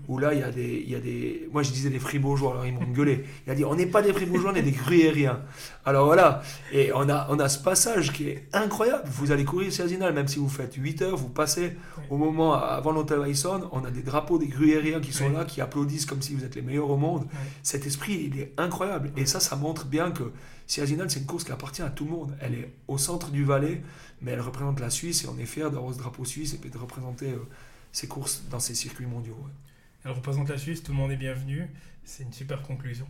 où 0.08 0.20
là 0.20 0.36
il 0.36 0.40
y, 0.40 0.44
a 0.44 0.52
des, 0.52 0.84
il 0.86 0.92
y 0.92 0.96
a 0.96 1.00
des. 1.00 1.50
Moi 1.52 1.64
je 1.64 1.72
disais 1.72 1.90
des 1.90 1.98
fribourgeois, 1.98 2.52
alors 2.52 2.66
ils 2.66 2.74
m'ont 2.74 2.86
gueulé. 2.86 3.26
Il 3.48 3.52
a 3.52 3.56
dit 3.56 3.66
on 3.66 3.74
n'est 3.74 3.88
pas 3.88 4.04
des 4.04 4.14
fribourgeois, 4.14 4.52
on 4.52 4.56
est 4.56 4.62
des 4.62 4.72
gruyériens. 4.72 5.40
Alors 5.84 6.06
voilà, 6.06 6.44
et 6.72 6.92
on 6.94 7.10
a, 7.10 7.26
on 7.32 7.40
a 7.40 7.50
ce 7.50 7.58
passage 7.58 8.14
qui 8.14 8.30
est 8.30 8.48
incroyable. 8.54 9.04
Vous 9.08 9.32
allez 9.32 9.46
courir 9.46 9.72
Zinal, 9.72 10.14
même 10.14 10.28
si 10.28 10.38
vous 10.38 10.48
faites 10.48 10.76
8 10.76 11.02
heures, 11.02 11.18
vous 11.18 11.30
passez 11.30 11.76
au 12.12 12.18
moment 12.18 12.54
avant 12.54 12.92
l'hôtel 12.92 13.20
Weisshorn, 13.20 13.68
on 13.72 13.84
a 13.84 13.90
des 13.90 14.04
drapeaux 14.04 14.38
des 14.38 14.48
gruyériens 14.48 15.00
qui 15.00 15.14
sont 15.14 15.30
là, 15.30 15.44
qui 15.44 15.60
applaudissent 15.60 16.06
comme 16.06 16.22
si 16.22 16.36
vous 16.36 16.44
êtes 16.44 16.54
les 16.56 16.62
meilleurs 16.62 16.92
au 16.92 16.98
monde. 16.98 17.26
Cet 17.64 17.88
esprit, 17.88 18.30
il 18.32 18.40
est 18.40 18.54
incroyable. 18.58 19.12
Et 19.18 19.26
ça, 19.26 19.40
ça 19.40 19.56
montre 19.56 19.86
bien 19.86 20.12
que 20.12 20.32
Zinal, 20.68 21.10
c'est 21.10 21.20
une 21.20 21.26
course 21.26 21.44
qui 21.44 21.52
appartient 21.52 21.82
à 21.82 21.90
tout 21.90 22.06
le 22.06 22.12
monde. 22.12 22.38
Elle 22.40 22.54
est 22.54 22.74
au 22.88 22.98
centre 22.98 23.32
du 23.32 23.44
Valais 23.44 23.82
mais 24.22 24.32
elle 24.32 24.42
représente 24.42 24.80
la 24.80 24.90
Suisse 24.90 25.24
et 25.24 25.28
on 25.28 25.38
est 25.38 25.46
fiers 25.46 25.70
d'avoir 25.70 25.94
ce 25.94 26.00
drapeau 26.00 26.26
suisse 26.26 26.54
et 26.54 26.70
de 26.70 26.78
représenter 26.78 27.32
euh, 27.32 27.48
ces 27.92 28.08
courses 28.08 28.44
dans 28.50 28.60
ces 28.60 28.76
circuits 28.76 29.06
mondiaux. 29.06 29.38
Elle 30.06 30.12
représente 30.12 30.50
la 30.50 30.58
Suisse, 30.58 30.84
tout 30.84 30.92
le 30.92 30.98
monde 30.98 31.12
est 31.12 31.18
bienvenu. 31.18 31.70
C'est 32.04 32.24
une 32.24 32.34
super 32.34 32.64
conclusion. 32.64 33.08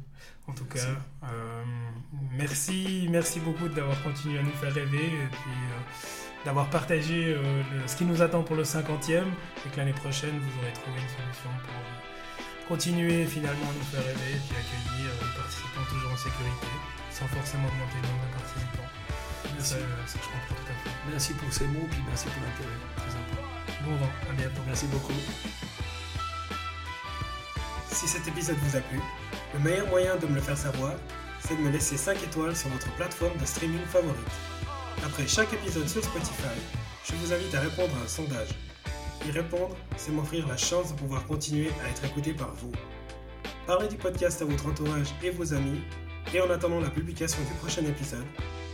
En 0.47 0.54
tout 0.54 0.65
cas, 0.65 0.80
euh, 1.24 1.63
merci, 2.34 3.08
merci 3.10 3.39
beaucoup 3.39 3.69
d'avoir 3.69 4.02
continué 4.04 4.39
à 4.39 4.43
nous 4.43 4.52
faire 4.52 4.74
rêver 4.74 5.06
et 5.06 5.28
puis 5.32 5.52
euh, 5.52 6.45
d'avoir 6.45 6.69
partagé 6.69 7.38
ce 7.86 7.95
qui 7.95 8.04
nous 8.04 8.21
attend 8.21 8.43
pour 8.43 8.56
le 8.56 8.63
50e 8.63 9.24
et 9.65 9.69
que 9.69 9.78
l'année 9.78 9.93
prochaine, 9.93 10.38
vous 10.38 10.60
aurez 10.60 10.74
trouvé 10.74 11.00
une 11.00 11.08
solution 11.08 11.50
pour 11.63 12.67
continuer 12.67 13.26
finalement 13.26 13.69
à 13.69 13.74
nous 13.74 13.86
faire 13.86 14.04
rêver 14.04 14.36
et 14.36 14.41
puis 14.47 14.58
accueillir 14.58 15.12
les 15.21 15.38
participants 15.38 15.86
toujours 15.89 16.12
en 16.12 16.17
sécurité 16.17 16.67
sans 17.12 17.28
forcément 17.28 17.67
augmenter 17.67 17.97
le 18.02 18.08
nombre 18.08 18.28
de 18.28 18.34
participants. 18.34 19.01
Merci. 19.54 19.76
Merci 21.10 21.34
pour 21.34 21.54
ces 21.54 21.66
mots, 21.68 21.88
puis 21.90 22.00
merci 22.08 22.26
pour 22.26 22.42
l'intérêt. 22.42 22.78
Très 22.96 23.10
important. 23.10 23.48
Bon 23.84 23.96
vent, 23.98 24.12
à 24.30 24.34
bientôt. 24.34 24.62
Merci 24.68 24.86
beaucoup. 24.88 25.14
Si 27.92 28.08
cet 28.08 28.28
épisode 28.28 28.58
vous 28.58 28.78
a 28.78 28.82
plu, 28.82 29.00
le 29.54 29.60
meilleur 29.60 29.88
moyen 29.88 30.16
de 30.16 30.26
me 30.26 30.36
le 30.36 30.42
faire 30.42 30.58
savoir, 30.58 30.94
c'est 31.40 31.56
de 31.56 31.62
me 31.62 31.70
laisser 31.70 31.98
5 31.98 32.24
étoiles 32.24 32.56
sur 32.56 32.70
votre 32.70 32.92
plateforme 32.96 33.38
de 33.38 33.46
streaming 33.46 33.86
favorite. 33.86 34.16
Après 35.06 35.28
chaque 35.28 35.52
épisode 35.54 35.88
sur 35.88 36.04
Spotify, 36.04 36.58
je 37.04 37.16
vous 37.16 37.34
invite 37.34 37.54
à 37.56 37.60
répondre 37.60 37.94
à 38.00 38.06
un 38.06 38.08
sondage. 38.08 38.50
Y 39.26 39.32
répondre, 39.32 39.76
c'est 39.98 40.12
m'offrir 40.12 40.48
la 40.48 40.58
chance 40.58 40.94
de 40.94 40.98
pouvoir 40.98 41.26
continuer 41.26 41.70
à 41.84 41.90
être 41.90 42.06
écouté 42.06 42.34
par 42.34 42.54
vous. 42.56 42.72
Parlez 43.68 43.88
du 43.88 43.98
podcast 43.98 44.42
à 44.42 44.46
votre 44.46 44.68
entourage 44.68 45.08
et 45.22 45.30
vos 45.30 45.54
amis, 45.54 45.82
et 46.34 46.42
en 46.42 46.50
attendant 46.50 46.80
la 46.80 46.90
publication 46.90 47.42
du 47.44 47.54
prochain 47.56 47.86
épisode, 47.86 48.26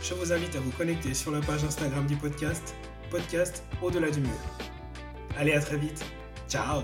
je 0.02 0.14
vous 0.14 0.32
invite 0.32 0.54
à 0.56 0.60
vous 0.60 0.70
connecter 0.72 1.14
sur 1.14 1.30
la 1.30 1.40
page 1.40 1.64
Instagram 1.64 2.06
du 2.06 2.16
podcast, 2.16 2.74
podcast 3.10 3.62
Au-delà 3.82 4.10
du 4.10 4.20
mur. 4.20 4.38
Allez, 5.36 5.52
à 5.52 5.60
très 5.60 5.76
vite. 5.76 6.04
Ciao 6.48 6.82